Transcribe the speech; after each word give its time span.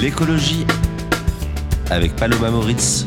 L'écologie 0.00 0.66
avec 1.90 2.16
Paloma 2.16 2.50
Moritz. 2.50 3.04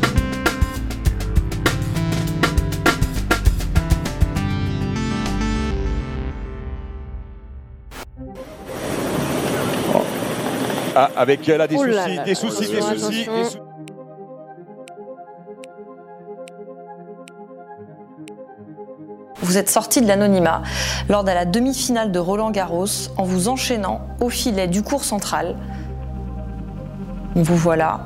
Ah, 10.94 11.10
avec 11.16 11.48
euh, 11.48 11.58
là 11.58 11.66
des 11.66 11.74
Oh 11.76 11.82
là 11.82 12.04
soucis, 12.04 12.16
là 12.16 12.22
des 12.22 12.30
là, 12.30 12.36
soucis, 12.36 12.70
des 12.70 12.80
soucis, 12.80 13.26
des 13.26 13.60
Vous 19.42 19.58
êtes 19.58 19.68
sorti 19.68 20.00
de 20.00 20.06
l'anonymat 20.06 20.62
lors 21.08 21.24
de 21.24 21.32
la 21.32 21.44
demi-finale 21.44 22.12
de 22.12 22.18
Roland 22.20 22.52
Garros 22.52 22.86
en 23.16 23.24
vous 23.24 23.48
enchaînant 23.48 24.00
au 24.20 24.30
filet 24.30 24.68
du 24.68 24.82
cours 24.82 25.02
central. 25.02 25.56
Vous 27.34 27.56
voilà, 27.56 28.00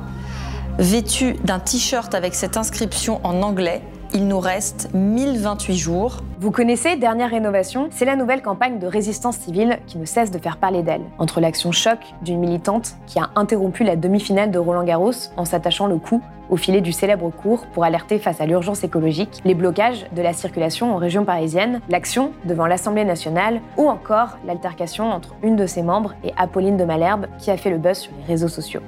vêtu 0.79 1.33
d'un 1.43 1.59
t-shirt 1.59 2.15
avec 2.15 2.33
cette 2.33 2.57
inscription 2.57 3.19
en 3.23 3.41
anglais. 3.43 3.83
Il 4.13 4.27
nous 4.27 4.39
reste 4.39 4.89
1028 4.93 5.77
jours. 5.77 6.17
Vous 6.41 6.51
connaissez 6.51 6.95
Dernière 6.95 7.31
Rénovation? 7.31 7.89
C'est 7.91 8.05
la 8.05 8.15
nouvelle 8.15 8.41
campagne 8.41 8.79
de 8.79 8.87
résistance 8.87 9.35
civile 9.35 9.79
qui 9.87 9.97
ne 9.97 10.05
cesse 10.05 10.31
de 10.31 10.37
faire 10.37 10.55
parler 10.55 10.83
d'elle. 10.83 11.01
Entre 11.17 11.41
l'action 11.41 11.73
choc 11.73 11.99
d'une 12.21 12.39
militante 12.39 12.95
qui 13.07 13.19
a 13.19 13.29
interrompu 13.35 13.83
la 13.83 13.97
demi-finale 13.97 14.49
de 14.49 14.57
Roland 14.57 14.85
Garros 14.85 15.11
en 15.35 15.43
s'attachant 15.43 15.87
le 15.87 15.97
cou 15.97 16.21
au 16.49 16.55
filet 16.55 16.79
du 16.79 16.93
célèbre 16.93 17.29
cours 17.29 17.67
pour 17.73 17.83
alerter 17.83 18.19
face 18.19 18.39
à 18.39 18.45
l'urgence 18.45 18.85
écologique, 18.85 19.41
les 19.43 19.53
blocages 19.53 20.05
de 20.15 20.21
la 20.21 20.31
circulation 20.31 20.95
en 20.95 20.95
région 20.95 21.25
parisienne, 21.25 21.81
l'action 21.89 22.31
devant 22.45 22.67
l'Assemblée 22.67 23.03
nationale 23.03 23.59
ou 23.75 23.89
encore 23.89 24.37
l'altercation 24.47 25.11
entre 25.11 25.35
une 25.43 25.57
de 25.57 25.65
ses 25.65 25.83
membres 25.83 26.15
et 26.23 26.31
Apolline 26.37 26.77
de 26.77 26.85
Malherbe 26.85 27.25
qui 27.37 27.51
a 27.51 27.57
fait 27.57 27.69
le 27.69 27.79
buzz 27.79 27.97
sur 27.97 28.13
les 28.17 28.23
réseaux 28.23 28.47
sociaux. 28.47 28.81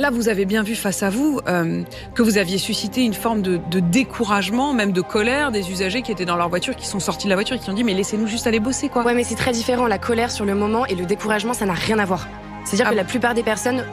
Là, 0.00 0.08
vous 0.08 0.30
avez 0.30 0.46
bien 0.46 0.62
vu 0.62 0.76
face 0.76 1.02
à 1.02 1.10
vous 1.10 1.40
euh, 1.46 1.82
que 2.14 2.22
vous 2.22 2.38
aviez 2.38 2.56
suscité 2.56 3.02
une 3.02 3.12
forme 3.12 3.42
de, 3.42 3.60
de 3.70 3.80
découragement, 3.80 4.72
même 4.72 4.92
de 4.92 5.02
colère 5.02 5.50
des 5.50 5.70
usagers 5.70 6.00
qui 6.00 6.10
étaient 6.10 6.24
dans 6.24 6.36
leur 6.36 6.48
voiture, 6.48 6.74
qui 6.74 6.86
sont 6.86 7.00
sortis 7.00 7.26
de 7.26 7.28
la 7.28 7.36
voiture 7.36 7.56
et 7.56 7.58
qui 7.58 7.68
ont 7.68 7.74
dit 7.74 7.84
mais 7.84 7.92
laissez-nous 7.92 8.26
juste 8.26 8.46
aller 8.46 8.60
bosser 8.60 8.88
quoi. 8.88 9.04
Ouais, 9.04 9.12
mais 9.12 9.24
c'est 9.24 9.34
très 9.34 9.52
différent. 9.52 9.86
La 9.86 9.98
colère 9.98 10.30
sur 10.30 10.46
le 10.46 10.54
moment 10.54 10.86
et 10.86 10.94
le 10.94 11.04
découragement, 11.04 11.52
ça 11.52 11.66
n'a 11.66 11.74
rien 11.74 11.98
à 11.98 12.06
voir. 12.06 12.28
C'est-à-dire 12.64 12.86
Ah 12.86 12.90
que 12.92 12.94
bon 12.94 13.02
la 13.02 13.04
plupart 13.04 13.34
des 13.34 13.42
personnes 13.42 13.84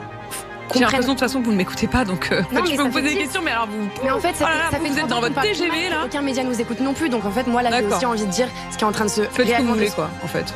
J'ai 0.72 0.80
l'impression 0.80 1.08
de 1.08 1.08
toute 1.08 1.20
façon 1.20 1.40
que 1.40 1.44
vous 1.44 1.52
ne 1.52 1.58
m'écoutez 1.58 1.88
pas, 1.88 2.06
donc 2.06 2.32
euh, 2.32 2.40
Non, 2.54 2.64
je 2.64 2.74
peux 2.74 2.84
vous 2.84 2.88
poser 2.88 3.10
des 3.10 3.16
questions, 3.16 3.42
mais 3.44 3.50
alors 3.50 3.66
vous. 3.66 3.86
Mais 4.02 4.10
en 4.10 4.18
fait, 4.18 4.34
ça 4.34 4.46
Oh 4.46 4.48
là 4.48 4.54
fait, 4.54 4.58
là, 4.60 4.70
ça 4.70 4.78
fait 4.78 4.88
vous 4.88 4.98
êtes 5.00 5.08
dans 5.08 5.20
votre 5.20 5.38
TGV, 5.42 5.90
là 5.90 6.06
Aucun 6.06 6.22
média 6.22 6.42
nous 6.42 6.58
écoute 6.58 6.80
non 6.80 6.94
plus. 6.94 7.10
Donc 7.10 7.26
en 7.26 7.30
fait, 7.30 7.46
moi 7.46 7.60
là, 7.60 7.68
j'ai 7.70 7.84
aussi 7.84 8.06
envie 8.06 8.24
de 8.24 8.30
dire 8.30 8.48
ce 8.70 8.78
qui 8.78 8.84
est 8.84 8.86
en 8.86 8.92
train 8.92 9.04
de 9.04 9.10
se 9.10 9.20
Faites 9.24 9.46
ce 9.46 9.52
que 9.52 9.60
vous 9.60 9.74
voulez 9.74 9.90
quoi, 9.90 10.08
en 10.24 10.26
fait. 10.26 10.54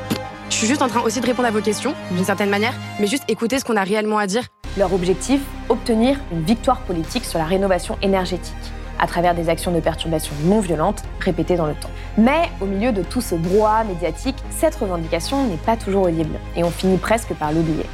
Je 0.48 0.56
suis 0.56 0.66
juste 0.66 0.80
en 0.80 0.88
train 0.88 1.00
aussi 1.00 1.20
de 1.20 1.26
répondre 1.26 1.48
à 1.48 1.50
vos 1.50 1.60
questions 1.60 1.94
d'une 2.10 2.24
certaine 2.24 2.48
manière, 2.48 2.72
mais 3.00 3.06
juste 3.06 3.24
écouter 3.28 3.58
ce 3.58 3.66
qu'on 3.66 3.76
a 3.76 3.84
réellement 3.84 4.16
à 4.16 4.26
dire. 4.26 4.44
Leur 4.78 4.94
objectif 4.94 5.42
Obtenir 5.68 6.18
une 6.32 6.42
victoire 6.42 6.80
politique 6.80 7.24
sur 7.24 7.38
la 7.38 7.44
rénovation 7.44 7.98
énergétique, 8.02 8.54
à 8.98 9.06
travers 9.06 9.34
des 9.34 9.48
actions 9.48 9.70
de 9.70 9.80
perturbation 9.80 10.32
non 10.44 10.60
violentes 10.60 11.02
répétées 11.20 11.56
dans 11.56 11.66
le 11.66 11.74
temps. 11.74 11.90
Mais 12.16 12.50
au 12.60 12.66
milieu 12.66 12.92
de 12.92 13.02
tout 13.02 13.20
ce 13.20 13.34
brouhaha 13.34 13.84
médiatique, 13.84 14.36
cette 14.50 14.74
revendication 14.74 15.46
n'est 15.46 15.56
pas 15.56 15.76
toujours 15.76 16.04
audible, 16.04 16.38
et 16.56 16.64
on 16.64 16.70
finit 16.70 16.96
presque 16.96 17.34
par 17.34 17.52
l'oublier. 17.52 17.84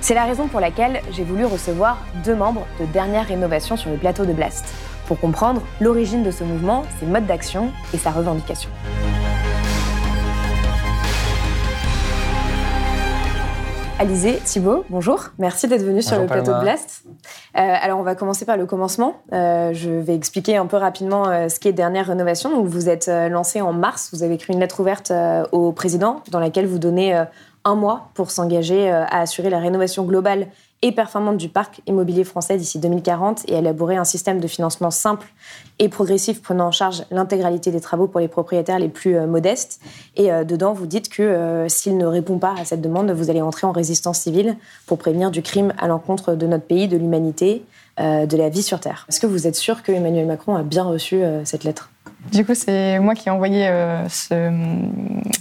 C'est 0.00 0.14
la 0.14 0.24
raison 0.24 0.48
pour 0.48 0.60
laquelle 0.60 1.00
j'ai 1.12 1.22
voulu 1.22 1.44
recevoir 1.44 1.98
deux 2.24 2.34
membres 2.34 2.66
de 2.80 2.86
Dernière 2.86 3.28
Rénovation 3.28 3.76
sur 3.76 3.90
le 3.90 3.96
plateau 3.96 4.24
de 4.24 4.32
Blast, 4.32 4.74
pour 5.06 5.20
comprendre 5.20 5.62
l'origine 5.80 6.22
de 6.22 6.30
ce 6.30 6.44
mouvement, 6.44 6.84
ses 6.98 7.06
modes 7.06 7.26
d'action 7.26 7.70
et 7.92 7.98
sa 7.98 8.10
revendication. 8.10 8.70
Alizé, 14.02 14.40
Thibault, 14.44 14.84
bonjour. 14.90 15.26
Merci 15.38 15.68
d'être 15.68 15.84
venu 15.84 16.02
sur 16.02 16.18
le 16.18 16.26
plateau 16.26 16.52
de 16.52 16.58
Blast. 16.58 17.04
Euh, 17.06 17.14
alors, 17.54 18.00
on 18.00 18.02
va 18.02 18.16
commencer 18.16 18.44
par 18.44 18.56
le 18.56 18.66
commencement. 18.66 19.22
Euh, 19.32 19.70
je 19.74 19.90
vais 19.90 20.16
expliquer 20.16 20.56
un 20.56 20.66
peu 20.66 20.76
rapidement 20.76 21.28
euh, 21.28 21.48
ce 21.48 21.60
qu'est 21.60 21.72
Dernière 21.72 22.08
Rénovation. 22.08 22.50
Donc, 22.50 22.66
vous 22.66 22.88
êtes 22.88 23.06
lancé 23.06 23.60
en 23.60 23.72
mars. 23.72 24.10
Vous 24.12 24.24
avez 24.24 24.34
écrit 24.34 24.54
une 24.54 24.58
lettre 24.58 24.80
ouverte 24.80 25.12
au 25.52 25.70
président 25.70 26.20
dans 26.32 26.40
laquelle 26.40 26.66
vous 26.66 26.80
donnez 26.80 27.14
un 27.64 27.74
mois 27.76 28.08
pour 28.14 28.32
s'engager 28.32 28.90
à 28.90 29.20
assurer 29.20 29.50
la 29.50 29.60
rénovation 29.60 30.02
globale 30.02 30.48
et 30.82 30.90
performante 30.90 31.36
du 31.36 31.48
parc 31.48 31.80
immobilier 31.86 32.24
français 32.24 32.56
d'ici 32.56 32.78
2040 32.80 33.48
et 33.48 33.54
élaborer 33.54 33.96
un 33.96 34.04
système 34.04 34.40
de 34.40 34.48
financement 34.48 34.90
simple 34.90 35.28
et 35.78 35.88
progressif 35.88 36.42
prenant 36.42 36.66
en 36.66 36.72
charge 36.72 37.04
l'intégralité 37.10 37.70
des 37.70 37.80
travaux 37.80 38.08
pour 38.08 38.20
les 38.20 38.28
propriétaires 38.28 38.80
les 38.80 38.88
plus 38.88 39.16
euh, 39.16 39.26
modestes. 39.26 39.80
Et 40.16 40.32
euh, 40.32 40.44
dedans, 40.44 40.72
vous 40.72 40.86
dites 40.86 41.08
que 41.08 41.22
euh, 41.22 41.68
s'il 41.68 41.96
ne 41.96 42.06
répond 42.06 42.38
pas 42.38 42.54
à 42.58 42.64
cette 42.64 42.80
demande, 42.80 43.10
vous 43.12 43.30
allez 43.30 43.42
entrer 43.42 43.66
en 43.66 43.72
résistance 43.72 44.18
civile 44.18 44.56
pour 44.86 44.98
prévenir 44.98 45.30
du 45.30 45.42
crime 45.42 45.72
à 45.78 45.86
l'encontre 45.86 46.34
de 46.34 46.46
notre 46.46 46.64
pays, 46.64 46.88
de 46.88 46.96
l'humanité, 46.96 47.64
de 47.98 48.36
la 48.36 48.48
vie 48.48 48.62
sur 48.62 48.80
Terre. 48.80 49.04
Est-ce 49.08 49.20
que 49.20 49.26
vous 49.26 49.46
êtes 49.46 49.54
sûr 49.54 49.82
que 49.82 49.92
Emmanuel 49.92 50.26
Macron 50.26 50.56
a 50.56 50.62
bien 50.62 50.82
reçu 50.82 51.22
cette 51.44 51.62
lettre? 51.62 51.91
Du 52.32 52.44
coup, 52.46 52.54
c'est 52.54 52.98
moi 52.98 53.14
qui 53.14 53.28
ai 53.28 53.32
envoyé 53.32 53.66
euh, 53.68 54.08
ce, 54.08 54.50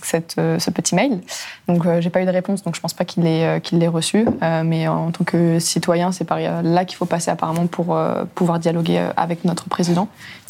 cette, 0.04 0.36
euh, 0.40 0.60
ce 0.60 0.72
petit 0.72 0.94
mail. 0.96 1.22
Donc, 1.68 1.86
euh, 1.86 2.02
j'ai 2.02 2.10
pas 2.10 2.22
eu 2.22 2.26
de 2.26 2.32
réponse, 2.32 2.64
donc 2.64 2.76
je 2.76 2.82
pense 2.82 2.94
pas 2.94 3.06
qu'il 3.06 3.24
l'ait 3.24 3.46
euh, 3.46 3.90
reçu. 3.90 4.26
Euh, 4.44 4.64
mais 4.66 4.88
en 4.88 5.12
tant 5.12 5.24
que 5.24 5.60
citoyen, 5.60 6.12
c'est 6.12 6.26
par 6.26 6.40
là 6.40 6.84
qu'il 6.86 6.98
faut 6.98 7.06
passer 7.06 7.32
apparemment 7.32 7.68
pour 7.68 7.96
euh, 7.96 8.26
pouvoir 8.36 8.60
dialoguer 8.60 9.10
avec 9.16 9.46
notre 9.46 9.70
président. 9.70 10.08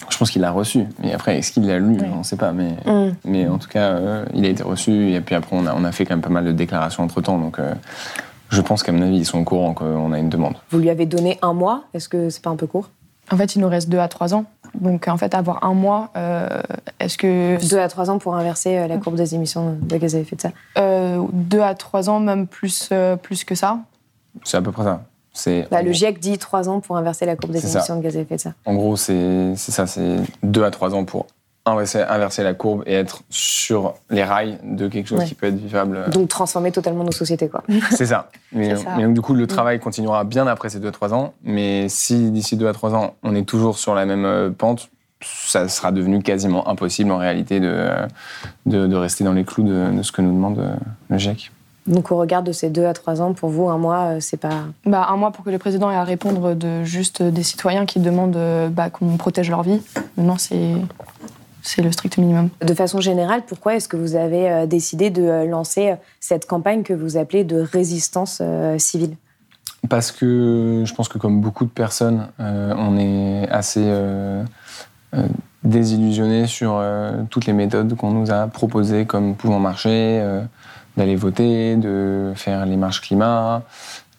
Je 0.10 0.18
pense 0.18 0.32
qu'il 0.32 0.42
l'a 0.42 0.52
reçu. 0.52 0.86
Mais 1.04 1.14
après, 1.14 1.38
est-ce 1.38 1.52
qu'il 1.52 1.68
l'a 1.68 1.78
lu? 1.78 1.98
Oui. 2.00 2.08
On 2.12 2.20
ne 2.20 2.24
sait 2.24 2.38
pas. 2.38 2.54
Mais, 2.54 2.72
Mm. 2.86 3.14
mais 3.26 3.48
en 3.48 3.58
tout 3.60 3.70
cas, 3.70 3.90
euh, 3.92 4.26
il 4.34 4.46
a 4.46 4.50
été 4.50 4.64
reçu. 4.64 5.14
Et 5.14 5.22
puis 5.22 5.36
après, 5.36 5.56
on 5.56 5.68
a, 5.68 5.76
on 5.76 5.84
a 5.84 5.92
fait 5.92 6.06
quand 6.06 6.16
même 6.16 6.22
pas 6.22 6.30
mal 6.30 6.46
de 6.46 6.54
déclarations 6.54 7.04
entre-temps. 7.04 7.38
Donc, 7.38 7.60
euh, 7.60 7.74
je 8.50 8.62
pense 8.62 8.82
qu'à 8.84 8.92
mon 8.94 9.02
avis, 9.04 9.18
ils 9.18 9.26
sont 9.26 9.40
au 9.40 9.44
courant 9.44 9.74
qu'on 9.74 10.12
a 10.12 10.18
une 10.18 10.30
demande. 10.30 10.56
Vous 10.72 10.80
lui 10.80 10.90
avez 10.90 11.06
donné 11.06 11.38
un 11.42 11.54
mois? 11.54 11.84
Est-ce 11.94 12.10
que 12.10 12.30
c'est 12.30 12.42
pas 12.42 12.50
un 12.50 12.56
peu 12.56 12.68
court? 12.68 12.90
En 13.32 13.38
fait, 13.38 13.56
il 13.56 13.62
nous 13.62 13.70
reste 13.70 13.88
deux 13.90 14.00
à 14.00 14.08
trois 14.08 14.34
ans. 14.34 14.46
Donc, 14.80 15.08
en 15.08 15.18
fait, 15.18 15.34
avoir 15.36 15.64
un 15.64 15.74
mois, 15.74 16.10
euh, 16.16 16.48
est-ce 17.00 17.18
que 17.18 17.58
Deux 17.70 17.80
à 17.80 17.88
trois 17.90 18.10
ans 18.10 18.20
pour 18.20 18.36
inverser 18.36 18.78
euh, 18.78 18.88
la 18.88 18.98
courbe 18.98 19.16
des 19.16 19.36
émissions 19.36 19.78
de 19.82 19.98
gaz 19.98 20.16
à 20.16 20.20
effet 20.20 20.36
de 20.36 20.42
serre. 20.42 20.52
euh, 20.78 21.22
deux 21.34 21.62
à 21.62 21.76
trois 21.76 22.10
ans, 22.10 22.20
même 22.20 22.48
plus, 22.48 22.90
euh, 22.92 23.16
plus 23.16 23.44
que 23.44 23.54
ça 23.56 23.80
C'est 24.44 24.58
à 24.58 24.62
peu 24.62 24.72
près 24.72 24.84
ça. 24.84 25.04
C'est, 25.34 25.68
Bah, 25.72 25.82
le 25.82 25.92
GIEC 25.92 26.20
dit 26.20 26.38
trois 26.38 26.68
ans 26.70 26.80
pour 26.82 26.98
inverser 26.98 27.26
la 27.26 27.36
courbe 27.36 27.54
des 27.54 27.60
ça. 27.62 27.78
émissions 27.78 27.98
de 27.98 28.02
gaz 28.02 28.18
à 28.18 28.20
effet 28.22 28.36
de 28.36 28.40
serre. 28.42 28.54
en 28.66 28.74
gros, 28.76 28.96
c'est 28.98 29.54
c'est 29.56 29.72
ça. 29.72 29.88
C'est 29.88 30.18
deux 30.44 30.64
à 30.64 30.72
trois 30.72 30.94
ans 30.96 31.06
pour 31.06 31.28
inverser, 31.66 32.02
inverser 32.02 32.44
la 32.44 32.54
courbe 32.54 32.84
et 32.86 32.94
être 32.94 33.22
sur 33.30 33.94
les 34.10 34.24
rails 34.24 34.58
de 34.64 34.88
quelque 34.88 35.08
chose 35.08 35.20
Ouais. 35.20 35.26
qui 35.26 35.36
peut 35.36 35.48
être 35.48 35.56
vivable. 35.56 36.10
Donc 36.10 36.28
transformer 36.28 36.72
totalement 36.72 37.04
nos 37.04 37.12
sociétés, 37.12 37.50
quoi. 37.50 37.64
C'est 37.92 38.08
ça. 38.08 38.30
Mais, 38.52 38.76
C'est 38.76 38.84
ça. 38.84 38.96
mais 38.98 39.04
donc, 39.04 39.14
du 39.14 39.22
coup, 39.22 39.34
le 39.34 39.46
travail 39.48 39.80
continuera 39.80 40.24
bien 40.24 40.48
après 40.48 40.70
ces 40.70 40.80
2-3 40.80 41.14
ans. 41.14 41.34
Mais 41.44 41.88
si 41.90 42.32
d'ici 42.32 42.58
2 42.58 42.68
à 42.68 42.74
3 42.74 42.96
ans, 42.96 43.14
on 43.24 43.36
est 43.36 43.46
toujours 43.48 43.78
sur 43.78 43.94
la 43.94 44.06
même 44.06 44.26
euh, 44.26 44.50
pente, 44.50 44.90
ça 45.22 45.68
sera 45.68 45.92
devenu 45.92 46.24
quasiment 46.24 46.68
impossible 46.68 47.12
en 47.12 47.18
réalité 47.18 47.60
de, 47.60 47.90
de, 48.66 48.88
de 48.88 48.96
rester 48.96 49.24
dans 49.24 49.34
les 49.34 49.44
clous 49.44 49.64
de, 49.64 49.92
de 49.96 50.02
ce 50.02 50.12
que 50.12 50.22
nous 50.24 50.34
demande 50.34 50.58
euh, 50.58 50.74
le 51.10 51.18
GIEC. 51.20 51.52
Donc 51.88 52.12
au 52.12 52.18
regard 52.18 52.44
de 52.44 52.52
ces 52.52 52.70
deux 52.70 52.86
à 52.86 52.94
trois 52.94 53.22
ans, 53.22 53.34
pour 53.34 53.50
vous, 53.50 53.70
un 53.70 53.78
mois, 53.78 54.14
euh, 54.16 54.18
c'est 54.20 54.38
pas... 54.38 54.64
bah, 54.86 55.08
Un 55.10 55.18
mois 55.18 55.32
pour 55.32 55.44
que 55.46 55.50
le 55.52 55.58
président 55.60 55.92
ait 55.92 55.96
à 55.96 56.04
répondre 56.04 56.54
de 56.56 56.84
juste 56.84 57.22
des 57.22 57.44
citoyens 57.44 57.86
qui 57.86 58.00
demandent 58.00 58.38
bah, 58.72 58.90
qu'on 58.90 59.18
protège 59.18 59.50
leur 59.52 59.62
vie. 59.64 59.82
Non, 60.18 60.38
c'est 60.38 60.74
c'est 61.62 61.82
le 61.82 61.92
strict 61.92 62.18
minimum. 62.18 62.50
De 62.62 62.74
façon 62.74 63.02
générale, 63.02 63.44
pourquoi 63.48 63.76
est-ce 63.76 63.88
que 63.88 63.98
vous 63.98 64.16
avez 64.16 64.50
euh, 64.50 64.66
décidé 64.66 65.10
de 65.10 65.24
euh, 65.24 65.46
lancer 65.46 65.92
euh, 65.92 65.96
cette 66.20 66.46
campagne 66.46 66.84
que 66.84 66.94
vous 66.94 67.18
appelez 67.18 67.44
de 67.44 67.60
résistance 67.60 68.42
civile? 68.78 69.16
Parce 69.90 70.12
que 70.12 70.84
je 70.86 70.94
pense 70.94 71.10
que 71.10 71.18
comme 71.18 71.42
beaucoup 71.42 71.66
de 71.66 71.70
personnes, 71.70 72.28
euh, 72.40 72.74
on 72.78 72.98
est 72.98 73.50
assez 73.50 73.84
euh, 73.84 74.44
euh, 75.16 75.28
désillusionné 75.64 76.46
sur 76.46 76.76
euh, 76.76 77.24
toutes 77.30 77.46
les 77.46 77.54
méthodes 77.54 77.96
qu'on 77.96 78.12
nous 78.12 78.32
a 78.32 78.48
proposées 78.48 79.06
comme 79.06 79.36
pouvant 79.36 79.60
marcher, 79.60 80.20
euh, 80.22 80.44
d'aller 80.98 81.16
voter, 81.16 81.78
de 81.78 82.32
faire 82.36 82.66
les 82.66 82.78
marches 82.78 83.02
climat, 83.02 83.56
euh, 83.56 83.60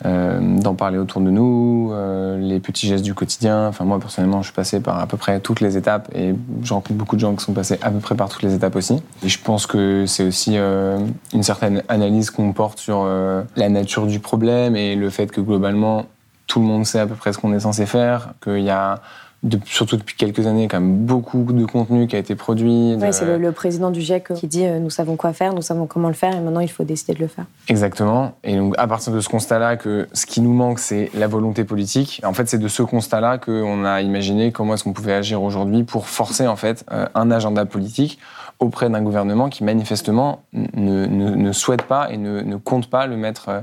d'en 0.04 0.74
parler 0.74 0.98
autour 0.98 1.20
de 1.20 1.30
nous, 1.30 1.90
euh, 1.92 2.38
les 2.38 2.60
petits 2.60 2.88
gestes 2.88 3.04
du 3.04 3.14
quotidien. 3.14 3.68
Enfin, 3.68 3.84
moi, 3.84 3.98
personnellement, 3.98 4.42
je 4.42 4.46
suis 4.46 4.54
passé 4.54 4.80
par 4.80 4.98
à 4.98 5.06
peu 5.06 5.16
près 5.16 5.40
toutes 5.40 5.60
les 5.60 5.76
étapes 5.76 6.08
et 6.14 6.34
je 6.62 6.74
rencontre 6.74 6.94
beaucoup 6.94 7.16
de 7.16 7.20
gens 7.20 7.34
qui 7.34 7.44
sont 7.44 7.52
passés 7.52 7.78
à 7.82 7.90
peu 7.90 7.98
près 7.98 8.14
par 8.14 8.28
toutes 8.28 8.42
les 8.42 8.54
étapes 8.54 8.76
aussi. 8.76 9.02
Et 9.22 9.28
je 9.28 9.38
pense 9.40 9.66
que 9.66 10.04
c'est 10.06 10.24
aussi 10.24 10.52
euh, 10.56 10.98
une 11.32 11.42
certaine 11.42 11.82
analyse 11.88 12.30
qu'on 12.30 12.52
porte 12.52 12.78
sur 12.78 13.02
euh, 13.04 13.42
la 13.56 13.68
nature 13.68 14.06
du 14.06 14.18
problème 14.18 14.76
et 14.76 14.96
le 14.96 15.10
fait 15.10 15.28
que 15.28 15.40
globalement, 15.40 16.06
tout 16.46 16.60
le 16.60 16.66
monde 16.66 16.84
sait 16.84 16.98
à 16.98 17.06
peu 17.06 17.14
près 17.14 17.32
ce 17.32 17.38
qu'on 17.38 17.52
est 17.52 17.60
censé 17.60 17.86
faire, 17.86 18.34
qu'il 18.42 18.62
y 18.62 18.70
a 18.70 19.00
de- 19.42 19.58
surtout 19.64 19.96
depuis 19.96 20.14
quelques 20.16 20.46
années, 20.46 20.68
quand 20.68 20.80
même 20.80 20.98
beaucoup 20.98 21.42
de 21.52 21.64
contenu 21.64 22.06
qui 22.06 22.14
a 22.14 22.18
été 22.20 22.34
produit. 22.36 22.96
de- 22.96 23.00
Ouais, 23.00 23.10
c'est 23.12 23.24
le, 23.24 23.38
le 23.38 23.50
président 23.52 23.90
du 23.90 24.00
GIEC 24.00 24.32
qui 24.34 24.46
dit 24.46 24.64
euh, 24.64 24.78
nous 24.78 24.90
savons 24.90 25.16
quoi 25.16 25.32
faire, 25.32 25.52
nous 25.52 25.62
savons 25.62 25.86
comment 25.86 26.08
le 26.08 26.14
faire, 26.14 26.34
et 26.36 26.40
maintenant 26.40 26.60
il 26.60 26.70
faut 26.70 26.84
décider 26.84 27.14
de 27.14 27.18
le 27.18 27.26
faire. 27.26 27.46
Exactement. 27.68 28.32
Et 28.44 28.56
donc, 28.56 28.74
à 28.78 28.86
partir 28.86 29.12
de 29.12 29.20
ce 29.20 29.28
constat-là, 29.28 29.76
que 29.76 30.08
ce 30.12 30.26
qui 30.26 30.40
nous 30.40 30.52
manque, 30.52 30.78
c'est 30.78 31.10
la 31.14 31.26
volonté 31.26 31.64
politique. 31.64 32.20
En 32.24 32.32
fait, 32.34 32.48
c'est 32.48 32.58
de 32.58 32.68
ce 32.68 32.82
constat-là 32.82 33.38
qu'on 33.38 33.84
a 33.84 34.00
imaginé 34.00 34.52
comment 34.52 34.74
est-ce 34.74 34.84
qu'on 34.84 34.92
pouvait 34.92 35.14
agir 35.14 35.42
aujourd'hui 35.42 35.82
pour 35.82 36.06
forcer, 36.06 36.46
en 36.46 36.56
fait, 36.56 36.84
euh, 36.92 37.06
un 37.16 37.30
agenda 37.32 37.64
politique 37.66 38.18
auprès 38.60 38.88
d'un 38.90 39.02
gouvernement 39.02 39.48
qui, 39.48 39.64
manifestement, 39.64 40.42
ne, 40.52 41.06
ne- 41.06 41.34
ne 41.34 41.52
souhaite 41.52 41.82
pas 41.82 42.12
et 42.12 42.16
ne, 42.16 42.42
ne 42.42 42.56
compte 42.56 42.88
pas 42.88 43.08
le 43.08 43.16
mettre 43.16 43.48
euh, 43.48 43.60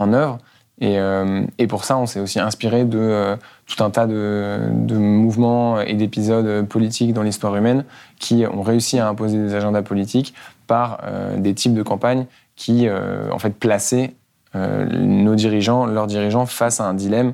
en 0.00 0.12
œuvre. 0.12 0.38
Et, 0.82 0.98
euh, 0.98 1.46
et 1.58 1.68
pour 1.68 1.84
ça, 1.84 1.96
on 1.96 2.06
s'est 2.06 2.18
aussi 2.18 2.40
inspiré 2.40 2.84
de 2.84 2.98
euh, 2.98 3.36
tout 3.66 3.84
un 3.84 3.90
tas 3.90 4.08
de, 4.08 4.58
mouvements 4.90 5.80
et 5.80 5.94
d'épisodes 5.94 6.66
politiques 6.66 7.12
dans 7.12 7.22
l'histoire 7.22 7.54
humaine 7.54 7.84
qui 8.18 8.44
ont 8.52 8.62
réussi 8.62 8.98
à 8.98 9.06
imposer 9.06 9.38
des 9.38 9.54
agendas 9.54 9.82
politiques 9.82 10.34
par 10.66 10.98
euh, 11.04 11.36
des 11.36 11.54
types 11.54 11.74
de 11.74 11.84
campagnes 11.84 12.26
qui, 12.56 12.86
en 12.90 13.38
fait, 13.38 13.54
plaçaient 13.58 14.14
nos 14.54 15.34
dirigeants, 15.34 15.86
leurs 15.86 16.06
dirigeants, 16.06 16.44
face 16.44 16.80
à 16.80 16.84
un 16.84 16.94
dilemme 16.94 17.32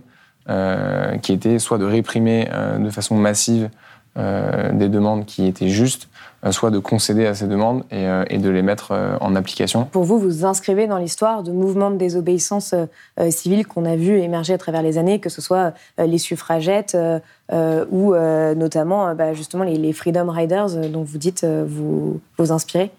qui 1.21 1.33
était 1.33 1.59
soit 1.59 1.77
de 1.77 1.85
réprimer 1.85 2.49
de 2.79 2.89
façon 2.89 3.17
massive 3.17 3.69
des 4.17 4.89
demandes 4.89 5.27
qui 5.27 5.47
étaient 5.47 5.69
justes, 5.69 6.09
soit 6.50 6.70
de 6.70 6.79
concéder 6.79 7.26
à 7.26 7.35
ces 7.35 7.46
demandes 7.46 7.85
et, 7.90 8.06
euh, 8.06 8.25
de 8.25 8.49
les 8.49 8.62
mettre 8.62 8.93
euh, 8.93 9.17
en 9.20 9.35
application. 9.35 9.85
Pour 9.85 10.05
vous, 10.05 10.19
vous 10.19 10.44
inscrivez 10.44 10.87
dans 10.87 10.99
l'histoire 10.99 11.43
de 11.43 11.50
mouvements 11.50 11.90
de 11.90 11.96
désobéissance 11.96 12.73
euh, 12.73 12.87
euh, 13.20 13.31
civile 13.31 13.67
qu'on 13.67 13.85
a 13.85 13.96
vu 13.96 14.20
émerger 14.20 14.55
à 14.55 14.58
travers 14.58 14.82
les 14.82 14.99
années, 14.99 15.19
que 15.19 15.29
ce 15.29 15.40
soit 15.40 15.75
euh, 15.99 16.06
les 16.06 16.19
suffragettes 16.19 16.94
euh, 16.94 17.19
euh, 17.52 17.85
ou 17.90 18.14
euh, 18.14 18.55
notamment 18.55 19.08
euh, 19.08 19.14
bah, 19.14 19.35
justement 19.35 19.64
les, 19.64 19.76
les 19.76 19.93
Freedom 19.93 20.31
Riders 20.31 20.76
euh, 20.76 20.88
dont 20.88 21.02
vous 21.02 21.19
dites 21.19 21.44
euh, 21.44 21.64
vous 21.67 22.20
vous 22.37 22.52
inspirez. 22.52 22.91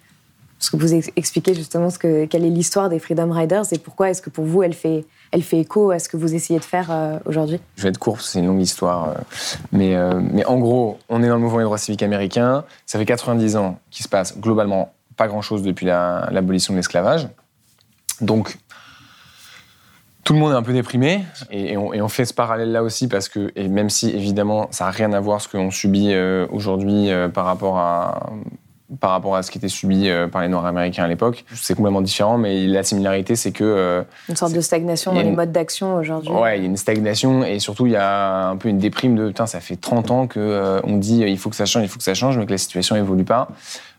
Parce 0.60 0.70
que 0.72 0.76
vous 0.76 0.94
ex- 0.94 1.10
expliquez 1.16 1.54
justement 1.54 1.90
ce 1.90 1.98
que, 1.98 2.26
quelle 2.26 2.44
est 2.44 2.50
l'histoire 2.50 2.90
des 2.90 3.00
Freedom 3.00 3.32
Riders 3.32 3.64
et 3.72 3.78
pourquoi 3.80 4.10
est-ce 4.10 4.22
que 4.22 4.30
pour 4.30 4.44
vous 4.44 4.62
elle 4.62 4.74
fait, 4.74 5.06
écho 5.32 5.92
à 5.92 6.00
ce 6.00 6.10
que 6.10 6.18
vous 6.18 6.36
essayez 6.36 6.60
de 6.60 6.66
faire 6.66 6.90
euh, 6.92 7.18
aujourd'hui? 7.26 7.62
Je 7.78 7.84
vais 7.84 7.90
être 7.90 7.98
court, 7.98 8.20
c'est 8.20 8.40
une 8.40 8.48
longue 8.48 8.62
histoire. 8.62 9.08
euh, 9.10 9.14
Mais, 9.72 9.96
euh, 9.96 10.20
mais 10.22 10.44
en 10.46 10.58
gros, 10.60 11.00
on 11.08 11.24
est 11.24 11.30
dans 11.30 11.36
le 11.36 11.42
mouvement 11.42 11.60
des 11.60 11.64
droits 11.64 11.78
civiques 11.78 12.04
américains. 12.04 12.66
Ça 12.86 13.00
fait 13.00 13.06
90 13.06 13.56
ans 13.56 13.80
qu'il 13.90 14.04
se 14.04 14.10
passe 14.10 14.38
globalement 14.38 14.92
pas 15.16 15.28
grand-chose 15.30 15.62
depuis 15.64 15.86
la- 15.86 16.28
l'abolition 16.32 16.74
de 16.74 16.80
l'esclavage. 16.80 17.30
Donc, 18.20 18.58
tout 20.26 20.34
le 20.34 20.40
monde 20.40 20.52
est 20.52 20.56
un 20.56 20.62
peu 20.64 20.74
déprimé. 20.74 21.24
Et, 21.52 21.78
on, 21.78 22.10
fait 22.10 22.26
ce 22.26 22.34
parallèle-là 22.34 22.84
aussi 22.84 23.08
parce 23.08 23.30
que, 23.30 23.52
même 23.68 23.90
si 23.90 24.10
évidemment 24.10 24.68
ça 24.72 24.86
n'a 24.86 24.92
rien 24.92 25.14
à 25.14 25.20
voir 25.22 25.40
ce 25.40 25.48
qu'on 25.48 25.72
subit 25.72 26.14
aujourd'hui 26.52 27.10
par 27.34 27.46
rapport 27.46 27.78
à 27.78 28.30
par 29.00 29.12
rapport 29.12 29.36
à 29.36 29.44
ce 29.44 29.52
qui 29.52 29.58
était 29.58 29.68
subi 29.68 30.10
euh, 30.10 30.28
par 30.28 30.42
les 30.42 30.48
Noirs 30.48 30.66
américains 30.66 31.04
à 31.04 31.08
l'époque, 31.08 31.46
c'est 31.54 31.76
complètement 31.76 32.02
différent, 32.02 32.38
mais 32.38 32.66
la 32.66 32.84
similarité, 32.84 33.36
c'est 33.36 33.52
que 33.52 33.64
euh, 33.64 34.02
Une 34.28 34.36
sorte 34.36 34.54
de 34.54 34.62
stagnation 34.62 35.14
dans 35.14 35.22
les 35.22 35.32
modes 35.32 35.52
d'action 35.52 35.96
aujourd'hui 35.96 36.32
Ouais, 36.32 36.58
il 36.58 36.62
y 36.62 36.66
a 36.66 36.70
une 36.70 36.78
stagnation 36.78 37.44
et 37.44 37.60
surtout 37.60 37.86
il 37.86 37.94
y 37.94 37.98
a 37.98 38.48
un 38.48 38.58
peu 38.58 38.70
une 38.70 38.80
déprime 38.80 39.16
de 39.16 39.28
putain, 39.28 39.46
ça 39.46 39.60
fait 39.60 39.76
30 39.76 40.12
ans 40.12 40.28
que 40.28 40.40
euh, 40.40 40.82
on 40.84 40.98
dit 40.98 41.20
il 41.20 41.38
faut 41.38 41.50
que 41.50 41.56
ça 41.56 41.66
change, 41.66 41.84
il 41.84 41.90
faut 41.90 41.98
que 41.98 42.04
ça 42.04 42.14
change, 42.16 42.38
mais 42.38 42.46
que 42.46 42.52
la 42.52 42.58
situation 42.58 42.96
évolue 42.96 43.26
pas. 43.26 43.50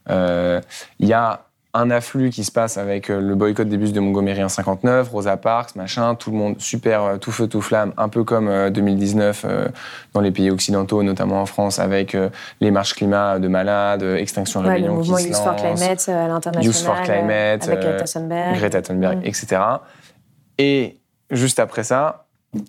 Euh, 0.08 0.60
Il 0.98 1.08
y 1.08 1.12
a 1.12 1.44
un 1.72 1.90
afflux 1.90 2.30
qui 2.30 2.42
se 2.42 2.50
passe 2.50 2.78
avec 2.78 3.10
euh, 3.10 3.20
le 3.20 3.34
boycott 3.34 3.68
des 3.68 3.76
bus 3.76 3.92
de 3.92 4.00
Montgomery 4.00 4.42
en 4.42 4.48
59, 4.48 5.08
Rosa 5.08 5.36
Parks, 5.36 5.76
machin, 5.76 6.16
tout 6.16 6.30
le 6.32 6.36
monde 6.36 6.60
super 6.60 7.04
euh, 7.04 7.16
tout 7.16 7.30
feu 7.30 7.46
tout 7.46 7.60
flamme, 7.60 7.92
un 7.96 8.08
peu 8.08 8.24
comme 8.24 8.48
euh, 8.48 8.70
2019 8.70 9.44
euh, 9.44 9.68
dans 10.12 10.20
les 10.20 10.32
pays 10.32 10.50
occidentaux, 10.50 11.02
notamment 11.02 11.40
en 11.40 11.46
France, 11.46 11.78
avec 11.78 12.16
les 12.60 12.70
marches 12.70 12.94
climat 12.94 13.38
de 13.38 13.46
malades, 13.46 14.02
Extinction 14.02 14.60
Ouais, 14.60 14.66
le 14.66 14.72
Rébellion 14.72 14.94
mouvement 14.96 15.16
qui 15.16 15.32
se 15.32 15.40
for. 15.40 15.56
Climate 15.56 16.08
à 16.08 16.28
l'international. 16.28 16.64
Youth 16.64 16.76
for 16.76 17.02
Climate, 17.02 17.68
Avec 17.68 17.80
Greta 17.80 18.04
Thunberg. 18.04 18.56
Greta 18.56 18.82
Thunberg, 18.82 19.20
etc. 19.24 19.62
Et 20.58 21.00
juste 21.30 21.60
après 21.60 21.84
ça, 21.84 22.26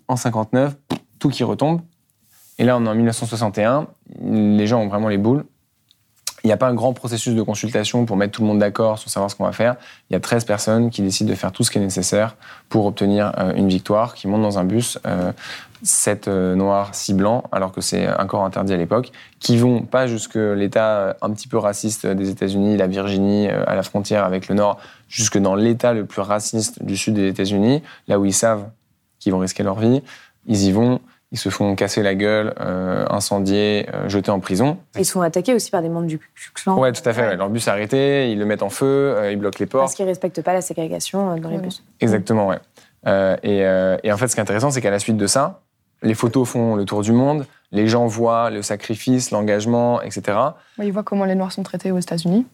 en 0.08 0.16
59, 0.16 0.76
tout 1.20 1.30
qui 1.30 1.44
retombe. 1.44 1.82
Et 2.60 2.64
là, 2.64 2.78
on 2.78 2.86
est 2.86 2.90
en 2.90 2.96
1961. 2.96 3.88
Les 4.22 4.68
gens 4.68 4.82
ont 4.82 4.88
vraiment 4.88 5.10
les 5.10 5.18
boules. 5.18 5.46
Il 6.44 6.48
n'y 6.48 6.54
a 6.54 6.58
pas 6.58 6.68
un 6.68 6.74
grand 6.74 6.94
processus 6.94 7.36
de 7.36 7.42
consultation 7.42 8.06
pour 8.06 8.18
mettre 8.18 8.34
tout 8.34 8.42
le 8.42 8.48
monde 8.48 8.60
d'accord 8.60 8.98
sur 8.98 9.10
savoir 9.10 9.30
ce 9.30 9.36
qu'on 9.36 9.46
va 9.46 9.52
faire. 9.52 9.76
Il 10.10 10.14
y 10.14 10.16
a 10.16 10.20
13 10.20 10.46
personnes 10.46 10.90
qui 10.90 11.02
décident 11.02 11.30
de 11.30 11.36
faire 11.36 11.52
tout 11.52 11.64
ce 11.64 11.72
qui 11.72 11.78
est 11.78 11.82
nécessaire 11.82 12.36
pour 12.70 12.86
obtenir 12.86 13.32
euh, 13.38 13.54
une 13.56 13.68
victoire, 13.68 14.16
qui 14.16 14.28
montent 14.28 14.42
dans 14.42 14.58
un 14.58 14.64
bus, 14.64 14.98
euh, 15.06 15.32
7 15.84 16.28
noirs, 16.28 16.94
6 16.94 17.14
blancs, 17.14 17.44
alors 17.52 17.72
que 17.72 17.82
c'est 17.82 18.08
encore 18.20 18.44
interdit 18.44 18.74
à 18.74 18.78
l'époque, 18.78 19.12
qui 19.40 19.58
vont 19.58 19.82
pas 19.82 20.08
jusque 20.08 20.36
l'État 20.36 20.98
euh, 20.98 21.14
un 21.22 21.32
petit 21.32 21.48
peu 21.48 21.58
raciste 21.58 22.06
des 22.06 22.30
États-Unis, 22.30 22.78
la 22.78 22.88
Virginie, 22.88 23.48
euh, 23.48 23.64
à 23.68 23.76
la 23.76 23.84
frontière 23.84 24.24
avec 24.24 24.48
le 24.48 24.56
Nord, 24.56 24.80
jusque 25.10 25.38
dans 25.38 25.56
l'État 25.56 25.94
le 25.94 26.06
plus 26.06 26.22
raciste 26.22 26.84
du 26.84 26.98
sud 26.98 27.16
des 27.16 27.28
États-Unis, 27.28 27.82
là 28.08 28.20
où 28.20 28.26
ils 28.26 28.34
savent 28.34 28.70
qu'ils 29.20 29.32
vont 29.32 29.40
risquer 29.40 29.64
leur 29.64 29.80
vie. 29.80 30.02
Ils 30.48 30.64
y 30.64 30.72
vont, 30.72 31.00
ils 31.32 31.38
se 31.38 31.50
font 31.50 31.76
casser 31.76 32.04
la 32.04 32.14
gueule, 32.16 32.54
euh, 32.60 33.06
incendier, 33.10 33.88
euh, 33.94 34.10
jeter 34.10 34.32
en 34.32 34.40
prison. 34.40 34.78
Ils 34.98 35.06
sont 35.06 35.22
attaqués 35.22 35.54
aussi 35.54 35.72
par 35.72 35.82
des 35.82 35.90
membres 35.90 36.08
du 36.08 36.20
Klan. 36.54 36.78
Ouais, 36.78 36.92
tout 36.92 37.08
à 37.08 37.14
fait. 37.14 37.22
ouais. 37.30 37.36
Leur 37.38 37.50
bus 37.50 37.68
est 37.68 37.70
arrêté, 37.72 38.32
ils 38.32 38.38
le 38.40 38.46
mettent 38.46 38.64
en 38.64 38.70
feu, 38.70 38.86
euh, 39.16 39.32
ils 39.32 39.38
bloquent 39.38 39.58
les 39.60 39.66
portes. 39.66 39.84
Parce 39.84 39.96
qu'ils 39.96 40.06
ne 40.06 40.10
respectent 40.12 40.42
pas 40.42 40.54
la 40.54 40.62
ségrégation 40.62 41.32
euh, 41.32 41.36
dans 41.40 41.50
les 41.50 41.56
Ouais. 41.58 41.62
bus. 41.64 41.84
Exactement, 42.02 42.48
ouais. 42.48 42.60
Euh, 43.08 43.36
et, 43.44 43.66
euh, 43.66 43.98
et 44.04 44.12
en 44.12 44.18
fait, 44.18 44.28
ce 44.28 44.36
qui 44.36 44.40
est 44.40 44.44
intéressant, 44.44 44.72
c'est 44.72 44.82
qu'à 44.82 44.92
la 44.92 45.00
suite 45.00 45.18
de 45.18 45.28
ça, 45.28 45.62
les 46.04 46.14
photos 46.16 46.48
font 46.50 46.76
le 46.76 46.84
tour 46.86 47.02
du 47.02 47.12
monde, 47.14 47.46
les 47.72 47.88
gens 47.88 48.08
voient 48.08 48.50
le 48.50 48.62
sacrifice, 48.62 49.32
l'engagement, 49.32 50.02
etc. 50.02 50.38
Ouais, 50.78 50.88
ils 50.88 50.92
voient 50.92 51.04
comment 51.04 51.26
les 51.26 51.36
Noirs 51.36 51.52
sont 51.52 51.64
traités 51.64 51.92
aux 51.92 52.00
États-Unis. 52.00 52.46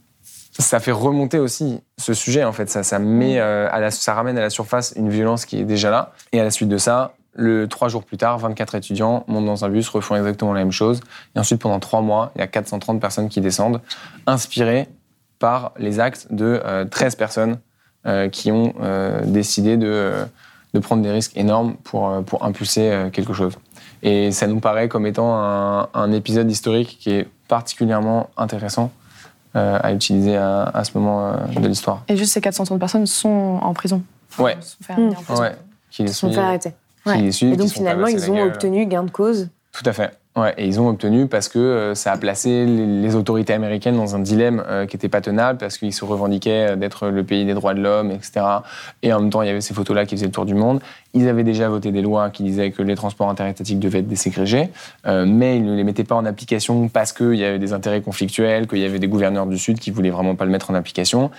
Ça 0.59 0.79
fait 0.79 0.91
remonter 0.91 1.39
aussi 1.39 1.81
ce 1.97 2.13
sujet, 2.13 2.43
en 2.43 2.51
fait. 2.51 2.69
Ça, 2.69 2.83
ça, 2.83 2.99
met, 2.99 3.39
euh, 3.39 3.67
à 3.71 3.79
la, 3.79 3.91
ça 3.91 4.13
ramène 4.13 4.37
à 4.37 4.41
la 4.41 4.49
surface 4.49 4.93
une 4.95 5.09
violence 5.09 5.45
qui 5.45 5.59
est 5.59 5.63
déjà 5.63 5.89
là. 5.91 6.13
Et 6.31 6.39
à 6.39 6.43
la 6.43 6.51
suite 6.51 6.69
de 6.69 6.77
ça, 6.77 7.13
le, 7.37 7.67
trois 7.67 7.87
jours 7.87 8.03
plus 8.03 8.17
tard, 8.17 8.37
24 8.39 8.75
étudiants 8.75 9.23
montent 9.27 9.45
dans 9.45 9.63
un 9.63 9.69
bus, 9.69 9.87
refont 9.89 10.15
exactement 10.15 10.53
la 10.53 10.59
même 10.59 10.71
chose. 10.71 10.99
Et 11.35 11.39
ensuite, 11.39 11.61
pendant 11.61 11.79
trois 11.79 12.01
mois, 12.01 12.31
il 12.35 12.39
y 12.39 12.41
a 12.41 12.47
430 12.47 12.99
personnes 12.99 13.29
qui 13.29 13.39
descendent, 13.39 13.79
inspirées 14.25 14.89
par 15.39 15.71
les 15.77 15.99
actes 15.99 16.27
de 16.31 16.61
euh, 16.65 16.83
13 16.85 17.15
personnes 17.15 17.59
euh, 18.05 18.27
qui 18.27 18.51
ont 18.51 18.73
euh, 18.81 19.21
décidé 19.23 19.77
de, 19.77 19.87
euh, 19.87 20.25
de 20.73 20.79
prendre 20.79 21.03
des 21.03 21.11
risques 21.11 21.37
énormes 21.37 21.75
pour, 21.83 22.23
pour 22.25 22.43
impulser 22.43 22.91
euh, 22.91 23.09
quelque 23.09 23.33
chose. 23.33 23.53
Et 24.03 24.31
ça 24.31 24.47
nous 24.47 24.59
paraît 24.59 24.87
comme 24.89 25.05
étant 25.05 25.35
un, 25.35 25.89
un 25.93 26.11
épisode 26.11 26.49
historique 26.49 26.97
qui 26.99 27.11
est 27.11 27.27
particulièrement 27.47 28.29
intéressant 28.35 28.91
euh, 29.55 29.79
à 29.81 29.93
utiliser 29.93 30.37
à, 30.37 30.63
à 30.63 30.83
ce 30.83 30.97
moment 30.97 31.31
euh, 31.33 31.59
de 31.59 31.67
l'histoire. 31.67 32.03
Et 32.07 32.17
juste 32.17 32.33
ces 32.33 32.41
430 32.41 32.79
personnes 32.79 33.05
sont 33.05 33.59
en 33.61 33.73
prison. 33.73 34.03
Ouais. 34.37 34.57
Sont 34.59 34.83
fait 34.83 34.93
en 34.93 35.09
prison. 35.11 35.41
Ouais. 35.41 35.55
Qui 35.89 36.07
sont 36.09 36.31
fait 36.31 36.37
arrêter. 36.39 36.73
Qui 37.07 37.17
Ouais. 37.17 37.21
les 37.23 37.31
suivent, 37.31 37.53
Et 37.53 37.57
donc 37.57 37.67
qui 37.67 37.73
finalement, 37.75 38.07
ils 38.07 38.29
ont 38.31 38.35
gueule. 38.35 38.47
obtenu 38.49 38.85
gain 38.85 39.03
de 39.03 39.11
cause. 39.11 39.49
Tout 39.71 39.87
à 39.89 39.93
fait. 39.93 40.11
Ouais, 40.35 40.53
et 40.59 40.67
ils 40.67 40.79
ont 40.79 40.87
obtenu 40.87 41.25
parce 41.25 41.47
que 41.49 41.57
euh, 41.57 41.95
ça 41.95 42.11
a 42.11 42.17
placé 42.17 42.65
les, 42.67 42.85
les 43.01 43.15
autorités 43.15 43.53
américaines 43.53 43.97
dans 43.97 44.15
un 44.15 44.19
dilemme 44.19 44.63
euh, 44.67 44.85
qui 44.85 44.95
n'était 44.95 45.09
pas 45.09 45.19
tenable, 45.19 45.57
parce 45.57 45.79
qu'ils 45.79 45.93
se 45.93 46.05
revendiquaient 46.05 46.71
euh, 46.71 46.75
d'être 46.75 47.07
le 47.09 47.23
pays 47.23 47.43
des 47.43 47.55
droits 47.55 47.73
de 47.73 47.81
l'homme, 47.81 48.11
etc. 48.11 48.45
Et 49.01 49.11
en 49.13 49.19
même 49.19 49.31
temps, 49.31 49.41
il 49.41 49.47
y 49.47 49.49
avait 49.49 49.61
ces 49.61 49.73
photos-là 49.73 50.05
qui 50.05 50.15
faisaient 50.15 50.27
le 50.27 50.31
tour 50.31 50.45
du 50.45 50.53
monde. 50.53 50.79
Ils 51.15 51.27
avaient 51.27 51.43
déjà 51.43 51.69
voté 51.69 51.91
des 51.91 52.03
lois 52.03 52.29
qui 52.29 52.43
disaient 52.43 52.69
que 52.69 52.83
les 52.83 52.93
transports 52.95 53.29
interétatiques 53.31 53.79
devaient 53.79 53.99
être 53.99 54.07
déségrégés, 54.07 54.69
euh, 55.07 55.25
mais 55.27 55.57
ils 55.57 55.65
ne 55.65 55.75
les 55.75 55.83
mettaient 55.83 56.03
pas 56.03 56.15
en 56.15 56.25
application 56.25 56.87
parce 56.87 57.13
qu'il 57.13 57.33
y 57.35 57.43
avait 57.43 57.57
des 57.59 57.73
intérêts 57.73 58.01
conflictuels, 58.01 58.67
qu'il 58.67 58.77
y 58.79 58.85
avait 58.85 58.99
des 58.99 59.07
gouverneurs 59.07 59.47
du 59.47 59.57
Sud 59.57 59.79
qui 59.79 59.89
voulaient 59.89 60.11
vraiment 60.11 60.35
pas 60.35 60.45
le 60.45 60.51
mettre 60.51 60.69
en 60.69 60.75
application. 60.75 61.31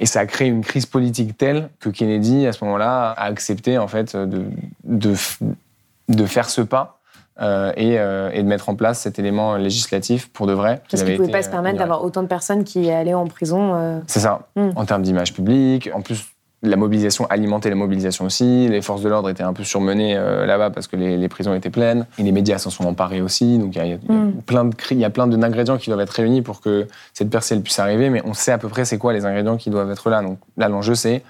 Et 0.00 0.06
ça 0.06 0.20
a 0.20 0.26
créé 0.26 0.48
une 0.48 0.64
crise 0.64 0.86
politique 0.86 1.36
telle 1.36 1.68
que 1.80 1.88
Kennedy, 1.88 2.46
à 2.46 2.52
ce 2.52 2.64
moment-là, 2.64 3.10
a 3.10 3.24
accepté 3.24 3.78
en 3.78 3.88
fait 3.88 4.16
de, 4.16 4.44
de, 4.84 6.26
faire 6.26 6.48
ce 6.50 6.60
pas 6.60 6.98
euh, 7.40 7.72
et, 7.76 7.98
euh, 7.98 8.30
et 8.32 8.42
de 8.42 8.48
mettre 8.48 8.68
en 8.68 8.74
place 8.74 9.00
cet 9.00 9.18
élément 9.18 9.56
législatif 9.56 10.28
pour 10.32 10.46
de 10.46 10.52
vrai. 10.52 10.82
Parce 10.90 11.02
qu'ils 11.02 11.12
ne 11.12 11.16
pouvaient 11.16 11.28
été, 11.28 11.32
pas 11.32 11.42
se 11.42 11.48
euh, 11.48 11.52
permettre 11.52 11.74
ignoré. 11.76 11.88
d'avoir 11.88 12.04
autant 12.04 12.22
de 12.22 12.28
personnes 12.28 12.64
qui 12.64 12.90
allaient 12.90 13.14
en 13.14 13.26
prison. 13.26 13.74
euh, 13.74 14.00
C'est 14.06 14.20
ça. 14.20 14.48
Mm. 14.56 14.70
En 14.76 14.84
termes 14.84 15.02
d'image 15.02 15.32
publique, 15.32 15.88
en 15.94 16.00
plus, 16.02 16.24
la 16.62 16.76
mobilisation 16.76 17.26
alimentait 17.26 17.68
la 17.70 17.74
mobilisation 17.74 18.24
aussi. 18.24 18.68
Les 18.68 18.82
forces 18.82 19.02
de 19.02 19.08
l'ordre 19.08 19.28
étaient 19.28 19.42
un 19.42 19.52
peu 19.52 19.64
surmenées 19.64 20.16
euh, 20.16 20.46
là-bas 20.46 20.70
parce 20.70 20.86
que 20.86 20.96
les, 20.96 21.16
les 21.16 21.28
prisons 21.28 21.54
étaient 21.54 21.70
pleines. 21.70 22.06
Et 22.18 22.22
les 22.22 22.30
médias 22.32 22.58
s'en 22.58 22.70
sont 22.70 22.84
emparés 22.84 23.20
aussi. 23.20 23.58
Donc 23.58 23.74
il 23.74 23.78
y 23.78 23.80
a, 23.80 23.84
il 23.86 23.90
y 23.90 23.94
a 23.94 23.98
plein 24.46 24.64
de 24.64 24.74
cri- 24.74 24.94
il 24.94 25.00
y 25.00 25.04
a 25.04 25.10
plein 25.10 25.26
de- 25.26 25.36
d'ingrédients 25.36 25.76
qui 25.76 25.90
doivent 25.90 26.00
être 26.00 26.10
réunis 26.10 26.40
pour 26.42 26.60
que 26.60 26.86
cette 27.14 27.30
percée 27.30 27.58
puisse 27.60 27.78
arriver. 27.80 28.10
Mais 28.10 28.22
on 28.24 28.32
sait 28.34 28.52
à 28.52 28.58
peu 28.58 28.68
près 28.68 28.84
c'est 28.84 28.98
quoi 28.98 29.12
les 29.12 29.24
ingrédients 29.26 29.56
qui 29.56 29.70
doivent 29.70 29.90
être 29.90 30.08
là. 30.08 30.22
Donc 30.22 30.38
là, 30.56 30.68
l'enjeu 30.68 30.94
c'est 30.94 31.22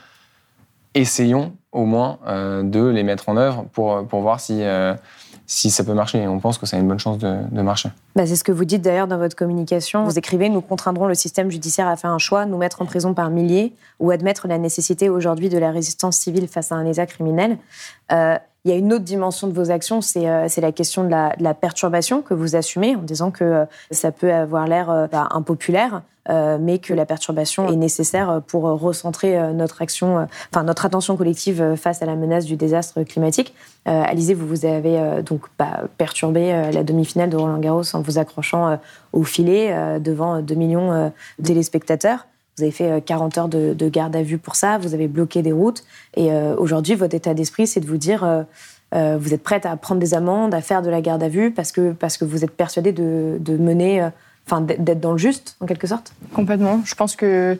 essayons 0.95 1.53
au 1.73 1.85
moins 1.85 2.19
euh, 2.27 2.63
de 2.63 2.85
les 2.87 3.03
mettre 3.03 3.29
en 3.29 3.37
œuvre 3.37 3.65
pour, 3.73 4.07
pour 4.07 4.21
voir 4.21 4.41
si, 4.41 4.63
euh, 4.63 4.95
si 5.47 5.71
ça 5.71 5.85
peut 5.85 5.95
marcher. 5.95 6.19
Et 6.23 6.29
on 6.29 6.39
pense 6.39 6.59
que 6.59 6.67
ça 6.67 6.77
a 6.77 6.81
une 6.81 6.89
bonne 6.89 6.99
chance 6.99 7.19
de, 7.19 7.37
de 7.51 7.63
marcher. 7.63 7.91
Bah, 8.15 8.27
c'est 8.27 8.37
ce 8.37 8.45
que 8.45 8.53
vous 8.53 8.67
dites 8.67 8.83
d'ailleurs 8.83 9.07
dans 9.07 9.19
votre 9.19 9.35
communication. 9.35 10.05
Vous 10.05 10.19
écrivez 10.19 10.51
Nous 10.51 10.61
contraindrons 10.61 11.07
le 11.07 11.15
système 11.15 11.51
judiciaire 11.51 11.89
à 11.89 11.97
faire 11.97 12.11
un 12.11 12.19
choix, 12.19 12.45
nous 12.45 12.59
mettre 12.59 12.83
en 12.83 12.87
prison 12.87 13.15
par 13.15 13.31
milliers 13.31 13.73
ou 14.01 14.11
admettre 14.11 14.47
la 14.49 14.59
nécessité 14.59 15.09
aujourd'hui 15.09 15.49
de 15.49 15.59
la 15.59 15.71
résistance 15.71 16.19
civile 16.19 16.47
face 16.47 16.73
à 16.73 16.75
un 16.75 16.85
État 16.85 17.07
criminel. 17.07 17.57
Euh, 18.13 18.37
il 18.65 18.71
y 18.71 18.75
a 18.75 18.77
une 18.77 18.93
autre 18.93 19.05
dimension 19.05 19.49
de 19.49 19.53
vos 19.53 19.71
actions, 19.71 20.01
c'est 20.01 20.29
euh, 20.29 20.47
la 20.59 20.73
question 20.73 21.03
de 21.03 21.09
la, 21.09 21.35
de 21.37 21.43
la 21.43 21.55
perturbation 21.55 22.23
que 22.23 22.33
vous 22.33 22.55
assumez 22.55 22.95
en 22.95 23.03
disant 23.03 23.33
que 23.33 23.43
euh, 23.45 23.65
ça 23.91 24.13
peut 24.13 24.33
avoir 24.33 24.69
l'air 24.69 24.89
euh, 24.89 25.09
bah, 25.11 25.27
impopulaire, 25.33 26.03
euh, 26.29 26.59
mais 26.61 26.79
que 26.79 26.95
la 26.95 27.05
perturbation 27.05 27.69
est 27.69 27.77
nécessaire 27.77 28.41
pour 28.47 28.63
recentrer 28.63 29.53
notre 29.53 29.83
action, 29.83 30.29
enfin 30.53 30.63
notre 30.63 30.87
attention 30.87 31.17
collective 31.17 31.75
face 31.75 32.01
à 32.01 32.07
la 32.07 32.15
menace 32.15 32.45
du 32.45 32.55
désastre 32.55 33.03
climatique. 33.03 33.53
Alizé, 33.87 34.33
vous 34.35 34.47
vous 34.47 34.65
avez 34.65 35.23
donc 35.25 35.43
bah, 35.59 35.81
perturbé 35.99 36.71
la 36.73 36.85
demi-finale 36.85 37.29
de 37.29 37.37
Roland 37.37 37.59
Garros 37.59 37.97
en 37.97 38.03
vous 38.03 38.19
accrochant 38.19 38.79
au 39.13 39.25
filet 39.25 39.99
devant 39.99 40.41
2 40.41 40.55
millions 40.55 41.13
de 41.41 41.45
téléspectateurs. 41.45 42.29
Vous 42.57 42.65
avez 42.65 42.73
fait 42.73 42.91
euh, 42.91 43.01
40 43.01 43.39
heures 43.39 43.49
de, 43.49 43.73
de 43.75 43.89
garde 43.89 44.15
à 44.15 44.23
vue 44.23 44.39
pour 44.39 44.57
ça, 44.57 44.79
vous 44.79 44.95
avez 44.95 45.09
bloqué 45.09 45.43
des 45.43 45.53
routes. 45.53 45.85
Et 46.15 46.33
euh, 46.33 46.55
aujourd'hui, 46.57 46.95
votre 46.95 47.15
état 47.15 47.35
d'esprit, 47.35 47.67
c'est 47.67 47.81
de 47.81 47.87
vous 47.87 47.97
dire, 47.97 48.25
euh, 48.25 48.43
euh, 48.95 49.17
vous 49.19 49.33
êtes 49.33 49.43
prête 49.43 49.65
à 49.65 49.77
prendre 49.77 50.01
des 50.01 50.15
amendes, 50.15 50.55
à 50.55 50.61
faire 50.61 50.83
de 50.83 50.91
la 50.91 51.01
garde 51.01 51.23
à 51.23 51.29
vue, 51.29 51.51
parce 51.51 51.73
que, 51.73 51.93
parce 51.93 52.19
que 52.19 52.25
vous 52.25 52.45
êtes 52.45 52.51
persuadé 52.51 52.93
de, 52.93 53.57
mener, 53.57 54.03
euh, 54.03 54.11
enfin 54.47 54.61
d'être 54.61 55.01
dans 55.01 55.13
le 55.13 55.19
juste, 55.19 55.57
en 55.61 55.67
quelque 55.67 55.87
sorte? 55.87 56.13
Complètement. 56.35 56.81
Je 56.85 56.95
pense 56.95 57.17
que, 57.17 57.59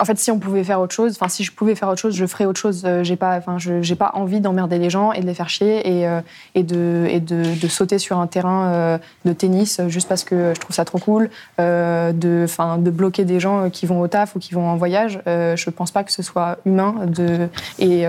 en 0.00 0.04
fait, 0.04 0.18
si 0.18 0.30
on 0.30 0.38
pouvait 0.38 0.64
faire 0.64 0.80
autre 0.80 0.94
chose, 0.94 1.12
enfin, 1.12 1.28
si 1.28 1.44
je 1.44 1.52
pouvais 1.52 1.74
faire 1.74 1.88
autre 1.88 2.00
chose, 2.00 2.14
je 2.14 2.26
ferais 2.26 2.46
autre 2.46 2.58
chose. 2.58 2.82
Euh, 2.86 3.04
J'ai 3.04 3.16
pas, 3.16 3.36
enfin, 3.36 3.58
j'ai 3.58 3.94
pas 3.94 4.12
envie 4.14 4.40
d'emmerder 4.40 4.78
les 4.78 4.90
gens 4.90 5.12
et 5.12 5.20
de 5.20 5.26
les 5.26 5.34
faire 5.34 5.48
chier 5.48 5.86
et, 5.86 6.08
euh, 6.08 6.20
de, 6.54 7.06
et 7.08 7.20
de, 7.20 7.68
sauter 7.68 7.98
sur 7.98 8.18
un 8.18 8.26
terrain 8.26 8.72
euh, 8.72 8.98
de 9.24 9.32
tennis 9.32 9.80
juste 9.88 10.08
parce 10.08 10.24
que 10.24 10.52
je 10.54 10.60
trouve 10.60 10.74
ça 10.74 10.84
trop 10.84 10.98
cool, 10.98 11.30
de, 11.58 12.42
enfin, 12.44 12.78
de 12.78 12.90
bloquer 12.90 13.24
des 13.24 13.40
gens 13.40 13.70
qui 13.70 13.86
vont 13.86 14.00
au 14.00 14.08
taf 14.08 14.36
ou 14.36 14.38
qui 14.38 14.54
vont 14.54 14.68
en 14.68 14.76
voyage. 14.76 15.20
Je 15.26 15.70
pense 15.70 15.90
pas 15.90 16.04
que 16.04 16.12
ce 16.12 16.22
soit 16.22 16.58
humain 16.64 16.94
de, 17.06 17.48
et, 17.78 18.04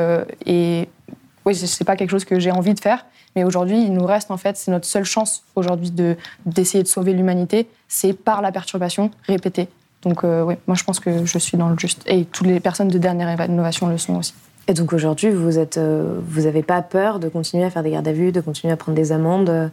et 0.45 0.89
oui, 1.45 1.55
c'est 1.55 1.83
pas 1.83 1.95
quelque 1.95 2.09
chose 2.09 2.25
que 2.25 2.39
j'ai 2.39 2.51
envie 2.51 2.73
de 2.73 2.79
faire. 2.79 3.05
Mais 3.35 3.43
aujourd'hui, 3.43 3.81
il 3.81 3.93
nous 3.93 4.05
reste 4.05 4.31
en 4.31 4.37
fait, 4.37 4.57
c'est 4.57 4.71
notre 4.71 4.85
seule 4.85 5.05
chance 5.05 5.43
aujourd'hui 5.55 5.91
de 5.91 6.15
d'essayer 6.45 6.83
de 6.83 6.87
sauver 6.87 7.13
l'humanité, 7.13 7.67
c'est 7.87 8.13
par 8.13 8.41
la 8.41 8.51
perturbation 8.51 9.11
répétée. 9.27 9.67
Donc 10.03 10.23
euh, 10.23 10.43
oui, 10.43 10.55
moi 10.67 10.75
je 10.75 10.83
pense 10.83 10.99
que 10.99 11.25
je 11.25 11.37
suis 11.37 11.57
dans 11.57 11.69
le 11.69 11.77
juste. 11.77 12.03
Et 12.07 12.25
toutes 12.25 12.47
les 12.47 12.59
personnes 12.59 12.89
de 12.89 12.97
dernière 12.97 13.29
innovation 13.45 13.87
le 13.87 13.97
sont 13.97 14.15
aussi. 14.15 14.33
Et 14.67 14.73
donc 14.73 14.93
aujourd'hui, 14.93 15.29
vous 15.29 15.59
êtes, 15.59 15.77
euh, 15.77 16.19
vous 16.25 16.45
avez 16.45 16.63
pas 16.63 16.81
peur 16.81 17.19
de 17.19 17.27
continuer 17.29 17.63
à 17.65 17.69
faire 17.69 17.83
des 17.83 17.91
gardes 17.91 18.07
à 18.07 18.13
vue, 18.13 18.31
de 18.31 18.41
continuer 18.41 18.73
à 18.73 18.77
prendre 18.77 18.95
des 18.95 19.11
amendes 19.11 19.49
euh? 19.49 19.67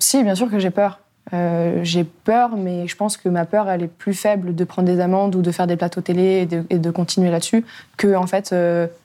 Si, 0.00 0.22
bien 0.22 0.34
sûr 0.34 0.50
que 0.50 0.58
j'ai 0.58 0.70
peur. 0.70 1.00
Euh, 1.34 1.80
j'ai 1.82 2.04
peur, 2.04 2.56
mais 2.56 2.86
je 2.86 2.96
pense 2.96 3.16
que 3.16 3.28
ma 3.28 3.44
peur, 3.44 3.68
elle 3.68 3.82
est 3.82 3.88
plus 3.88 4.14
faible 4.14 4.54
de 4.54 4.64
prendre 4.64 4.88
des 4.88 5.00
amendes 5.00 5.34
ou 5.34 5.42
de 5.42 5.50
faire 5.50 5.66
des 5.66 5.76
plateaux 5.76 6.00
télé 6.00 6.22
et 6.22 6.46
de, 6.46 6.64
et 6.70 6.78
de 6.78 6.90
continuer 6.90 7.30
là-dessus 7.30 7.64
que 7.96 8.14
en 8.14 8.26
fait 8.26 8.54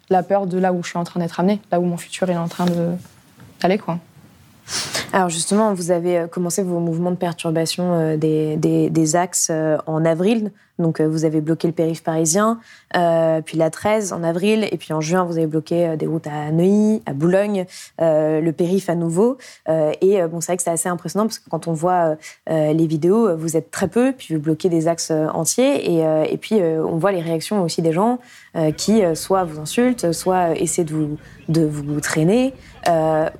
la 0.10 0.24
peur 0.24 0.48
de 0.48 0.57
là 0.57 0.72
où 0.72 0.83
je 0.83 0.89
suis 0.89 0.98
en 0.98 1.03
train 1.03 1.19
d'être 1.19 1.39
amenée, 1.39 1.60
là 1.72 1.81
où 1.81 1.83
mon 1.83 1.98
futur 1.98 2.29
est 2.29 2.38
en 2.38 2.48
train 2.48 2.65
d'aller 3.60 3.77
quoi. 3.77 4.00
Alors 5.13 5.29
justement, 5.29 5.74
vous 5.74 5.91
avez 5.91 6.17
euh, 6.17 6.27
commencé 6.27 6.63
vos 6.63 6.79
mouvements 6.79 7.12
de 7.12 7.15
perturbation 7.15 7.93
euh, 7.93 8.17
des, 8.17 9.15
axes 9.15 9.50
euh, 9.51 9.77
en 9.86 10.05
avril. 10.05 10.51
Donc 10.80 11.00
euh, 11.00 11.08
vous 11.08 11.24
avez 11.25 11.39
bloqué 11.42 11.68
le 11.68 11.74
périph' 11.74 12.03
parisien, 12.03 12.60
euh, 12.98 13.42
puis 13.42 13.58
la 13.58 13.70
13 13.70 14.12
en 14.13 14.24
avril, 14.24 14.68
et 14.72 14.77
puis 14.77 14.92
en 14.94 15.01
juin 15.01 15.24
vous 15.24 15.38
avez 15.38 15.46
bloqué 15.48 15.88
euh, 15.89 15.96
des 15.96 16.08
routes 16.08 16.25
à 16.27 16.51
Neuilly, 16.51 17.01
à 17.06 17.13
Boulogne, 17.13 17.65
le 18.00 18.51
périph' 18.51 18.89
à 18.89 18.96
nouveau. 18.96 19.38
Et 19.68 20.22
bon, 20.24 20.42
c'est 20.42 20.48
vrai 20.48 20.58
que 20.58 20.63
c'est 20.63 20.70
assez 20.72 20.89
impressionnant 20.89 21.25
parce 21.25 21.39
que 21.39 21.50
quand 21.50 21.68
on 21.68 21.74
voit 21.74 22.15
les 22.50 22.88
vidéos, 22.88 23.36
vous 23.38 23.56
êtes 23.56 23.72
très 23.72 23.88
peu, 23.88 24.13
puis 24.18 24.36
vous 24.36 24.42
bloquez 24.42 24.70
des 24.70 24.88
axes 24.88 25.12
entiers, 25.12 25.92
et, 25.94 26.03
et 26.32 26.38
puis 26.38 26.56
on 26.62 26.98
voit 26.98 27.12
les 27.12 27.22
réactions 27.22 27.62
aussi 27.63 27.82
des 27.82 27.92
gens 27.94 28.20
qui 28.77 29.01
soit 29.15 29.44
vous 29.44 29.60
insultent, 29.60 30.12
soit 30.12 30.51
essaient 30.60 30.84
de 30.84 30.94
vous, 30.94 31.18
de 31.50 31.65
vous 31.65 32.00
traîner. 32.01 32.53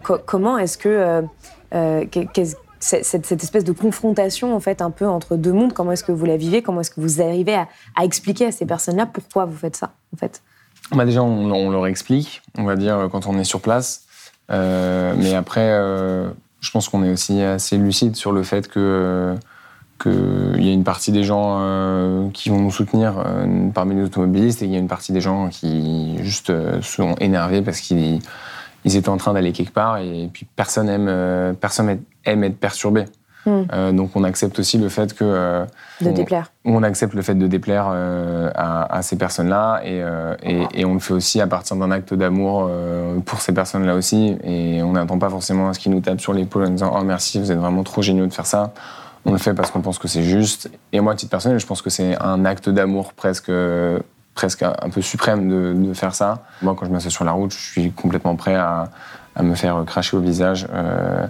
Co- 0.04 0.20
comment 0.26 0.58
est-ce 0.58 0.78
que 0.78 1.24
qu'est- 1.72 2.28
qu'est-ce- 2.34 2.56
cette, 2.84 3.32
espèce 3.32 3.64
de 3.64 3.72
confrontation 3.72 4.56
en 4.56 4.60
fait 4.60 4.82
un 4.82 4.92
peu 4.92 5.08
entre 5.08 5.36
deux 5.36 5.54
mondes, 5.54 5.74
comment 5.74 5.94
est-ce 5.94 6.04
que 6.04 6.12
vous 6.12 6.26
la 6.26 6.38
vivez? 6.38 6.62
Comment 6.62 6.82
est-ce 6.82 6.92
que 6.92 7.00
vous 7.02 7.22
arrivez 7.22 7.56
à, 7.56 7.68
expliquer 8.04 8.48
à 8.48 8.52
ces 8.52 8.66
personnes-là 8.66 9.06
pourquoi 9.06 9.46
vous 9.46 9.56
faites 9.56 9.76
ça 9.76 9.92
en 10.14 10.18
fait? 10.18 10.42
Bah 10.92 11.06
déjà, 11.06 11.24
on, 11.24 11.70
leur 11.70 11.88
explique, 11.88 12.42
on 12.58 12.66
va 12.66 12.76
dire, 12.76 13.08
quand 13.12 13.26
on 13.26 13.40
est 13.40 13.46
sur 13.46 13.62
place. 13.62 14.04
Euh, 14.52 15.14
mais 15.18 15.34
après, 15.34 15.70
euh, 15.72 16.30
je 16.60 16.72
pense 16.72 16.90
qu'on 16.90 17.04
est 17.04 17.12
aussi 17.12 17.42
assez 17.42 17.78
lucide 17.78 18.18
sur 18.18 18.34
le 18.34 18.44
fait 18.44 18.68
que 18.68 19.36
qu'il 20.02 20.62
y 20.62 20.70
a 20.70 20.74
une 20.74 20.84
partie 20.84 21.14
des 21.14 21.24
gens 21.24 21.60
euh, 21.62 22.28
qui 22.34 22.50
vont 22.50 22.60
nous 22.60 22.72
soutenir 22.72 23.24
parmi 23.74 23.96
les 23.96 24.04
automobilistes 24.04 24.62
et 24.62 24.66
il 24.66 24.72
y 24.72 24.76
a 24.76 24.80
une 24.80 24.90
partie 24.90 25.14
des 25.14 25.22
gens 25.22 25.48
qui 25.48 26.18
juste 26.22 26.52
sont 26.82 27.16
énervés 27.22 27.62
parce 27.62 27.80
qu'ils 27.80 28.20
ils 28.86 28.96
étaient 28.96 29.10
en 29.10 29.18
train 29.18 29.34
d'aller 29.34 29.52
quelque 29.52 29.74
part 29.74 29.98
et 29.98 30.30
puis 30.32 30.46
personne 30.56 30.90
aime, 30.90 31.08
euh, 31.10 31.54
personne 31.54 32.00
aime 32.26 32.44
être 32.44 32.58
perturbé. 32.58 33.06
Mm. 33.46 33.62
Euh, 33.74 33.92
donc 33.92 34.12
on 34.16 34.24
accepte 34.24 34.58
aussi 34.60 34.78
le 34.78 34.88
fait 34.88 35.14
que 35.14 35.26
euh, 35.26 35.66
de 36.00 36.08
on- 36.08 36.14
déplaire 36.14 36.50
on 36.64 36.82
accepte 36.82 37.14
le 37.14 37.22
fait 37.22 37.36
de 37.36 37.46
déplaire 37.46 37.88
euh, 37.92 38.50
à, 38.56 38.96
à 38.96 39.02
ces 39.02 39.18
personnes-là 39.18 39.82
et, 39.84 40.02
et- 40.44 40.66
et 40.74 40.86
on 40.86 40.94
le 40.94 41.00
fait 41.02 41.14
aussi 41.14 41.42
à 41.42 41.48
partir 41.48 41.76
d'un 41.76 41.92
acte 41.92 42.14
d'amour 42.14 42.70
pour 43.26 43.42
ces 43.42 43.52
personnes-là 43.54 43.96
aussi. 43.96 44.38
Et 44.46 44.82
on 44.82 44.94
n'attend 44.94 45.20
pas 45.20 45.30
forcément 45.30 45.68
à 45.70 45.74
ce 45.74 45.80
qu'ils 45.80 45.92
nous 45.92 46.00
tapent 46.00 46.22
sur 46.22 46.32
l'épaule 46.34 46.64
en 46.66 46.70
disant 46.70 46.94
Oh 46.98 47.04
merci, 47.04 47.38
vous 47.40 47.52
êtes 47.52 47.58
vraiment 47.58 47.84
trop 47.84 48.02
géniaux 48.02 48.26
de 48.28 48.34
faire 48.34 48.46
ça. 48.46 48.74
On 49.26 49.32
le 49.34 49.38
fait 49.38 49.54
parce 49.54 49.72
qu'on 49.72 49.82
pense 49.82 50.00
que 50.00 50.08
c'est 50.10 50.24
juste. 50.24 50.70
Et 50.94 51.00
moi, 51.02 51.14
à 51.14 51.16
titre 51.16 51.30
personnel, 51.32 51.58
je 51.60 51.66
pense 51.66 51.82
que 51.82 51.90
c'est 51.90 52.18
un 52.22 52.44
acte 52.46 52.70
d'amour 52.70 53.14
presque, 53.14 53.50
presque 54.36 54.64
un 54.64 54.90
peu 54.92 55.02
suprême 55.02 55.48
de, 55.50 55.74
de 55.76 55.94
faire 55.94 56.16
ça. 56.16 56.44
Moi, 56.62 56.76
quand 56.78 56.86
je 56.86 56.92
m'assieds 56.92 57.10
sur 57.12 57.24
la 57.24 57.32
route, 57.34 57.52
je 57.54 57.58
suis 57.72 57.92
complètement 57.92 58.36
prêt 58.36 58.56
à, 58.56 58.90
à 59.36 59.44
me 59.44 59.56
faire 59.56 59.84
cracher 59.86 60.18
au 60.18 60.20
visage. 60.22 60.68
euh, 60.74 61.28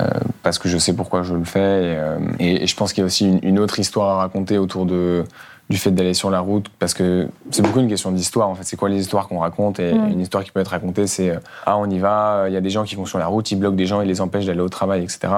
euh, 0.00 0.04
parce 0.42 0.58
que 0.58 0.68
je 0.68 0.76
sais 0.78 0.92
pourquoi 0.94 1.22
je 1.22 1.34
le 1.34 1.44
fais. 1.44 1.58
Et, 1.84 1.96
euh, 1.96 2.18
et- 2.38 2.62
et 2.62 2.66
je 2.66 2.76
pense 2.76 2.92
qu'il 2.92 3.00
y 3.00 3.04
a 3.04 3.06
aussi 3.06 3.26
une, 3.26 3.40
une 3.42 3.58
autre 3.58 3.78
histoire 3.80 4.10
à 4.10 4.16
raconter 4.18 4.58
autour 4.58 4.84
de, 4.84 5.24
du 5.70 5.78
fait 5.78 5.90
d'aller 5.90 6.12
sur 6.14 6.30
la 6.30 6.38
route, 6.40 6.68
parce 6.78 6.92
que 6.94 7.28
c'est 7.50 7.62
beaucoup 7.62 7.80
une 7.80 7.88
question 7.88 8.12
d'histoire. 8.12 8.48
En 8.48 8.54
fait, 8.54 8.62
c'est 8.64 8.76
quoi 8.76 8.88
les 8.90 9.00
histoires 9.00 9.26
qu'on 9.26 9.38
raconte? 9.40 9.80
Et 9.80 9.94
Mm. 9.94 10.10
une 10.12 10.20
histoire 10.20 10.44
qui 10.44 10.50
peut 10.52 10.60
être 10.60 10.68
racontée, 10.72 11.06
c'est 11.06 11.38
ah 11.64 11.78
on 11.78 11.88
y 11.88 11.98
va, 11.98 12.44
il 12.48 12.52
y 12.52 12.56
a 12.58 12.60
des 12.60 12.68
gens 12.70 12.84
qui 12.84 12.94
vont 12.94 13.06
sur 13.06 13.18
la 13.18 13.26
route, 13.26 13.50
ils 13.50 13.56
bloquent 13.58 13.74
des 13.76 13.86
gens, 13.86 14.02
ils 14.02 14.08
les 14.08 14.20
empêchent 14.20 14.44
d'aller 14.46 14.60
au 14.60 14.68
travail, 14.68 15.02
etc. 15.02 15.28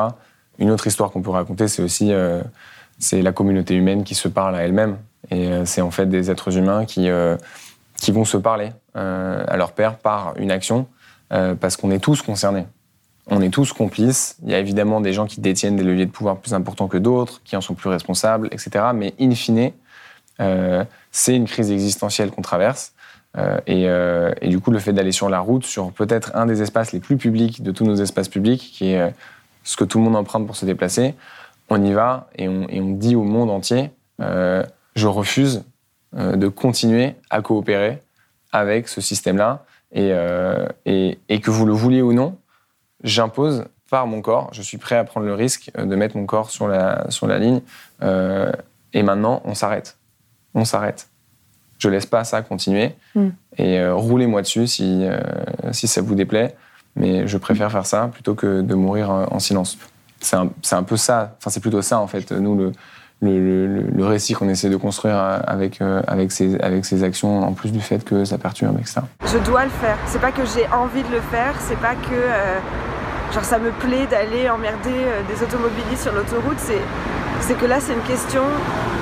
Une 0.58 0.70
autre 0.72 0.86
histoire 0.88 1.10
qu'on 1.12 1.22
peut 1.22 1.30
raconter, 1.30 1.68
c'est 1.68 1.82
aussi 1.82 2.12
c'est 2.98 3.22
la 3.22 3.30
communauté 3.32 3.74
humaine 3.76 4.02
qui 4.02 4.16
se 4.16 4.26
parle 4.26 4.56
à 4.56 4.62
elle-même. 4.64 4.96
Et 5.30 5.48
euh, 5.48 5.64
c'est 5.64 5.80
en 5.80 5.90
fait 5.90 6.06
des 6.06 6.30
êtres 6.30 6.56
humains 6.56 6.84
qui 6.84 7.08
euh, 7.08 7.36
qui 7.96 8.12
vont 8.12 8.24
se 8.24 8.36
parler 8.36 8.70
euh, 8.96 9.44
à 9.48 9.56
leur 9.56 9.72
père 9.72 9.98
par 9.98 10.34
une 10.36 10.50
action, 10.52 10.86
parce 11.28 11.76
qu'on 11.76 11.90
est 11.90 11.98
tous 11.98 12.22
concernés. 12.22 12.66
On 13.26 13.42
est 13.42 13.50
tous 13.50 13.72
complices. 13.74 14.36
Il 14.44 14.50
y 14.50 14.54
a 14.54 14.58
évidemment 14.58 15.02
des 15.02 15.12
gens 15.12 15.26
qui 15.26 15.40
détiennent 15.40 15.76
des 15.76 15.82
leviers 15.82 16.06
de 16.06 16.10
pouvoir 16.10 16.38
plus 16.38 16.54
importants 16.54 16.88
que 16.88 16.96
d'autres, 16.96 17.42
qui 17.44 17.56
en 17.56 17.60
sont 17.60 17.74
plus 17.74 17.90
responsables, 17.90 18.48
etc. 18.52 18.86
Mais 18.94 19.14
in 19.20 19.34
fine, 19.34 19.72
c'est 21.10 21.34
une 21.34 21.46
crise 21.46 21.70
existentielle 21.70 22.30
qu'on 22.30 22.40
traverse. 22.40 22.94
Et, 23.66 23.88
du 24.42 24.60
coup, 24.60 24.70
le 24.70 24.78
fait 24.78 24.94
d'aller 24.94 25.12
sur 25.12 25.28
la 25.28 25.40
route, 25.40 25.66
sur 25.66 25.92
peut-être 25.92 26.34
un 26.34 26.46
des 26.46 26.62
espaces 26.62 26.92
les 26.92 27.00
plus 27.00 27.18
publics 27.18 27.62
de 27.62 27.72
tous 27.72 27.84
nos 27.84 27.96
espaces 27.96 28.28
publics, 28.28 28.70
qui 28.72 28.92
est 28.92 29.12
ce 29.64 29.76
que 29.76 29.84
tout 29.84 29.98
le 29.98 30.04
monde 30.04 30.16
emprunte 30.16 30.46
pour 30.46 30.56
se 30.56 30.64
déplacer, 30.64 31.14
on 31.68 31.84
y 31.84 31.92
va 31.92 32.30
et 32.36 32.48
on, 32.48 32.92
dit 32.92 33.16
au 33.16 33.24
monde 33.24 33.50
entier, 33.50 33.90
je 34.98 35.06
refuse 35.06 35.64
euh, 36.16 36.36
de 36.36 36.48
continuer 36.48 37.14
à 37.30 37.40
coopérer 37.40 38.02
avec 38.52 38.88
ce 38.88 39.00
système-là. 39.00 39.64
Et, 39.92 40.10
euh, 40.12 40.66
et, 40.84 41.18
et 41.30 41.40
que 41.40 41.50
vous 41.50 41.64
le 41.64 41.72
vouliez 41.72 42.02
ou 42.02 42.12
non, 42.12 42.36
j'impose 43.04 43.64
par 43.90 44.06
mon 44.06 44.20
corps, 44.20 44.50
je 44.52 44.60
suis 44.60 44.76
prêt 44.76 44.96
à 44.96 45.04
prendre 45.04 45.26
le 45.26 45.34
risque 45.34 45.70
euh, 45.78 45.86
de 45.86 45.96
mettre 45.96 46.16
mon 46.16 46.26
corps 46.26 46.50
sur 46.50 46.68
la, 46.68 47.10
sur 47.10 47.26
la 47.26 47.38
ligne. 47.38 47.62
Euh, 48.02 48.52
et 48.92 49.02
maintenant, 49.02 49.40
on 49.44 49.54
s'arrête. 49.54 49.96
On 50.54 50.64
s'arrête. 50.64 51.08
Je 51.78 51.88
laisse 51.88 52.06
pas 52.06 52.24
ça 52.24 52.42
continuer. 52.42 52.96
Mm. 53.14 53.28
Et 53.56 53.78
euh, 53.78 53.94
roulez-moi 53.94 54.42
dessus 54.42 54.66
si, 54.66 55.06
si 55.72 55.86
ça 55.86 56.02
vous 56.02 56.14
déplaît. 56.14 56.56
Mais 56.96 57.28
je 57.28 57.38
préfère 57.38 57.70
faire 57.70 57.86
ça 57.86 58.10
plutôt 58.12 58.34
que 58.34 58.60
de 58.60 58.74
mourir 58.74 59.10
en 59.10 59.38
silence. 59.38 59.78
C'est 60.20 60.36
un, 60.36 60.50
un 60.72 60.82
peu 60.82 60.96
ça, 60.96 61.36
enfin 61.38 61.48
c'est 61.48 61.60
plutôt 61.60 61.80
ça 61.80 62.00
en 62.00 62.08
fait. 62.08 62.32
Nous, 62.32 62.56
le, 62.56 62.72
le, 63.20 64.04
récit 64.04 64.32
qu'on 64.34 64.48
essaie 64.48 64.68
de 64.70 64.76
construire 64.76 65.16
avec, 65.16 65.80
avec, 66.06 66.32
ces, 66.32 66.58
avec 66.60 66.84
ces 66.84 67.02
actions, 67.02 67.40
en 67.40 67.52
plus 67.52 67.72
du 67.72 67.80
fait 67.80 68.04
que 68.04 68.24
ça 68.24 68.38
perturbe, 68.38 68.78
etc. 68.78 69.00
Je 69.26 69.38
dois 69.38 69.64
le 69.64 69.70
faire. 69.70 69.98
C'est 70.06 70.20
pas 70.20 70.32
que 70.32 70.42
j'ai 70.44 70.66
envie 70.68 71.02
de 71.02 71.10
le 71.10 71.20
faire, 71.20 71.54
c'est 71.60 71.78
pas 71.78 71.94
que 71.94 73.34
genre 73.34 73.44
ça 73.44 73.58
me 73.58 73.70
plaît 73.70 74.06
d'aller 74.06 74.48
emmerder 74.48 75.04
des 75.28 75.42
automobilistes 75.42 76.02
sur 76.02 76.12
l'autoroute. 76.12 76.58
C'est 77.40 77.54
que 77.54 77.66
là, 77.66 77.80
c'est 77.80 77.92
une 77.92 78.02
question 78.02 78.42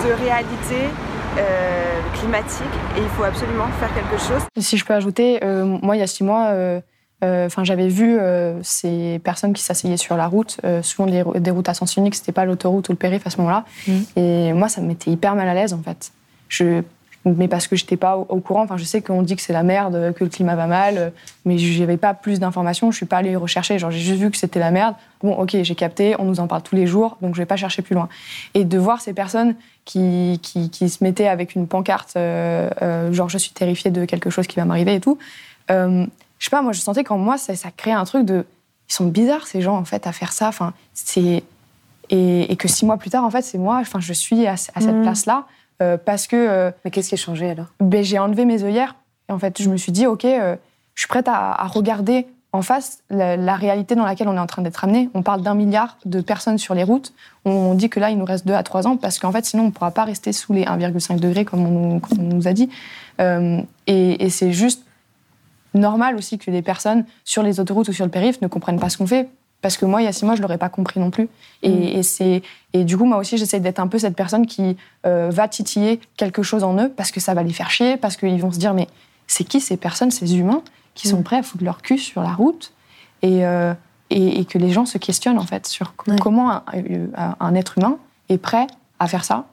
de 0.04 0.12
réalité 0.24 0.90
euh, 1.38 2.00
climatique 2.14 2.66
et 2.96 3.00
il 3.00 3.08
faut 3.10 3.24
absolument 3.24 3.66
faire 3.78 3.92
quelque 3.92 4.18
chose. 4.18 4.40
Si 4.58 4.78
je 4.78 4.84
peux 4.86 4.94
ajouter, 4.94 5.38
euh, 5.44 5.64
moi 5.82 5.94
il 5.94 5.98
y 5.98 6.02
a 6.02 6.06
six 6.06 6.24
mois, 6.24 6.46
euh, 7.24 7.46
enfin 7.46 7.64
j'avais 7.64 7.88
vu 7.88 8.18
ces 8.62 9.20
personnes 9.24 9.52
qui 9.52 9.62
s'asseyaient 9.62 9.96
sur 9.96 10.16
la 10.16 10.26
route, 10.26 10.60
souvent 10.82 11.08
des, 11.08 11.50
routes 11.50 11.68
à 11.68 11.74
sens 11.74 11.96
unique, 11.96 12.14
c'était 12.14 12.32
pas 12.32 12.44
l'autoroute 12.44 12.88
ou 12.88 12.92
le 12.92 12.98
périph 12.98 13.26
à 13.26 13.30
ce 13.30 13.38
moment-là, 13.38 13.64
mmh. 13.86 13.92
et 14.16 14.52
moi 14.52 14.68
ça 14.68 14.80
me 14.80 14.86
mettait 14.86 15.10
hyper 15.10 15.34
mal 15.34 15.48
à 15.48 15.54
l'aise 15.54 15.72
en 15.72 15.82
fait. 15.82 16.12
Je 16.48 16.82
mais 17.34 17.48
parce 17.48 17.66
que 17.66 17.76
j'étais 17.76 17.96
pas 17.96 18.16
au, 18.16 18.40
courant. 18.40 18.62
Enfin, 18.62 18.76
je 18.76 18.84
sais 18.84 19.02
qu'on 19.02 19.22
dit 19.22 19.36
que 19.36 19.42
c'est 19.42 19.52
la 19.52 19.62
merde, 19.62 20.14
que 20.14 20.24
le 20.24 20.30
climat 20.30 20.54
va 20.54 20.66
mal, 20.66 21.12
mais 21.44 21.58
j'avais 21.58 21.96
pas 21.96 22.14
plus 22.14 22.38
d'informations. 22.38 22.90
Je 22.90 22.96
suis 22.96 23.06
pas 23.06 23.18
allée 23.18 23.34
rechercher. 23.34 23.78
Genre, 23.78 23.90
j'ai 23.90 23.98
juste 23.98 24.20
vu 24.20 24.30
que 24.30 24.36
c'était 24.36 24.60
la 24.60 24.70
merde. 24.70 24.94
Bon, 25.22 25.34
ok, 25.34 25.56
j'ai 25.62 25.74
capté. 25.74 26.14
On 26.18 26.24
nous 26.24 26.40
en 26.40 26.46
parle 26.46 26.62
tous 26.62 26.76
les 26.76 26.86
jours, 26.86 27.18
donc 27.20 27.34
je 27.34 27.42
vais 27.42 27.46
pas 27.46 27.56
chercher 27.56 27.82
plus 27.82 27.94
loin. 27.94 28.08
Et 28.54 28.64
de 28.64 28.78
voir 28.78 29.00
ces 29.00 29.12
personnes 29.12 29.56
qui, 29.84 30.40
qui, 30.42 30.88
se 30.88 31.02
mettaient 31.02 31.28
avec 31.28 31.54
une 31.54 31.66
pancarte, 31.66 32.14
euh, 32.16 32.70
euh, 32.82 33.12
genre 33.12 33.28
je 33.28 33.38
suis 33.38 33.52
terrifiée 33.52 33.90
de 33.90 34.04
quelque 34.04 34.30
chose 34.30 34.46
qui 34.46 34.56
va 34.56 34.64
m'arriver 34.64 34.94
et 34.94 35.00
tout. 35.00 35.18
Je 36.38 36.44
sais 36.44 36.50
pas, 36.50 36.62
moi, 36.62 36.72
je 36.72 36.80
sentais 36.80 37.04
qu'en 37.04 37.18
moi, 37.18 37.38
ça, 37.38 37.54
ça 37.56 37.70
créait 37.70 37.94
un 37.94 38.04
truc 38.04 38.24
de. 38.24 38.44
Ils 38.88 38.92
sont 38.92 39.06
bizarres 39.06 39.46
ces 39.46 39.62
gens 39.62 39.76
en 39.76 39.84
fait 39.84 40.06
à 40.06 40.12
faire 40.12 40.32
ça. 40.32 40.48
Enfin, 40.48 40.72
c'est 40.94 41.42
et, 42.10 42.56
que 42.56 42.68
six 42.68 42.86
mois 42.86 42.96
plus 42.96 43.10
tard, 43.10 43.24
en 43.24 43.30
fait, 43.30 43.42
c'est 43.42 43.58
moi. 43.58 43.78
Enfin, 43.80 44.00
je 44.00 44.12
suis 44.12 44.46
à, 44.46 44.56
cette 44.56 44.76
mmh. 44.86 45.02
place-là 45.02 45.44
euh, 45.82 45.96
parce 45.96 46.26
que. 46.26 46.36
Euh, 46.36 46.70
Mais 46.84 46.90
qu'est-ce 46.90 47.08
qui 47.08 47.14
a 47.14 47.18
changé 47.18 47.50
alors? 47.50 47.66
ben, 47.80 48.02
J'ai 48.04 48.18
enlevé 48.18 48.44
mes 48.44 48.62
œillères. 48.62 48.96
Et 49.28 49.32
en 49.32 49.38
fait, 49.38 49.60
je 49.60 49.68
me 49.68 49.76
suis 49.76 49.92
dit, 49.92 50.06
OK, 50.06 50.24
euh, 50.24 50.56
je 50.94 51.00
suis 51.00 51.08
prête 51.08 51.28
à, 51.28 51.66
regarder 51.66 52.26
en 52.52 52.62
face 52.62 53.00
la, 53.10 53.56
réalité 53.56 53.96
dans 53.96 54.04
laquelle 54.04 54.28
on 54.28 54.36
est 54.36 54.40
en 54.40 54.46
train 54.46 54.62
d'être 54.62 54.84
amené. 54.84 55.10
On 55.14 55.22
parle 55.22 55.42
d'un 55.42 55.54
milliard 55.54 55.98
de 56.04 56.20
personnes 56.20 56.58
sur 56.58 56.74
les 56.74 56.84
routes. 56.84 57.12
On, 57.44 57.74
dit 57.74 57.90
que 57.90 58.00
là, 58.00 58.10
il 58.10 58.18
nous 58.18 58.24
reste 58.24 58.46
deux 58.46 58.54
à 58.54 58.62
trois 58.62 58.86
ans 58.86 58.96
parce 58.96 59.18
qu'en 59.18 59.32
fait, 59.32 59.44
sinon, 59.44 59.64
on 59.64 59.66
ne 59.66 59.72
pourra 59.72 59.90
pas 59.90 60.04
rester 60.04 60.32
sous 60.32 60.52
les 60.52 60.64
1,5 60.64 61.18
degrés 61.18 61.44
comme 61.44 61.66
on 61.66 62.00
nous, 62.18 62.48
a 62.48 62.52
dit. 62.52 62.70
et, 63.86 64.30
c'est 64.30 64.52
juste 64.52 64.84
normal 65.76 66.16
aussi 66.16 66.38
que 66.38 66.50
des 66.50 66.62
personnes 66.62 67.04
sur 67.24 67.42
les 67.42 67.60
autoroutes 67.60 67.88
ou 67.88 67.92
sur 67.92 68.04
le 68.04 68.10
périph' 68.10 68.40
ne 68.42 68.48
comprennent 68.48 68.80
pas 68.80 68.88
ce 68.88 68.98
qu'on 68.98 69.06
fait 69.06 69.28
parce 69.62 69.76
que 69.76 69.84
moi, 69.84 70.02
il 70.02 70.04
y 70.04 70.08
a 70.08 70.12
six 70.12 70.24
mois, 70.24 70.34
je 70.34 70.42
l'aurais 70.42 70.58
pas 70.58 70.68
compris 70.68 71.00
non 71.00 71.10
plus. 71.10 71.28
Et, 71.62 71.98
mm. 71.98 72.02
c'est 72.02 72.42
et 72.72 72.84
du 72.84 72.96
coup, 72.96 73.04
moi 73.04 73.18
aussi, 73.18 73.38
j'essaie 73.38 73.60
d'être 73.60 73.80
un 73.80 73.88
peu 73.88 73.98
cette 73.98 74.14
personne 74.14 74.46
qui 74.46 74.76
euh, 75.06 75.30
va 75.32 75.48
titiller 75.48 76.00
quelque 76.16 76.42
chose 76.42 76.62
en 76.62 76.78
eux 76.78 76.88
parce 76.88 77.10
que 77.10 77.20
ça 77.20 77.34
va 77.34 77.42
les 77.42 77.52
faire 77.52 77.70
chier, 77.70 77.96
parce 77.96 78.16
qu'ils 78.16 78.40
vont 78.40 78.52
se 78.52 78.58
dire 78.58 78.74
mais 78.74 78.86
c'est 79.26 79.44
qui 79.44 79.60
ces 79.60 79.76
personnes, 79.76 80.10
ces 80.10 80.36
humains 80.36 80.62
qui 80.94 81.08
sont 81.08 81.20
mm. 81.20 81.24
prêts 81.24 81.36
à 81.38 81.42
foutre 81.42 81.64
leur 81.64 81.82
cul 81.82 81.98
sur 81.98 82.22
la 82.22 82.32
route 82.32 82.72
euh, 83.24 83.74
et, 84.10 84.40
et, 84.40 84.44
que 84.44 84.58
les 84.58 84.70
gens 84.70 84.86
se 84.86 84.98
questionnent 84.98 85.38
en 85.38 85.46
fait 85.46 85.66
sur 85.66 85.94
comment 85.96 86.62
un, 87.40 87.54
être 87.54 87.78
humain 87.78 87.98
est 88.28 88.38
prêt 88.38 88.66
à 89.00 89.08
faire 89.08 89.24
ça. 89.24 89.46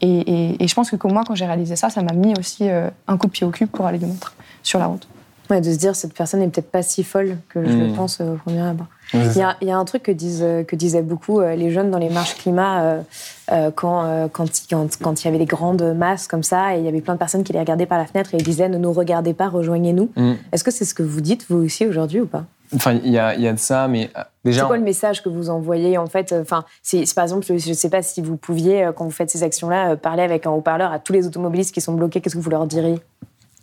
Et, 0.00 0.56
je 0.60 0.74
pense 0.74 0.90
que 0.90 1.06
moi, 1.06 1.22
quand 1.24 1.36
j'ai 1.36 1.46
réalisé 1.46 1.76
ça, 1.76 1.88
ça 1.88 2.02
m'a 2.02 2.12
mis 2.12 2.34
aussi 2.36 2.68
euh, 2.68 2.90
un 3.06 3.16
coup 3.16 3.28
de 3.28 3.32
pied 3.32 3.46
au 3.46 3.50
cul 3.50 3.68
pour 3.68 3.86
aller 3.86 3.98
le 3.98 4.08
mettre 4.08 4.34
sur 4.64 4.80
la 4.80 4.86
route. 4.86 5.06
Ouais, 5.50 5.60
de 5.60 5.70
se 5.70 5.76
dire 5.76 5.94
cette 5.96 6.14
personne 6.14 6.40
n'est 6.40 6.48
peut-être 6.48 6.70
pas 6.70 6.82
si 6.82 7.02
folle 7.02 7.36
que 7.48 7.64
je 7.64 7.76
le 7.76 7.88
mm. 7.88 7.94
pense 7.94 8.20
au 8.20 8.36
premier 8.36 8.60
abord. 8.60 8.86
Il 9.14 9.36
y, 9.36 9.42
a, 9.42 9.56
il 9.60 9.68
y, 9.68 9.70
a, 9.70 9.76
un 9.76 9.84
truc 9.84 10.04
que, 10.04 10.12
disent, 10.12 10.46
que 10.66 10.74
disaient 10.74 11.02
beaucoup 11.02 11.40
euh, 11.40 11.54
les 11.54 11.70
jeunes 11.70 11.90
dans 11.90 11.98
les 11.98 12.08
marches 12.08 12.36
climat 12.36 12.82
euh, 12.82 13.02
euh, 13.50 13.70
quand, 13.74 14.28
quand, 14.32 14.48
quand, 14.70 15.22
il 15.22 15.24
y 15.26 15.28
avait 15.28 15.38
des 15.38 15.44
grandes 15.44 15.82
masses 15.94 16.26
comme 16.26 16.42
ça 16.42 16.74
et 16.74 16.78
il 16.78 16.84
y 16.84 16.88
avait 16.88 17.02
plein 17.02 17.14
de 17.14 17.18
personnes 17.18 17.44
qui 17.44 17.52
les 17.52 17.58
regardaient 17.58 17.84
par 17.84 17.98
la 17.98 18.06
fenêtre 18.06 18.34
et 18.34 18.38
ils 18.38 18.42
disaient 18.42 18.70
ne 18.70 18.78
nous 18.78 18.92
regardez 18.92 19.34
pas, 19.34 19.48
rejoignez-nous. 19.48 20.10
Mm. 20.16 20.32
Est-ce 20.52 20.64
que 20.64 20.70
c'est 20.70 20.86
ce 20.86 20.94
que 20.94 21.02
vous 21.02 21.20
dites 21.20 21.44
vous 21.50 21.58
aussi 21.58 21.86
aujourd'hui 21.86 22.20
ou 22.20 22.26
pas? 22.26 22.44
Enfin, 22.74 22.98
il 23.04 23.10
y 23.10 23.18
a, 23.18 23.34
y 23.36 23.46
a, 23.46 23.52
de 23.52 23.58
ça, 23.58 23.86
mais 23.86 24.10
déjà. 24.46 24.62
C'est 24.62 24.66
quoi 24.66 24.78
le 24.78 24.82
message 24.82 25.22
que 25.22 25.28
vous 25.28 25.50
envoyez 25.50 25.98
en 25.98 26.06
fait? 26.06 26.34
Enfin, 26.40 26.64
c'est 26.82 27.04
par 27.14 27.24
exemple, 27.24 27.44
je 27.44 27.52
ne 27.52 27.74
sais 27.74 27.90
pas 27.90 28.00
si 28.00 28.22
vous 28.22 28.38
pouviez, 28.38 28.88
quand 28.96 29.04
vous 29.04 29.10
faites 29.10 29.28
ces 29.28 29.42
actions-là, 29.42 29.96
parler 29.96 30.22
avec 30.22 30.46
un 30.46 30.52
haut-parleur 30.52 30.90
à 30.90 30.98
tous 30.98 31.12
les 31.12 31.26
automobilistes 31.26 31.74
qui 31.74 31.82
sont 31.82 31.92
bloqués. 31.92 32.22
Qu'est-ce 32.22 32.36
que 32.36 32.40
vous 32.40 32.48
leur 32.48 32.66
diriez? 32.66 32.98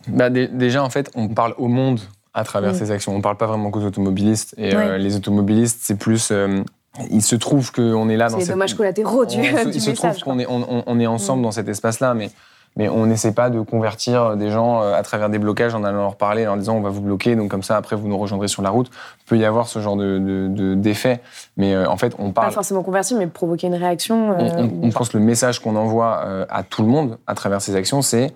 Bah, 0.08 0.30
Déjà, 0.30 0.82
en 0.82 0.90
fait, 0.90 1.10
on 1.14 1.28
parle 1.28 1.54
au 1.58 1.68
monde 1.68 2.00
à 2.34 2.44
travers 2.44 2.72
mm. 2.72 2.76
ces 2.76 2.90
actions. 2.90 3.12
On 3.12 3.18
ne 3.18 3.22
parle 3.22 3.36
pas 3.36 3.46
vraiment 3.46 3.70
qu'aux 3.70 3.84
automobilistes. 3.84 4.54
Et 4.56 4.74
euh, 4.74 4.98
les 4.98 5.16
automobilistes, 5.16 5.80
c'est 5.82 5.96
plus. 5.96 6.30
Euh, 6.30 6.62
il 7.10 7.22
se 7.22 7.36
trouve 7.36 7.72
qu'on 7.72 8.08
est 8.08 8.16
là 8.16 8.28
dans. 8.28 8.38
C'est 8.38 8.46
cette... 8.46 8.54
dommages 8.54 8.74
collatéraux 8.74 9.24
du, 9.24 9.38
Il 9.72 9.80
se 9.80 9.90
trouve 9.90 10.18
qu'on 10.20 10.38
est, 10.38 10.46
on, 10.48 11.00
est 11.00 11.06
ensemble 11.06 11.40
mm. 11.40 11.44
dans 11.44 11.50
cet 11.50 11.68
espace-là, 11.68 12.14
mais, 12.14 12.30
mais 12.76 12.88
on 12.88 13.06
n'essaie 13.06 13.32
pas 13.32 13.50
de 13.50 13.60
convertir 13.60 14.36
des 14.36 14.50
gens 14.50 14.82
euh, 14.82 14.94
à 14.94 15.02
travers 15.02 15.28
des 15.28 15.38
blocages 15.38 15.74
en 15.74 15.84
allant 15.84 16.02
leur 16.02 16.16
parler, 16.16 16.42
en 16.46 16.50
leur 16.50 16.56
disant 16.56 16.76
on 16.76 16.80
va 16.80 16.90
vous 16.90 17.00
bloquer, 17.00 17.36
donc 17.36 17.50
comme 17.50 17.62
ça 17.62 17.76
après 17.76 17.96
vous 17.96 18.08
nous 18.08 18.18
rejoindrez 18.18 18.48
sur 18.48 18.62
la 18.62 18.70
route. 18.70 18.90
Il 19.22 19.24
peut 19.26 19.38
y 19.38 19.44
avoir 19.44 19.68
ce 19.68 19.78
genre 19.80 19.96
de, 19.96 20.74
d'effet, 20.74 21.20
mais 21.56 21.76
en 21.76 21.96
fait 21.96 22.14
on 22.18 22.32
parle. 22.32 22.48
Pas 22.48 22.54
forcément 22.54 22.82
convertir, 22.82 23.18
mais 23.18 23.26
provoquer 23.28 23.68
une 23.68 23.74
réaction. 23.74 24.36
on, 24.82 24.90
pense 24.90 25.10
que 25.10 25.18
le 25.18 25.24
message 25.24 25.60
qu'on 25.60 25.76
envoie 25.76 26.46
à 26.48 26.62
tout 26.64 26.82
le 26.82 26.88
monde 26.88 27.18
à 27.26 27.34
travers 27.34 27.62
ces 27.62 27.76
actions, 27.76 28.02
c'est 28.02 28.32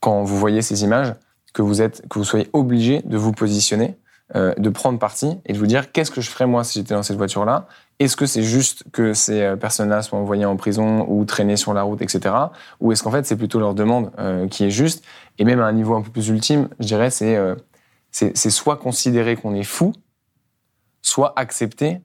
quand 0.00 0.22
vous 0.22 0.36
voyez 0.36 0.62
ces 0.62 0.82
images, 0.82 1.14
que 1.52 1.62
vous, 1.62 1.82
êtes, 1.82 2.06
que 2.08 2.18
vous 2.18 2.24
soyez 2.24 2.48
obligé 2.52 3.02
de 3.02 3.16
vous 3.16 3.32
positionner, 3.32 3.96
euh, 4.36 4.54
de 4.56 4.70
prendre 4.70 4.98
parti 4.98 5.38
et 5.46 5.52
de 5.52 5.58
vous 5.58 5.66
dire 5.66 5.90
qu'est-ce 5.90 6.10
que 6.10 6.20
je 6.20 6.30
ferais 6.30 6.46
moi 6.46 6.62
si 6.62 6.78
j'étais 6.78 6.94
dans 6.94 7.02
cette 7.02 7.16
voiture-là? 7.16 7.66
Est-ce 7.98 8.16
que 8.16 8.26
c'est 8.26 8.44
juste 8.44 8.84
que 8.92 9.12
ces 9.12 9.42
euh, 9.42 9.56
personnes-là 9.56 10.02
soient 10.02 10.18
envoyées 10.18 10.44
en 10.44 10.56
prison 10.56 11.04
ou 11.08 11.24
traînées 11.24 11.56
sur 11.56 11.74
la 11.74 11.82
route, 11.82 12.00
etc. 12.00 12.34
Ou 12.80 12.92
est-ce 12.92 13.02
qu'en 13.02 13.10
fait 13.10 13.26
c'est 13.26 13.36
plutôt 13.36 13.58
leur 13.58 13.74
demande 13.74 14.12
euh, 14.18 14.46
qui 14.46 14.64
est 14.64 14.70
juste? 14.70 15.04
Et 15.38 15.44
même 15.44 15.60
à 15.60 15.64
un 15.64 15.72
niveau 15.72 15.96
un 15.96 16.02
peu 16.02 16.10
plus 16.10 16.28
ultime, 16.28 16.68
je 16.78 16.86
dirais, 16.86 17.10
c'est 17.10 17.36
c'est 18.12 18.50
soit 18.50 18.76
considérer 18.76 19.36
qu'on 19.36 19.54
est 19.54 19.64
fou, 19.64 19.92
soit 21.02 21.32
accepter 21.36 22.00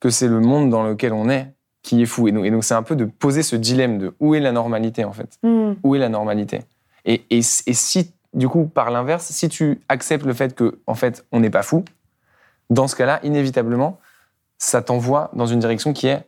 que 0.00 0.10
c'est 0.10 0.28
le 0.28 0.40
monde 0.40 0.70
dans 0.70 0.82
lequel 0.82 1.12
on 1.12 1.28
est 1.28 1.52
qui 1.82 2.02
est 2.02 2.06
fou. 2.06 2.28
Et 2.28 2.32
donc, 2.32 2.64
c'est 2.64 2.74
un 2.74 2.82
peu 2.82 2.96
de 2.96 3.04
poser 3.04 3.42
ce 3.42 3.56
dilemme 3.56 3.98
de 3.98 4.14
où 4.20 4.34
est 4.34 4.40
la 4.40 4.52
normalité 4.52 5.04
en 5.04 5.12
fait? 5.12 5.38
Mmh. 5.42 5.72
Où 5.82 5.94
est 5.94 5.98
la 5.98 6.08
normalité? 6.08 6.62
Et, 7.04 7.42
si 7.42 8.12
du 8.32 8.48
coup, 8.48 8.66
par 8.66 8.90
l'inverse, 8.90 9.26
si 9.26 9.48
tu 9.48 9.80
acceptes 9.88 10.24
le 10.24 10.34
fait 10.34 10.54
que, 10.54 10.78
en 10.86 10.94
fait, 10.94 11.24
on 11.32 11.40
n'est 11.40 11.50
pas 11.50 11.62
fou, 11.62 11.84
dans 12.68 12.86
ce 12.86 12.94
cas-là, 12.94 13.18
inévitablement, 13.24 13.98
ça 14.58 14.82
t'envoie 14.82 15.30
dans 15.32 15.46
une 15.46 15.58
direction 15.58 15.92
qui 15.92 16.06
est. 16.06 16.24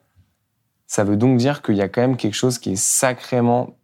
Ça 0.87 1.05
veut 1.05 1.17
donc 1.17 1.37
dire 1.37 1.63
qu'il 1.63 1.77
y 1.77 1.83
a 1.83 1.89
quand 1.89 2.01
même 2.01 2.17
quelque 2.17 2.35
chose 2.35 2.59
qui 2.59 2.73
est 2.73 2.77
sacrément 2.77 3.77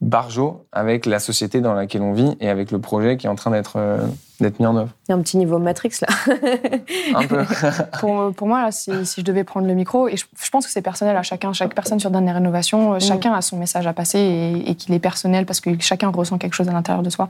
barjot 0.00 0.64
avec 0.72 1.06
la 1.06 1.18
société 1.18 1.60
dans 1.60 1.74
laquelle 1.74 2.02
on 2.02 2.12
vit 2.12 2.36
et 2.40 2.48
avec 2.48 2.70
le 2.70 2.78
projet 2.78 3.16
qui 3.16 3.26
est 3.26 3.30
en 3.30 3.34
train 3.34 3.50
d'être 3.50 3.74
euh, 3.76 3.98
d'être 4.40 4.60
mis 4.60 4.66
en 4.66 4.76
œuvre. 4.76 4.90
Il 5.08 5.12
y 5.12 5.14
a 5.14 5.16
un 5.16 5.22
petit 5.22 5.36
niveau 5.36 5.58
Matrix 5.58 5.90
là. 6.00 6.08
un 7.16 7.26
peu. 7.26 7.44
pour, 8.36 8.46
moi, 8.46 8.62
là, 8.62 8.70
si, 8.70 8.92
je 8.92 9.22
devais 9.22 9.42
prendre 9.42 9.66
le 9.66 9.74
micro, 9.74 10.06
et 10.06 10.16
je, 10.16 10.50
pense 10.52 10.64
que 10.64 10.70
c'est 10.70 10.82
personnel 10.82 11.16
à 11.16 11.24
chacun, 11.24 11.52
chaque 11.52 11.74
personne 11.74 11.98
sur 11.98 12.10
Dernière 12.10 12.36
Rénovation, 12.36 12.94
mm. 12.94 13.00
chacun 13.00 13.32
a 13.32 13.42
son 13.42 13.56
message 13.56 13.88
à 13.88 13.92
passer 13.92 14.62
et, 14.64 14.74
qu'il 14.76 14.94
est 14.94 15.00
personnel 15.00 15.44
parce 15.44 15.60
que 15.60 15.70
chacun 15.80 16.10
ressent 16.10 16.38
quelque 16.38 16.54
chose 16.54 16.68
à 16.68 16.72
l'intérieur 16.72 17.02
de 17.02 17.10
soi. 17.10 17.28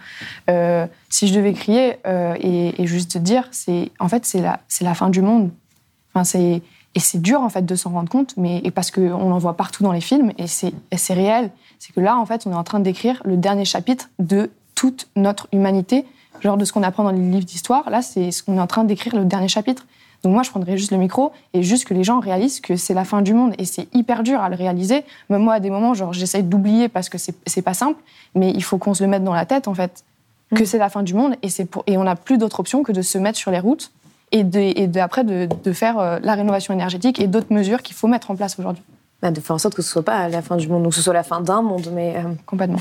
Euh, 0.51 0.87
si 1.09 1.29
je 1.29 1.35
devais 1.35 1.55
crier 1.55 1.97
euh, 2.07 2.35
et, 2.41 2.87
juste 2.87 3.17
dire, 3.17 3.49
c'est 3.53 3.91
en 3.99 4.09
fait 4.09 4.27
c'est 4.27 4.41
la 4.41 4.61
c'est 4.69 4.85
la 4.85 4.95
fin 4.95 5.09
du 5.09 5.23
monde. 5.23 5.51
Enfin 6.13 6.25
c'est 6.25 6.63
et 6.99 7.01
c'est 7.01 7.23
dur 7.23 7.43
en 7.43 7.49
fait 7.49 7.65
de 7.65 7.77
s'en 7.77 7.91
rendre 7.91 8.11
compte, 8.11 8.35
mais 8.37 8.61
et 8.65 8.73
parce 8.73 8.91
qu'on 8.91 9.31
en 9.31 9.39
voit 9.39 9.57
partout 9.57 9.85
dans 9.85 9.93
les 9.93 10.01
films 10.01 10.33
et 10.37 10.49
c'est 10.49 11.15
réel 11.15 11.53
c'est 11.79 11.93
que 11.93 12.01
là, 12.01 12.19
en 12.19 12.27
fait, 12.27 12.47
on 12.47 12.53
est 12.53 12.57
en 12.57 12.65
train 12.65 12.81
d'écrire 12.81 13.23
le 13.25 13.37
dernier 13.37 13.65
chapitre 13.65 14.11
de 14.19 14.51
toute 14.75 15.09
notre 15.17 15.49
humanité, 15.53 16.05
genre 16.41 16.57
de 16.57 16.65
ce 16.65 16.73
qu'on 16.73 16.83
apprend 16.83 17.05
dans 17.05 17.11
les 17.11 17.21
livres 17.21 17.45
d'histoire. 17.45 17.89
Là, 17.91 18.03
c'est 18.03 18.31
ce 18.31 18.43
qu'on 18.43 18.57
est 18.57 18.61
en 18.61 18.67
train 18.67 18.85
d'écrire 18.85 19.17
le 19.17 19.25
dernier 19.25 19.49
chapitre. 19.49 19.87
Donc 20.25 20.33
moi, 20.33 20.43
je 20.43 20.51
prendrais 20.51 20.77
juste 20.77 20.91
le 20.91 20.99
micro 20.99 21.31
et 21.55 21.63
juste 21.63 21.85
que 21.85 21.95
les 21.95 22.03
gens 22.03 22.19
réalisent 22.19 22.61
que 22.61 22.75
c'est 22.75 22.95
la 22.95 23.05
fin 23.05 23.23
du 23.23 23.33
monde. 23.33 23.55
Et 23.59 23.65
c'est 23.65 23.87
hyper 23.95 24.25
dur 24.25 24.41
à 24.41 24.49
le 24.49 24.57
réaliser. 24.57 25.05
Même 25.31 25.43
moi, 25.43 25.55
à 25.55 25.61
des 25.61 25.71
moments, 25.71 25.95
genre, 25.95 26.13
j'essaye 26.13 26.43
d'oublier 26.43 26.89
parce 26.89 27.09
que 27.09 27.19
c'est 27.19 27.63
pas 27.63 27.75
simple, 27.75 28.01
mais 28.35 28.51
il 28.51 28.63
faut 28.65 28.79
qu'on 28.79 28.95
se 28.95 29.05
le 29.05 29.09
mette 29.09 29.23
dans 29.23 29.35
la 29.35 29.47
tête, 29.47 29.69
en 29.69 29.75
fait, 29.75 30.05
que 30.55 30.63
mm. 30.63 30.67
c'est 30.67 30.79
la 30.79 30.89
fin 30.89 31.05
du 31.05 31.15
monde 31.15 31.37
et, 31.43 31.65
pour, 31.65 31.85
et 31.87 31.97
on 31.97 32.05
n'a 32.05 32.17
plus 32.17 32.39
d'autre 32.39 32.59
option 32.59 32.83
que 32.83 32.91
de 32.91 33.03
se 33.03 33.19
mettre 33.19 33.39
sur 33.39 33.53
les 33.53 33.61
routes 33.61 33.93
et, 34.33 34.45
de, 34.45 34.59
et 34.59 35.01
après 35.01 35.25
de, 35.25 35.49
de 35.65 35.73
faire 35.73 35.99
euh, 35.99 36.19
la 36.23 36.35
rénovation 36.35 36.75
énergétique 36.75 37.21
et 37.21 37.27
d'autres 37.27 37.53
mesures 37.53 37.83
qu'il 37.83 37.97
faut 37.97 38.09
mettre 38.09 38.31
en 38.31 38.37
place 38.37 38.59
aujourd'hui. 38.59 38.83
Bah, 39.21 39.33
de 39.33 39.41
faire 39.41 39.57
en 39.57 39.59
sorte 39.59 39.75
que 39.75 39.83
ce 39.83 39.91
soit 39.91 40.05
pas 40.05 40.29
la 40.29 40.43
fin 40.43 40.57
du 40.57 40.69
monde, 40.69 40.87
ou 40.87 40.91
que 40.91 40.95
ce 40.95 41.03
soit 41.03 41.13
la 41.13 41.25
fin 41.25 41.41
d'un 41.41 41.61
monde, 41.61 41.89
mais 41.93 42.17
euh, 42.17 42.23
complètement. 42.47 42.79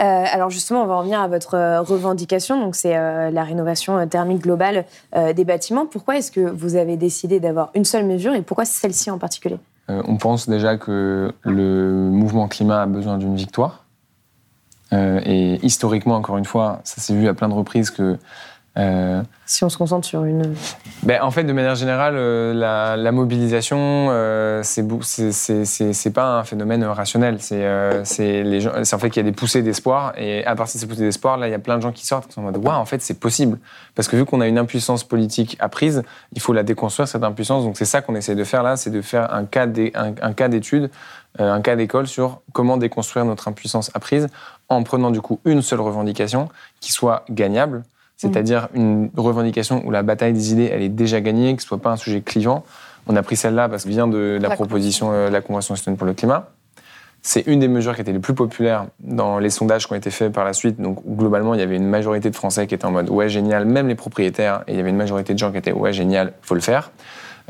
Euh, 0.00 0.24
alors 0.32 0.48
justement, 0.48 0.82
on 0.82 0.86
va 0.86 0.96
revenir 0.96 1.20
à 1.20 1.28
votre 1.28 1.80
revendication. 1.80 2.58
Donc 2.58 2.76
c'est 2.76 2.94
la 2.94 3.44
rénovation 3.44 4.06
thermique 4.06 4.42
globale 4.42 4.86
des 5.34 5.44
bâtiments. 5.44 5.84
Pourquoi 5.84 6.16
est-ce 6.16 6.30
que 6.30 6.40
vous 6.40 6.76
avez 6.76 6.96
décidé 6.96 7.40
d'avoir 7.40 7.70
une 7.74 7.84
seule 7.84 8.06
mesure 8.06 8.32
et 8.32 8.40
pourquoi 8.40 8.64
celle-ci 8.64 9.10
en 9.10 9.18
particulier? 9.18 9.58
On 9.88 10.16
pense 10.16 10.48
déjà 10.48 10.78
que 10.78 11.34
le 11.42 12.08
mouvement 12.10 12.46
climat 12.46 12.82
a 12.82 12.86
besoin 12.86 13.18
d'une 13.18 13.34
victoire. 13.34 13.84
et 14.92 15.58
historiquement, 15.62 16.14
encore 16.14 16.38
une 16.38 16.46
fois, 16.46 16.80
ça 16.84 17.02
s'est 17.02 17.14
vu 17.14 17.28
à 17.28 17.34
plein 17.34 17.48
de 17.48 17.54
reprises 17.54 17.90
que 17.90 18.16
Euh, 18.78 19.20
Si 19.46 19.64
on 19.64 19.68
se 19.68 19.76
concentre 19.76 20.06
sur 20.06 20.24
une. 20.24 20.54
ben, 21.02 21.20
en 21.22 21.32
fait, 21.32 21.42
de 21.42 21.52
manière 21.52 21.74
générale, 21.74 22.14
euh, 22.16 22.54
la, 22.54 22.96
la 22.96 23.10
mobilisation, 23.10 23.76
euh, 24.10 24.62
c'est 24.62 26.10
pas 26.14 26.38
un 26.38 26.44
phénomène 26.44 26.84
rationnel. 26.84 27.38
C'est 27.40 27.64
euh, 27.64 28.04
c'est 28.04 28.94
en 28.94 28.98
fait 28.98 29.10
qu'il 29.10 29.24
y 29.24 29.26
a 29.26 29.28
des 29.30 29.34
poussées 29.36 29.62
d'espoir. 29.62 30.12
Et 30.16 30.44
à 30.46 30.54
partir 30.54 30.76
de 30.76 30.80
ces 30.80 30.86
poussées 30.86 31.00
d'espoir, 31.02 31.36
là, 31.36 31.48
il 31.48 31.50
y 31.50 31.54
a 31.54 31.58
plein 31.58 31.76
de 31.76 31.82
gens 31.82 31.90
qui 31.90 32.06
sortent 32.06 32.28
qui 32.28 32.34
sont 32.34 32.42
en 32.42 32.44
mode 32.44 32.58
Waouh, 32.58 32.76
en 32.76 32.84
fait, 32.84 33.02
c'est 33.02 33.18
possible. 33.18 33.58
Parce 33.96 34.06
que 34.06 34.16
vu 34.16 34.24
qu'on 34.24 34.40
a 34.40 34.46
une 34.46 34.58
impuissance 34.58 35.02
politique 35.02 35.56
apprise, 35.58 36.02
il 36.32 36.40
faut 36.40 36.52
la 36.52 36.62
déconstruire, 36.62 37.08
cette 37.08 37.24
impuissance. 37.24 37.64
Donc, 37.64 37.76
c'est 37.76 37.84
ça 37.84 38.02
qu'on 38.02 38.14
essaie 38.14 38.36
de 38.36 38.44
faire 38.44 38.62
là 38.62 38.76
c'est 38.76 38.90
de 38.90 39.02
faire 39.02 39.34
un 39.34 39.46
cas 39.46 39.66
d'é- 39.66 39.92
un, 39.96 40.12
un 40.22 40.32
cas 40.32 40.46
d'étude, 40.48 40.90
euh, 41.40 41.52
un 41.52 41.60
cas 41.60 41.74
d'école 41.74 42.06
sur 42.06 42.40
comment 42.52 42.76
déconstruire 42.76 43.24
notre 43.24 43.48
impuissance 43.48 43.90
apprise 43.94 44.28
en 44.68 44.84
prenant 44.84 45.10
du 45.10 45.20
coup 45.20 45.40
une 45.44 45.60
seule 45.60 45.80
revendication 45.80 46.48
qui 46.80 46.92
soit 46.92 47.24
gagnable 47.30 47.82
c'est-à-dire 48.20 48.68
une 48.74 49.08
revendication 49.16 49.82
où 49.86 49.90
la 49.90 50.02
bataille 50.02 50.34
des 50.34 50.52
idées, 50.52 50.68
elle 50.70 50.82
est 50.82 50.90
déjà 50.90 51.22
gagnée, 51.22 51.56
que 51.56 51.62
ce 51.62 51.68
soit 51.68 51.78
pas 51.78 51.92
un 51.92 51.96
sujet 51.96 52.20
clivant. 52.20 52.64
On 53.06 53.16
a 53.16 53.22
pris 53.22 53.34
celle-là 53.34 53.70
parce 53.70 53.84
qu'elle 53.84 53.92
vient 53.92 54.08
de 54.08 54.38
la, 54.38 54.50
La 54.50 54.54
proposition 54.56 55.10
euh, 55.10 55.28
de 55.28 55.32
la 55.32 55.40
Convention 55.40 55.74
citoyenne 55.74 55.96
pour 55.96 56.06
le 56.06 56.12
climat. 56.12 56.50
C'est 57.22 57.46
une 57.46 57.60
des 57.60 57.68
mesures 57.68 57.94
qui 57.94 58.02
étaient 58.02 58.12
les 58.12 58.18
plus 58.18 58.34
populaires 58.34 58.88
dans 59.00 59.38
les 59.38 59.48
sondages 59.48 59.86
qui 59.86 59.94
ont 59.94 59.96
été 59.96 60.10
faits 60.10 60.34
par 60.34 60.44
la 60.44 60.52
suite. 60.52 60.78
Donc, 60.78 60.98
globalement, 61.06 61.54
il 61.54 61.60
y 61.60 61.62
avait 61.62 61.76
une 61.76 61.88
majorité 61.88 62.28
de 62.28 62.36
Français 62.36 62.66
qui 62.66 62.74
étaient 62.74 62.84
en 62.84 62.90
mode 62.90 63.08
ouais, 63.08 63.30
génial, 63.30 63.64
même 63.64 63.88
les 63.88 63.94
propriétaires, 63.94 64.64
et 64.66 64.72
il 64.72 64.76
y 64.76 64.80
avait 64.80 64.90
une 64.90 64.96
majorité 64.96 65.32
de 65.32 65.38
gens 65.38 65.50
qui 65.50 65.56
étaient 65.56 65.72
ouais, 65.72 65.94
génial, 65.94 66.34
faut 66.42 66.54
le 66.54 66.60
faire. 66.60 66.92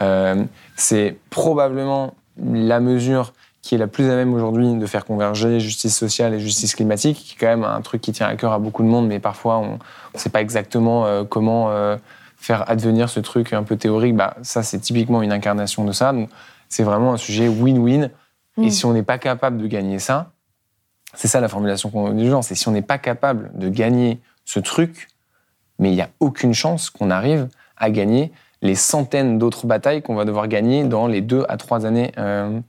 Euh, 0.00 0.44
c'est 0.76 1.16
probablement 1.30 2.14
la 2.40 2.78
mesure 2.78 3.32
qui 3.62 3.74
est 3.74 3.78
la 3.78 3.86
plus 3.86 4.10
à 4.10 4.16
même 4.16 4.32
aujourd'hui 4.32 4.74
de 4.74 4.86
faire 4.86 5.04
converger 5.04 5.60
justice 5.60 5.96
sociale 5.96 6.34
et 6.34 6.40
justice 6.40 6.74
climatique, 6.74 7.16
qui 7.18 7.34
est 7.34 7.38
quand 7.38 7.46
même 7.46 7.64
un 7.64 7.80
truc 7.82 8.00
qui 8.00 8.12
tient 8.12 8.26
à 8.26 8.36
cœur 8.36 8.52
à 8.52 8.58
beaucoup 8.58 8.82
de 8.82 8.88
monde, 8.88 9.06
mais 9.06 9.18
parfois 9.18 9.58
on 9.58 9.78
ne 10.14 10.18
sait 10.18 10.30
pas 10.30 10.40
exactement 10.40 11.04
euh, 11.04 11.24
comment 11.24 11.70
euh, 11.70 11.96
faire 12.36 12.68
advenir 12.70 13.10
ce 13.10 13.20
truc 13.20 13.52
un 13.52 13.62
peu 13.62 13.76
théorique. 13.76 14.16
Bah, 14.16 14.36
ça, 14.42 14.62
c'est 14.62 14.78
typiquement 14.78 15.22
une 15.22 15.32
incarnation 15.32 15.84
de 15.84 15.92
ça. 15.92 16.12
Donc, 16.12 16.30
c'est 16.68 16.84
vraiment 16.84 17.12
un 17.12 17.16
sujet 17.18 17.48
win-win. 17.48 18.10
Mm. 18.56 18.64
Et 18.64 18.70
si 18.70 18.86
on 18.86 18.92
n'est 18.94 19.02
pas 19.02 19.18
capable 19.18 19.58
de 19.58 19.66
gagner 19.66 19.98
ça, 19.98 20.32
c'est 21.14 21.28
ça 21.28 21.40
la 21.40 21.48
formulation 21.48 21.90
qu'on 21.90 22.10
du 22.12 22.28
genre, 22.30 22.42
c'est 22.42 22.54
si 22.54 22.68
on 22.68 22.72
n'est 22.72 22.82
pas 22.82 22.98
capable 22.98 23.50
de 23.58 23.68
gagner 23.68 24.20
ce 24.44 24.58
truc, 24.58 25.08
mais 25.78 25.90
il 25.90 25.94
n'y 25.94 26.02
a 26.02 26.10
aucune 26.20 26.54
chance 26.54 26.88
qu'on 26.88 27.10
arrive 27.10 27.48
à 27.76 27.90
gagner 27.90 28.32
les 28.62 28.74
centaines 28.74 29.38
d'autres 29.38 29.66
batailles 29.66 30.02
qu'on 30.02 30.14
va 30.14 30.24
devoir 30.24 30.46
gagner 30.48 30.84
dans 30.84 31.06
les 31.06 31.20
deux 31.20 31.44
à 31.48 31.56
trois 31.56 31.86
années 31.86 32.12
euh, 32.18 32.60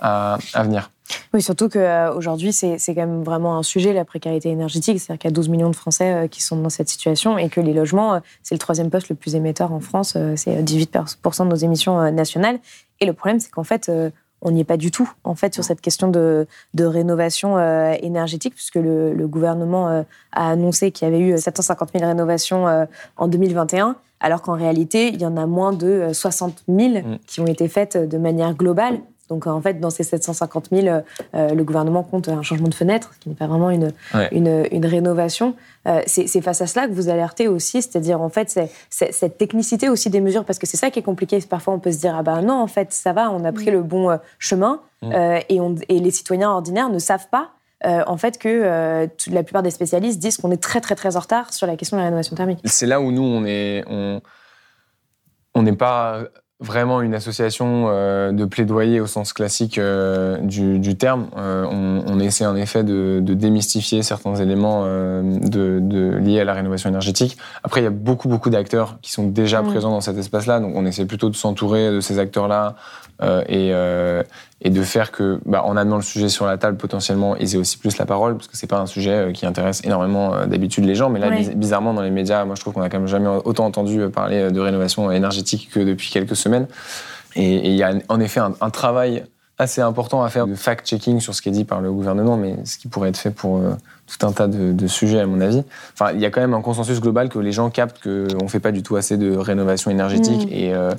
à, 0.00 0.38
à 0.54 0.62
venir. 0.62 0.90
Oui, 1.34 1.42
surtout 1.42 1.68
qu'aujourd'hui, 1.68 2.52
c'est 2.52 2.78
c'est 2.78 2.94
quand 2.94 3.00
même 3.06 3.24
vraiment 3.24 3.56
un 3.58 3.64
sujet, 3.64 3.92
la 3.92 4.04
précarité 4.04 4.48
énergétique. 4.48 5.00
C'est-à-dire 5.00 5.18
qu'il 5.20 5.30
y 5.30 5.32
a 5.32 5.34
12 5.34 5.48
millions 5.48 5.70
de 5.70 5.76
Français 5.76 6.12
euh, 6.12 6.28
qui 6.28 6.40
sont 6.42 6.56
dans 6.56 6.70
cette 6.70 6.88
situation 6.88 7.36
et 7.36 7.48
que 7.48 7.60
les 7.60 7.72
logements, 7.72 8.14
euh, 8.14 8.20
c'est 8.44 8.54
le 8.54 8.60
troisième 8.60 8.90
poste 8.90 9.08
le 9.08 9.16
plus 9.16 9.34
émetteur 9.34 9.72
en 9.72 9.80
France. 9.80 10.14
euh, 10.16 10.34
C'est 10.36 10.62
18% 10.62 11.44
de 11.44 11.48
nos 11.50 11.56
émissions 11.56 12.00
euh, 12.00 12.10
nationales. 12.12 12.58
Et 13.00 13.06
le 13.06 13.12
problème, 13.12 13.40
c'est 13.40 13.50
qu'en 13.50 13.64
fait, 13.64 13.88
euh, 13.88 14.10
on 14.42 14.52
n'y 14.52 14.60
est 14.60 14.64
pas 14.64 14.76
du 14.76 14.90
tout, 14.90 15.10
en 15.24 15.34
fait, 15.34 15.52
sur 15.52 15.64
cette 15.64 15.80
question 15.80 16.08
de, 16.08 16.46
de 16.74 16.84
rénovation 16.84 17.58
euh, 17.58 17.92
énergétique, 18.00 18.54
puisque 18.54 18.76
le, 18.76 19.12
le 19.12 19.26
gouvernement 19.28 19.88
euh, 19.88 20.02
a 20.32 20.48
annoncé 20.50 20.92
qu'il 20.92 21.06
y 21.08 21.10
avait 21.10 21.20
eu 21.20 21.36
750 21.36 21.90
000 21.92 22.06
rénovations 22.06 22.66
euh, 22.68 22.84
en 23.16 23.26
2021, 23.28 23.96
alors 24.20 24.42
qu'en 24.42 24.54
réalité, 24.54 25.08
il 25.08 25.20
y 25.20 25.26
en 25.26 25.36
a 25.36 25.46
moins 25.46 25.72
de 25.72 25.86
euh, 25.86 26.12
60 26.14 26.62
000 26.68 26.78
Mm. 27.00 27.18
qui 27.26 27.40
ont 27.40 27.46
été 27.46 27.68
faites 27.68 27.96
de 27.96 28.16
manière 28.18 28.54
globale. 28.54 29.00
Donc 29.30 29.46
en 29.46 29.60
fait, 29.62 29.80
dans 29.80 29.88
ces 29.90 30.02
750 30.02 30.68
000, 30.72 30.86
euh, 31.34 31.48
le 31.54 31.64
gouvernement 31.64 32.02
compte 32.02 32.28
un 32.28 32.42
changement 32.42 32.68
de 32.68 32.74
fenêtre, 32.74 33.12
ce 33.14 33.20
qui 33.20 33.28
n'est 33.30 33.34
pas 33.34 33.46
vraiment 33.46 33.70
une, 33.70 33.92
Ouais. 34.12 34.28
une, 34.32 34.66
une 34.72 34.84
rénovation. 34.84 35.54
Euh, 35.88 36.02
c'est 36.06 36.40
face 36.42 36.60
à 36.60 36.66
cela 36.66 36.86
que 36.88 36.92
vous 36.92 37.08
alertez 37.08 37.48
aussi, 37.48 37.80
c'est-à-dire 37.80 38.20
en 38.20 38.28
fait 38.28 38.60
cette 38.90 39.38
technicité 39.38 39.88
aussi 39.88 40.10
des 40.10 40.20
mesures, 40.20 40.44
parce 40.44 40.58
que 40.58 40.66
c'est 40.66 40.76
ça 40.76 40.90
qui 40.90 40.98
est 40.98 41.02
compliqué. 41.02 41.38
Parfois 41.48 41.72
on 41.72 41.78
peut 41.78 41.92
se 41.92 41.98
dire 42.00 42.14
ah 42.18 42.22
ben 42.22 42.42
non 42.42 42.60
en 42.60 42.66
fait 42.66 42.92
ça 42.92 43.12
va, 43.14 43.30
on 43.30 43.44
a 43.44 43.52
pris 43.52 43.70
le 43.70 43.82
bon 43.82 44.10
euh, 44.10 44.16
chemin 44.38 44.80
Mm. 45.02 45.12
euh, 45.14 45.40
et, 45.48 45.60
on, 45.62 45.76
et 45.88 45.98
les 45.98 46.10
citoyens 46.10 46.50
ordinaires 46.50 46.90
ne 46.90 46.98
savent 46.98 47.28
pas. 47.30 47.52
euh, 47.86 48.02
en 48.06 48.18
fait, 48.18 48.36
que 48.36 48.48
euh, 48.50 49.06
toute- 49.16 49.32
la 49.32 49.42
plupart 49.42 49.62
des 49.62 49.70
spécialistes 49.70 50.18
disent 50.18 50.36
qu'on 50.36 50.50
est 50.50 50.62
très 50.62 50.82
très 50.82 50.94
très 50.94 51.16
en 51.16 51.20
retard 51.20 51.54
sur 51.54 51.66
la 51.66 51.76
question 51.76 51.96
de 51.96 52.00
la 52.02 52.04
rénovation 52.08 52.36
thermique. 52.36 52.58
C'est 52.66 52.84
là 52.84 53.00
où 53.00 53.10
nous, 53.10 53.22
on 53.22 53.46
est, 53.46 53.82
on 55.54 55.62
n'est 55.62 55.72
pas 55.76 56.24
vraiment 56.60 57.00
une 57.00 57.14
association 57.14 57.86
euh, 57.88 58.32
de 58.32 58.44
plaidoyer 58.44 59.00
au 59.00 59.06
sens 59.06 59.32
classique 59.32 59.78
euh, 59.78 60.36
du, 60.38 60.78
du 60.78 60.96
terme. 60.96 61.28
Euh, 61.36 61.64
on, 61.70 62.02
on 62.06 62.20
essaie 62.20 62.44
en 62.44 62.56
effet 62.56 62.84
de, 62.84 63.20
de 63.22 63.34
démystifier 63.34 64.02
certains 64.02 64.34
éléments 64.34 64.82
euh, 64.84 65.22
de, 65.22 65.78
de, 65.80 66.16
liés 66.18 66.40
à 66.40 66.44
la 66.44 66.52
rénovation 66.52 66.90
énergétique. 66.90 67.38
Après, 67.64 67.80
il 67.80 67.84
y 67.84 67.86
a 67.86 67.90
beaucoup, 67.90 68.28
beaucoup 68.28 68.50
d'acteurs 68.50 68.98
qui 69.00 69.10
sont 69.12 69.26
déjà 69.26 69.62
Mm. 69.62 69.66
présents 69.68 69.90
dans 69.90 70.00
cet 70.00 70.16
espace-là, 70.18 70.60
donc 70.60 70.72
on 70.74 70.86
essaie 70.86 71.04
plutôt 71.06 71.28
de 71.30 71.36
s'entourer 71.36 71.90
de 71.90 72.00
ces 72.00 72.18
acteurs-là 72.18 72.74
euh, 73.22 73.42
et, 73.48 73.70
euh, 73.72 74.22
et 74.62 74.70
de 74.70 74.82
faire 74.82 75.10
que, 75.10 75.40
bah, 75.46 75.62
en 75.64 75.76
amenant 75.76 75.96
le 75.96 76.02
sujet 76.02 76.28
sur 76.28 76.46
la 76.46 76.58
table, 76.58 76.76
potentiellement, 76.76 77.34
ils 77.36 77.54
aient 77.54 77.58
aussi 77.58 77.78
plus 77.78 77.96
la 77.96 78.06
parole, 78.06 78.36
parce 78.36 78.46
que 78.46 78.56
c'est 78.56 78.66
pas 78.66 78.78
un 78.78 78.86
sujet 78.86 79.10
euh, 79.28 79.32
qui 79.32 79.46
intéresse 79.46 79.82
énormément 79.84 80.34
euh, 80.34 80.46
d'habitude 80.46 80.84
les 80.84 80.94
gens, 80.94 81.08
mais 81.08 81.18
là, 81.18 81.28
Ouais. 81.30 81.54
bizarrement, 81.54 81.94
dans 81.94 82.02
les 82.02 82.10
médias, 82.10 82.44
moi, 82.44 82.54
je 82.56 82.60
trouve 82.60 82.74
qu'on 82.74 82.82
a 82.82 82.90
quand 82.90 82.98
même 82.98 83.08
jamais 83.08 83.28
autant 83.44 83.64
entendu 83.64 84.00
euh, 84.00 84.08
parler 84.10 84.50
de 84.50 84.60
rénovation 84.60 85.10
énergétique 85.10 85.70
que 85.72 85.80
depuis 85.80 86.10
quelques 86.10 86.36
semaines. 86.36 86.66
Et 87.36 87.68
il 87.70 87.74
y 87.76 87.82
a 87.82 87.92
en 88.08 88.20
effet 88.20 88.40
un, 88.40 88.54
un 88.60 88.70
travail 88.70 89.24
assez 89.56 89.82
important 89.82 90.22
à 90.22 90.30
faire 90.30 90.46
de 90.46 90.54
fact-checking 90.54 91.20
sur 91.20 91.34
ce 91.34 91.42
qui 91.42 91.50
est 91.50 91.52
dit 91.52 91.64
par 91.64 91.80
le 91.80 91.92
gouvernement, 91.92 92.36
mais 92.36 92.56
ce 92.64 92.78
qui 92.78 92.88
pourrait 92.88 93.10
être 93.10 93.18
fait 93.18 93.30
pour 93.30 93.58
euh, 93.58 93.74
tout 94.06 94.26
un 94.26 94.32
tas 94.32 94.48
de, 94.48 94.72
de 94.72 94.86
sujets, 94.86 95.20
à 95.20 95.26
mon 95.26 95.40
avis. 95.40 95.62
Enfin, 95.92 96.12
il 96.12 96.20
y 96.20 96.24
a 96.26 96.30
quand 96.30 96.40
même 96.40 96.54
un 96.54 96.62
consensus 96.62 96.98
global 97.00 97.28
que 97.28 97.38
les 97.38 97.52
gens 97.52 97.68
captent 97.70 98.02
qu'on 98.02 98.42
ne 98.44 98.48
fait 98.48 98.58
pas 98.60 98.72
du 98.72 98.82
tout 98.82 98.96
assez 98.96 99.16
de 99.18 99.36
rénovation 99.36 99.90
énergétique. 99.90 100.46
Mm. 100.46 100.52
Et 100.52 100.74
euh, 100.74 100.92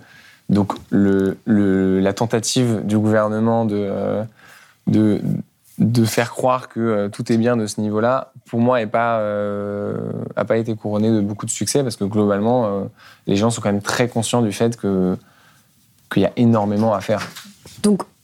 donc, 0.50 0.74
la 0.92 2.14
tentative 2.14 2.82
du 2.86 2.98
gouvernement 2.98 3.66
de, 3.66 3.76
euh, 3.78 4.24
de, 5.78 6.06
faire 6.06 6.32
croire 6.32 6.68
que 6.68 6.80
euh, 6.80 7.10
tout 7.10 7.32
est 7.32 7.38
bien 7.38 7.56
de 7.56 7.66
ce 7.68 7.80
niveau-là, 7.80 8.34
pour 8.50 8.60
moi, 8.60 8.80
n'a 8.80 8.88
pas, 8.88 9.20
euh, 9.20 9.96
pas 10.48 10.58
été 10.58 10.76
couronné 10.76 11.10
de 11.10 11.22
beaucoup 11.22 11.46
de 11.46 11.52
succès, 11.52 11.84
parce 11.84 11.96
que 11.96 12.04
globalement, 12.04 12.90
les 13.28 13.38
gens 13.38 13.50
sont 13.50 13.62
quand 13.62 13.72
même 13.72 13.82
très 13.82 14.10
conscients 14.10 14.42
du 14.42 14.52
fait 14.52 14.78
qu'il 14.80 15.18
y 16.18 16.26
a 16.26 16.34
énormément 16.36 16.94
à 16.94 17.02
faire. 17.02 17.28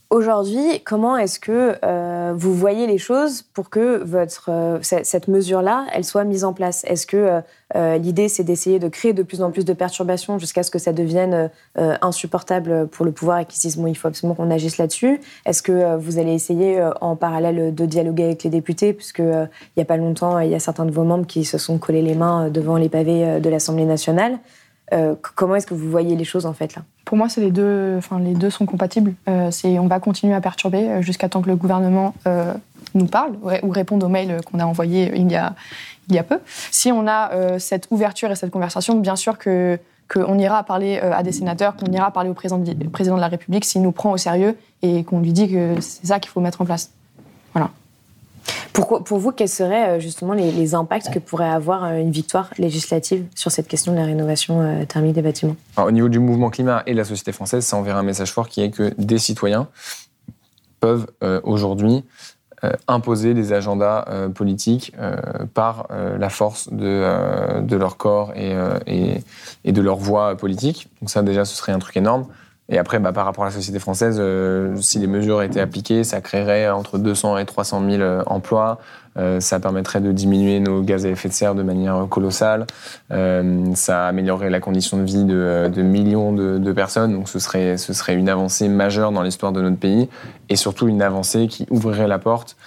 Aujourd'hui, 0.09 0.81
comment 0.85 1.17
est-ce 1.17 1.39
que 1.39 1.75
euh, 1.83 2.33
vous 2.35 2.53
voyez 2.53 2.87
les 2.87 2.97
choses 2.97 3.41
pour 3.41 3.69
que 3.69 4.03
votre, 4.03 4.49
euh, 4.49 4.79
cette 4.81 5.27
mesure-là, 5.27 5.85
elle 5.93 6.03
soit 6.03 6.23
mise 6.23 6.43
en 6.43 6.53
place? 6.53 6.83
Est-ce 6.85 7.05
que 7.05 7.17
euh, 7.17 7.41
euh, 7.75 7.97
l'idée, 7.97 8.29
c'est 8.29 8.43
d'essayer 8.43 8.79
de 8.79 8.87
créer 8.87 9.13
de 9.13 9.23
plus 9.23 9.41
en 9.41 9.51
plus 9.51 9.65
de 9.65 9.73
perturbations 9.73 10.39
jusqu'à 10.39 10.63
ce 10.63 10.71
que 10.71 10.79
ça 10.79 10.93
devienne 10.93 11.49
euh, 11.77 11.95
insupportable 12.01 12.87
pour 12.87 13.05
le 13.05 13.11
pouvoir 13.11 13.39
et 13.39 13.45
qu'ils 13.45 13.57
se 13.57 13.67
disent, 13.67 13.77
bon, 13.77 13.87
il 13.87 13.95
faut 13.95 14.07
absolument 14.07 14.35
qu'on 14.35 14.51
agisse 14.51 14.77
là-dessus. 14.77 15.19
Est-ce 15.45 15.61
que 15.61 15.71
euh, 15.71 15.97
vous 15.97 16.17
allez 16.17 16.33
essayer 16.33 16.79
euh, 16.79 16.91
en 17.01 17.15
parallèle 17.15 17.75
de 17.75 17.85
dialoguer 17.85 18.23
avec 18.23 18.43
les 18.43 18.49
députés? 18.49 18.93
Puisque 18.93 19.19
euh, 19.19 19.45
il 19.75 19.79
n'y 19.79 19.83
a 19.83 19.85
pas 19.85 19.97
longtemps, 19.97 20.39
il 20.39 20.49
y 20.49 20.55
a 20.55 20.59
certains 20.59 20.85
de 20.85 20.91
vos 20.91 21.03
membres 21.03 21.27
qui 21.27 21.43
se 21.43 21.57
sont 21.57 21.77
collés 21.77 22.01
les 22.01 22.15
mains 22.15 22.45
euh, 22.45 22.49
devant 22.49 22.77
les 22.77 22.89
pavés 22.89 23.25
euh, 23.25 23.39
de 23.39 23.49
l'Assemblée 23.49 23.85
nationale. 23.85 24.39
Euh, 24.93 25.15
comment 25.35 25.55
est-ce 25.55 25.67
que 25.67 25.73
vous 25.73 25.89
voyez 25.89 26.15
les 26.15 26.23
choses 26.23 26.45
en 26.45 26.53
fait 26.53 26.75
là? 26.75 26.83
Pour 27.05 27.17
moi, 27.17 27.29
c'est 27.29 27.41
les 27.41 27.51
deux. 27.51 27.95
Enfin, 27.97 28.19
les 28.19 28.33
deux 28.33 28.49
sont 28.49 28.65
compatibles. 28.65 29.13
Euh, 29.29 29.51
c'est 29.51 29.79
on 29.79 29.87
va 29.87 29.99
continuer 29.99 30.33
à 30.33 30.41
perturber 30.41 30.89
euh, 30.89 31.01
jusqu'à 31.01 31.29
temps 31.29 31.41
que 31.41 31.49
le 31.49 31.55
gouvernement 31.55 32.13
nous 32.93 33.05
parle 33.05 33.33
ou 33.63 33.69
réponde 33.69 34.03
aux 34.03 34.07
mails 34.07 34.39
qu'on 34.49 34.59
a 34.59 34.65
envoyés 34.65 35.11
il 35.15 35.29
y 35.31 35.35
a 35.35 35.53
il 36.09 36.15
y 36.15 36.19
a 36.19 36.23
peu. 36.23 36.39
Si 36.71 36.91
on 36.91 37.05
a 37.05 37.59
cette 37.59 37.87
ouverture 37.91 38.31
et 38.31 38.35
cette 38.35 38.51
conversation, 38.51 38.95
bien 38.95 39.17
sûr 39.17 39.37
que 39.37 39.77
qu'on 40.11 40.39
ira 40.39 40.63
parler 40.63 40.99
à 40.99 41.21
des 41.21 41.33
sénateurs, 41.33 41.75
qu'on 41.75 41.91
ira 41.91 42.11
parler 42.11 42.29
au 42.29 42.33
président 42.33 42.57
de, 42.57 43.19
la 43.19 43.27
République 43.27 43.65
s'il 43.65 43.81
nous 43.81 43.91
prend 43.91 44.11
au 44.11 44.17
sérieux 44.17 44.57
et 44.81 45.03
qu'on 45.03 45.19
lui 45.19 45.33
dit 45.33 45.51
que 45.51 45.75
c'est 45.81 46.07
ça 46.07 46.19
qu'il 46.19 46.31
faut 46.31 46.39
mettre 46.39 46.61
en 46.61 46.65
place. 46.65 46.91
Pourquoi- 47.53 47.71
pour 49.03 49.17
vous, 49.17 49.31
quels 49.31 49.49
seraient 49.49 49.89
euh, 49.89 49.99
justement 49.99 50.33
les, 50.33 50.75
impacts 50.75 51.11
que 51.11 51.19
pourrait 51.19 51.49
avoir 51.49 51.83
euh, 51.83 51.97
une 51.97 52.11
victoire 52.11 52.49
législative 52.57 53.25
sur 53.35 53.51
cette 53.51 53.67
question 53.67 53.93
de 53.93 53.97
la 53.97 54.05
rénovation 54.05 54.61
euh, 54.61 54.85
thermique 54.85 55.13
des 55.13 55.21
bâtiments? 55.21 55.55
Au 55.77 55.91
niveau 55.91 56.09
du 56.09 56.19
mouvement 56.19 56.49
climat 56.49 56.83
et 56.85 56.91
de 56.91 56.97
la 56.97 57.05
société 57.05 57.31
française, 57.31 57.65
ça 57.65 57.77
enverra 57.77 57.99
un 57.99 58.03
message 58.03 58.31
fort 58.31 58.49
qui 58.49 58.61
est 58.61 58.69
que 58.69 58.93
des 58.97 59.17
citoyens 59.17 59.67
peuvent 60.79 61.07
aujourd'hui 61.43 62.03
imposer 62.87 63.33
des 63.33 63.51
agendas 63.51 64.05
politiques 64.35 64.93
par 65.55 65.87
la 65.89 66.29
force 66.29 66.71
de, 66.71 67.61
de 67.61 67.75
leur 67.75 67.97
corps 67.97 68.31
et, 68.35 68.55
et, 68.85 69.23
et 69.65 69.71
de 69.71 69.81
leur 69.81 69.97
voix 69.97 70.35
politique. 70.37 70.87
Donc 71.01 71.09
ça 71.09 71.23
déjà, 71.23 71.45
ce 71.45 71.55
serait 71.55 71.71
un 71.71 71.79
truc 71.79 71.97
énorme. 71.97 72.27
Et 72.69 72.77
après, 72.77 72.99
bah, 72.99 73.13
par 73.13 73.25
rapport 73.25 73.45
à 73.45 73.47
la 73.47 73.53
société 73.53 73.79
française, 73.79 74.17
euh, 74.19 74.75
si 74.81 74.99
les 74.99 75.07
mesures 75.07 75.41
étaient 75.41 75.61
appliquées, 75.61 76.03
ça 76.03 76.19
créerait 76.19 76.69
entre 76.69 76.97
200 76.97 77.37
et 77.37 77.45
300 77.45 77.81
000 77.89 78.01
euh, 78.01 78.23
emplois. 78.25 78.79
Euh, 79.17 79.39
ça 79.39 79.59
permettrait 79.59 80.01
de 80.01 80.11
diminuer 80.11 80.59
nos 80.59 80.81
gaz 80.81 81.05
à 81.05 81.09
effet 81.09 81.29
de 81.29 81.33
serre 81.33 81.55
de 81.55 81.63
manière 81.63 82.05
colossale. 82.09 82.67
Ça 83.09 84.07
améliorerait 84.07 84.49
la 84.49 84.59
condition 84.59 84.97
de 84.97 85.03
vie 85.03 85.23
de, 85.23 85.81
millions 85.81 86.33
de, 86.33 86.71
personnes. 86.71 87.13
Donc 87.13 87.29
ce 87.29 87.39
serait, 87.39 87.75
une 88.13 88.29
avancée 88.29 88.67
majeure 88.67 89.11
dans 89.11 89.23
l'histoire 89.23 89.53
de 89.53 89.61
notre 89.61 89.77
pays 89.77 90.07
et 90.49 90.55
surtout 90.55 90.87
une 90.87 91.01
avancée 91.01 91.47
qui 91.47 91.65
ouvrirait 91.71 92.07
la 92.07 92.19
porte 92.19 92.57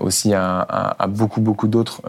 aussi 0.00 0.32
à, 0.32 0.96
beaucoup, 1.06 1.42
beaucoup 1.42 1.68
d'autres 1.68 2.00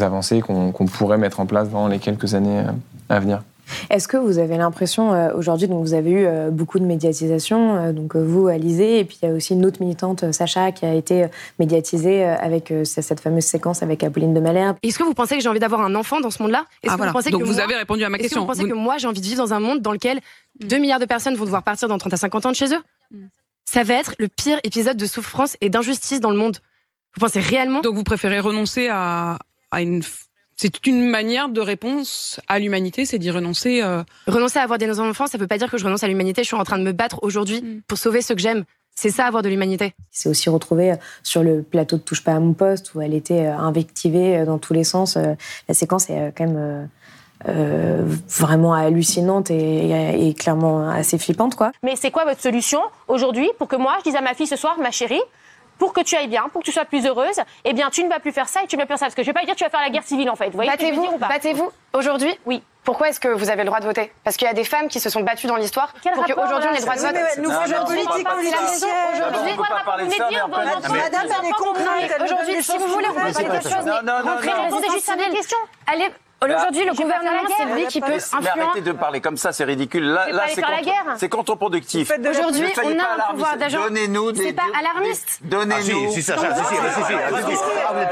avancées 0.00 0.40
qu'on 0.40 0.70
qu 0.70 0.84
pourrait 0.84 1.18
mettre 1.18 1.40
en 1.40 1.46
place 1.46 1.70
dans 1.70 1.88
les 1.88 1.98
quelques 1.98 2.34
années 2.34 2.62
à 3.08 3.18
venir. 3.18 3.42
Est-ce 3.90 4.08
que 4.08 4.16
vous 4.16 4.38
avez 4.38 4.56
l'impression 4.56 5.12
euh, 5.12 5.34
aujourd'hui, 5.34 5.68
donc 5.68 5.84
vous 5.84 5.94
avez 5.94 6.10
eu 6.10 6.26
euh, 6.26 6.50
beaucoup 6.50 6.78
de 6.78 6.84
médiatisation, 6.84 7.76
euh, 7.76 7.92
donc 7.92 8.16
vous, 8.16 8.46
Alizé, 8.46 8.98
et 8.98 9.04
puis 9.04 9.18
il 9.22 9.28
y 9.28 9.30
a 9.30 9.34
aussi 9.34 9.54
une 9.54 9.64
autre 9.64 9.82
militante, 9.82 10.32
Sacha, 10.32 10.72
qui 10.72 10.84
a 10.84 10.94
été 10.94 11.26
médiatisée 11.58 12.24
avec 12.24 12.72
cette 12.84 13.20
fameuse 13.20 13.44
séquence 13.44 13.82
avec 13.82 14.02
Apolline 14.02 14.34
de 14.34 14.40
Malherbe. 14.40 14.76
Est-ce 14.82 14.98
que 14.98 15.04
vous 15.04 15.14
pensez 15.14 15.36
que 15.36 15.42
j'ai 15.42 15.48
envie 15.48 15.60
d'avoir 15.60 15.80
un 15.82 15.94
enfant 15.94 16.20
dans 16.20 16.30
ce 16.30 16.42
monde-là? 16.42 16.64
Ah, 16.86 16.96
voilà. 16.96 17.12
vous 17.12 17.30
donc 17.30 17.42
vous 17.42 17.54
moi, 17.54 17.62
avez 17.62 17.76
répondu 17.76 18.04
à 18.04 18.08
ma 18.08 18.18
question. 18.18 18.26
Est-ce 18.26 18.34
que 18.34 18.40
vous 18.40 18.46
pensez 18.46 18.62
vous... 18.62 18.68
que 18.68 18.74
moi 18.74 18.98
j'ai 18.98 19.06
envie 19.06 19.20
de 19.20 19.26
vivre 19.26 19.42
dans 19.42 19.54
un 19.54 19.60
monde 19.60 19.80
dans 19.80 19.92
lequel 19.92 20.20
2 20.60 20.78
milliards 20.78 21.00
de 21.00 21.06
personnes 21.06 21.34
vont 21.34 21.44
devoir 21.44 21.62
partir 21.62 21.88
dans 21.88 21.98
30 21.98 22.12
à 22.12 22.16
50 22.16 22.46
ans 22.46 22.50
de 22.50 22.56
chez 22.56 22.72
eux? 22.74 22.82
Mm. 23.10 23.26
Ça 23.64 23.84
va 23.84 23.94
être 23.94 24.14
le 24.18 24.28
pire 24.28 24.58
épisode 24.64 24.96
de 24.96 25.06
souffrance 25.06 25.56
et 25.60 25.70
d'injustice 25.70 26.20
dans 26.20 26.30
le 26.30 26.36
monde. 26.36 26.58
Vous 27.14 27.20
pensez 27.20 27.40
réellement? 27.40 27.80
Donc 27.80 27.94
vous 27.94 28.04
préférez 28.04 28.40
renoncer 28.40 28.88
à, 28.88 29.38
à 29.70 29.82
une 29.82 30.02
c'est 30.62 30.86
une 30.86 31.08
manière 31.08 31.48
de 31.48 31.60
réponse 31.60 32.40
à 32.46 32.60
l'humanité, 32.60 33.04
c'est 33.04 33.18
d'y 33.18 33.32
renoncer. 33.32 33.82
Euh... 33.82 34.04
Renoncer 34.28 34.60
à 34.60 34.62
avoir 34.62 34.78
des 34.78 35.00
enfants, 35.00 35.26
ça 35.26 35.36
veut 35.36 35.48
pas 35.48 35.58
dire 35.58 35.68
que 35.68 35.76
je 35.76 35.84
renonce 35.84 36.04
à 36.04 36.06
l'humanité. 36.06 36.44
Je 36.44 36.46
suis 36.46 36.56
en 36.56 36.62
train 36.62 36.78
de 36.78 36.84
me 36.84 36.92
battre 36.92 37.18
aujourd'hui 37.22 37.60
mm. 37.60 37.82
pour 37.88 37.98
sauver 37.98 38.22
ceux 38.22 38.36
que 38.36 38.40
j'aime. 38.40 38.62
C'est 38.94 39.10
ça, 39.10 39.26
avoir 39.26 39.42
de 39.42 39.48
l'humanité. 39.48 39.92
C'est 40.12 40.28
aussi 40.28 40.48
retrouvé 40.50 40.94
sur 41.24 41.42
le 41.42 41.62
plateau 41.62 41.96
de 41.96 42.02
Touche 42.02 42.22
pas 42.22 42.34
à 42.34 42.38
mon 42.38 42.52
poste, 42.52 42.94
où 42.94 43.00
elle 43.00 43.12
était 43.12 43.46
euh, 43.46 43.56
invectivée 43.56 44.36
euh, 44.36 44.44
dans 44.44 44.58
tous 44.58 44.72
les 44.72 44.84
sens. 44.84 45.16
Euh, 45.16 45.34
la 45.66 45.74
séquence 45.74 46.08
est 46.10 46.32
quand 46.36 46.46
même 46.46 46.88
euh, 47.48 48.04
vraiment 48.28 48.72
hallucinante 48.72 49.50
et, 49.50 50.28
et, 50.28 50.32
clairement 50.34 50.88
assez 50.88 51.18
flippante, 51.18 51.56
quoi. 51.56 51.72
Mais 51.82 51.96
c'est 51.96 52.12
quoi 52.12 52.24
votre 52.24 52.40
solution 52.40 52.80
aujourd'hui 53.08 53.50
pour 53.58 53.66
que 53.66 53.74
moi, 53.74 53.96
je 53.98 54.10
dise 54.10 54.14
à 54.14 54.20
ma 54.20 54.34
fille 54.34 54.46
ce 54.46 54.54
soir, 54.54 54.78
ma 54.78 54.92
chérie, 54.92 55.20
pour 55.82 55.92
que 55.92 56.00
tu 56.00 56.14
ailles 56.14 56.28
bien, 56.28 56.44
pour 56.52 56.60
que 56.60 56.66
tu 56.66 56.70
sois 56.70 56.84
plus 56.84 57.04
heureuse, 57.04 57.40
eh 57.64 57.72
bien, 57.72 57.90
tu 57.90 58.04
ne 58.04 58.08
vas 58.08 58.20
plus 58.20 58.30
faire 58.30 58.48
ça 58.48 58.62
et 58.62 58.68
tu 58.68 58.76
ne 58.76 58.82
vas 58.82 58.86
plus 58.86 58.92
faire 58.92 59.00
ça. 59.00 59.06
Parce 59.06 59.16
que 59.16 59.22
je 59.24 59.26
vais 59.26 59.32
pas 59.32 59.44
dire 59.44 59.54
que 59.54 59.58
tu 59.58 59.64
vas 59.64 59.70
faire 59.70 59.80
la 59.80 59.90
guerre 59.90 60.04
civile, 60.04 60.30
en 60.30 60.36
fait. 60.36 60.50
Battez-vous, 60.50 61.18
battez-vous. 61.18 61.72
Aujourd'hui? 61.92 62.38
Oui. 62.46 62.62
Pourquoi 62.84 63.08
est-ce 63.08 63.18
que 63.18 63.26
vous 63.26 63.50
avez 63.50 63.62
le 63.62 63.66
droit 63.66 63.80
de 63.80 63.86
voter? 63.86 64.12
Parce 64.22 64.36
qu'il 64.36 64.46
y 64.46 64.50
a 64.50 64.54
des 64.54 64.62
femmes 64.62 64.86
qui 64.86 65.00
se 65.00 65.10
sont 65.10 65.22
battues 65.22 65.48
dans 65.48 65.56
l'histoire 65.56 65.92
pour 66.14 66.24
qu'aujourd'hui 66.24 66.68
on 66.70 66.74
ait 66.74 66.78
le 66.78 66.82
droit 66.82 66.94
de 66.94 67.00
vote. 67.00 67.16
Nous, 67.38 67.50
aujourd'hui, 67.50 68.00
c'est 68.12 68.22
la 68.22 68.60
maison. 68.62 68.86
Aujourd'hui, 69.26 69.56
Madame, 69.56 71.26
elle 71.40 71.46
est. 71.46 72.24
Aujourd'hui, 72.24 72.62
si 72.62 72.78
vous 72.78 72.86
voulez, 72.86 73.08
vous 73.08 73.14
pouvez 73.14 73.32
parler 73.32 73.48
d'autre 73.48 73.76
chose. 73.76 73.84
Non, 73.84 74.02
non, 74.04 74.22
non. 74.24 74.36
Répondez 74.36 74.88
juste 74.92 75.08
à 75.08 75.16
des 75.16 75.30
questions. 75.30 75.58
Allez. 75.88 76.10
Aujourd'hui, 76.44 76.84
le 76.84 76.92
gouvernement, 76.92 77.48
c'est 77.56 77.74
lui 77.74 77.86
qui 77.86 78.00
peut 78.00 78.06
influencer. 78.06 78.36
Mais 78.42 78.62
arrêtez 78.62 78.80
de 78.80 78.92
parler 78.92 79.20
comme 79.20 79.36
ça, 79.36 79.52
c'est 79.52 79.64
ridicule. 79.64 80.04
Là, 80.04 80.30
là 80.32 80.42
c'est 80.48 80.62
contre, 80.62 81.18
c'est 81.18 81.28
contre-productif. 81.28 82.10
Aujourd'hui, 82.28 82.64
on 82.82 82.98
a 82.98 83.30
un 83.30 83.32
pouvoir 83.32 83.56
d'agent. 83.56 83.82
Donnez-nous 83.84 84.32
des. 84.32 84.44
C'est 84.44 84.52
pas 84.52 84.62
alarmiste. 84.78 85.40
Donnez-nous. 85.44 86.10
Si, 86.10 86.14
si, 86.14 86.22
ça, 86.22 86.36
si, 86.36 86.44
si, 86.44 86.74
si, 86.74 87.02
si. 87.06 87.14
Ah. 87.88 88.02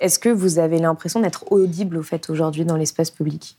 Est-ce 0.00 0.18
que 0.18 0.28
vous 0.28 0.58
avez 0.58 0.78
l'impression 0.78 1.20
d'être 1.20 1.50
audible, 1.50 1.96
au 1.96 2.02
fait, 2.02 2.28
aujourd'hui, 2.30 2.64
dans 2.64 2.76
l'espace 2.76 3.10
public? 3.10 3.56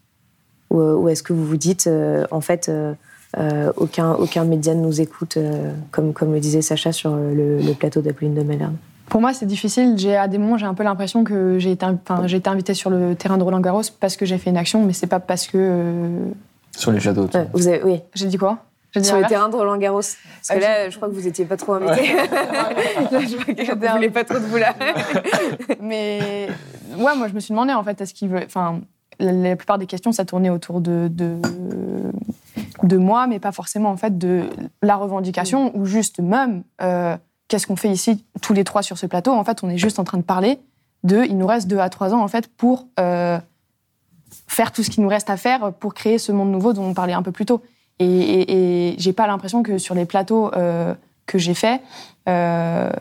Ou, 0.69 0.79
ou 0.79 1.09
est-ce 1.09 1.23
que 1.23 1.33
vous 1.33 1.45
vous 1.45 1.57
dites, 1.57 1.87
euh, 1.87 2.25
en 2.31 2.41
fait, 2.41 2.69
euh, 2.69 2.93
euh, 3.37 3.71
aucun, 3.77 4.11
aucun 4.13 4.43
média 4.43 4.73
ne 4.73 4.81
nous 4.81 5.01
écoute, 5.01 5.37
euh, 5.37 5.73
comme, 5.91 6.13
comme 6.13 6.33
le 6.33 6.39
disait 6.39 6.61
Sacha 6.61 6.91
sur 6.91 7.15
le, 7.15 7.59
le 7.59 7.73
plateau 7.73 8.01
d'Apolline 8.01 8.35
de 8.35 8.43
Malherbe? 8.43 8.75
Pour 9.09 9.21
moi, 9.21 9.33
c'est 9.33 9.45
difficile. 9.45 9.93
J'ai 9.97 10.15
à 10.15 10.27
des 10.27 10.37
moments, 10.37 10.57
j'ai 10.57 10.65
un 10.65 10.73
peu 10.73 10.83
l'impression 10.83 11.23
que 11.23 11.59
j'ai 11.59 11.71
été, 11.71 11.85
enfin, 11.85 12.27
j'ai 12.27 12.37
été 12.37 12.49
invitée 12.49 12.73
sur 12.73 12.89
le 12.89 13.15
terrain 13.15 13.37
de 13.37 13.43
Roland 13.43 13.61
Garros 13.61 13.81
parce 13.99 14.17
que 14.17 14.25
j'ai 14.25 14.37
fait 14.37 14.49
une 14.49 14.57
action, 14.57 14.83
mais 14.83 14.93
c'est 14.93 15.07
pas 15.07 15.19
parce 15.19 15.47
que. 15.47 15.57
Euh... 15.57 16.25
Sur 16.75 16.91
les 16.91 16.99
châteaux. 16.99 17.29
Ouais, 17.33 17.47
vous 17.53 17.67
avez, 17.67 17.83
oui. 17.83 18.01
J'ai 18.13 18.27
dit 18.27 18.37
quoi? 18.37 18.59
Dit 18.95 19.05
sur 19.05 19.17
le 19.17 19.25
terrain 19.25 19.49
de 19.49 19.55
Roland 19.55 19.77
Garros. 19.77 20.01
Parce 20.01 20.59
que 20.59 20.63
là, 20.63 20.89
je 20.89 20.95
crois 20.95 21.07
que 21.07 21.13
vous 21.13 21.27
étiez 21.27 21.45
pas 21.45 21.57
trop 21.57 21.73
invité. 21.73 22.01
Ouais. 22.01 22.07
je 23.11 23.35
vois 23.35 23.45
que 23.45 23.85
vous 23.85 23.95
voulez 23.95 24.09
pas 24.09 24.23
trop 24.23 24.39
de 24.39 24.45
vous 24.45 24.57
là. 24.57 24.73
mais 25.81 26.47
ouais, 26.97 27.15
moi, 27.15 27.27
je 27.27 27.33
me 27.33 27.39
suis 27.39 27.51
demandé 27.51 27.73
en 27.73 27.83
fait, 27.83 28.01
est-ce 28.01 28.13
qu'il 28.13 28.29
veut. 28.29 28.41
Enfin, 28.45 28.81
la 29.19 29.55
plupart 29.55 29.77
des 29.77 29.85
questions, 29.85 30.11
ça 30.11 30.25
tournait 30.25 30.49
autour 30.49 30.81
de, 30.81 31.09
de, 31.11 31.35
de 32.83 32.97
moi, 32.97 33.27
mais 33.27 33.39
pas 33.39 33.51
forcément 33.51 33.89
en 33.89 33.97
fait 33.97 34.17
de 34.17 34.49
la 34.81 34.95
revendication 34.95 35.75
ou 35.77 35.85
juste 35.85 36.19
même. 36.19 36.63
Euh, 36.81 37.15
qu'est-ce 37.47 37.67
qu'on 37.67 37.75
fait 37.75 37.89
ici 37.89 38.23
tous 38.41 38.53
les 38.53 38.63
trois 38.63 38.81
sur 38.83 38.97
ce 38.97 39.05
plateau 39.05 39.31
En 39.33 39.43
fait, 39.43 39.63
on 39.63 39.69
est 39.69 39.77
juste 39.77 39.99
en 39.99 40.03
train 40.03 40.17
de 40.17 40.23
parler 40.23 40.59
de, 41.03 41.23
il 41.25 41.37
nous 41.37 41.47
reste 41.47 41.67
deux 41.67 41.79
à 41.79 41.89
trois 41.89 42.13
ans 42.13 42.21
en 42.21 42.27
fait 42.27 42.47
pour 42.47 42.87
euh, 42.99 43.37
faire 44.47 44.71
tout 44.71 44.83
ce 44.83 44.89
qu'il 44.89 45.03
nous 45.03 45.09
reste 45.09 45.29
à 45.29 45.37
faire 45.37 45.71
pour 45.73 45.93
créer 45.93 46.17
ce 46.17 46.31
monde 46.31 46.51
nouveau 46.51 46.73
dont 46.73 46.83
on 46.83 46.93
parlait 46.93 47.13
un 47.13 47.21
peu 47.23 47.31
plus 47.31 47.45
tôt. 47.45 47.61
Et, 47.99 48.05
et, 48.05 48.91
et 48.91 48.95
j'ai 48.99 49.13
pas 49.13 49.27
l'impression 49.27 49.63
que 49.63 49.77
sur 49.77 49.95
les 49.95 50.05
plateaux 50.05 50.53
euh, 50.55 50.93
que 51.25 51.37
j'ai 51.37 51.53
faits, 51.53 51.81
euh, 52.29 52.91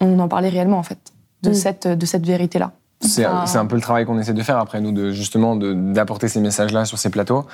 on 0.00 0.18
en 0.18 0.28
parlait 0.28 0.48
réellement 0.48 0.78
en 0.78 0.82
fait 0.82 0.98
de 1.42 1.50
Mm. 1.50 1.54
cette 1.54 1.86
de 1.88 2.06
cette 2.06 2.26
vérité 2.26 2.58
là. 2.58 2.72
C'est 3.02 3.24
un, 3.24 3.46
c'est 3.46 3.56
un 3.56 3.64
peu 3.64 3.76
le 3.76 3.80
travail 3.80 4.04
qu'on 4.04 4.18
essaie 4.18 4.34
de 4.34 4.42
faire 4.42 4.58
après 4.58 4.80
nous, 4.82 4.92
de 4.92 5.10
justement 5.10 5.56
de- 5.56 5.72
d'apporter 5.72 6.28
ces 6.28 6.38
messages-là 6.40 6.84
sur 6.84 6.98
ces 6.98 7.08
plateaux. 7.08 7.46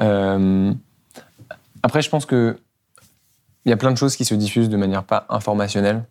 Euh, 0.00 0.72
après, 1.82 2.00
je 2.00 2.08
pense 2.10 2.26
que 2.26 2.56
il 3.64 3.70
y 3.70 3.72
a 3.72 3.76
plein 3.76 3.90
de 3.92 3.98
choses 3.98 4.16
qui 4.16 4.24
se 4.24 4.34
diffusent 4.34 4.68
de 4.68 4.76
manière 4.76 5.04
pas 5.04 5.26
informationnelle 5.28 6.02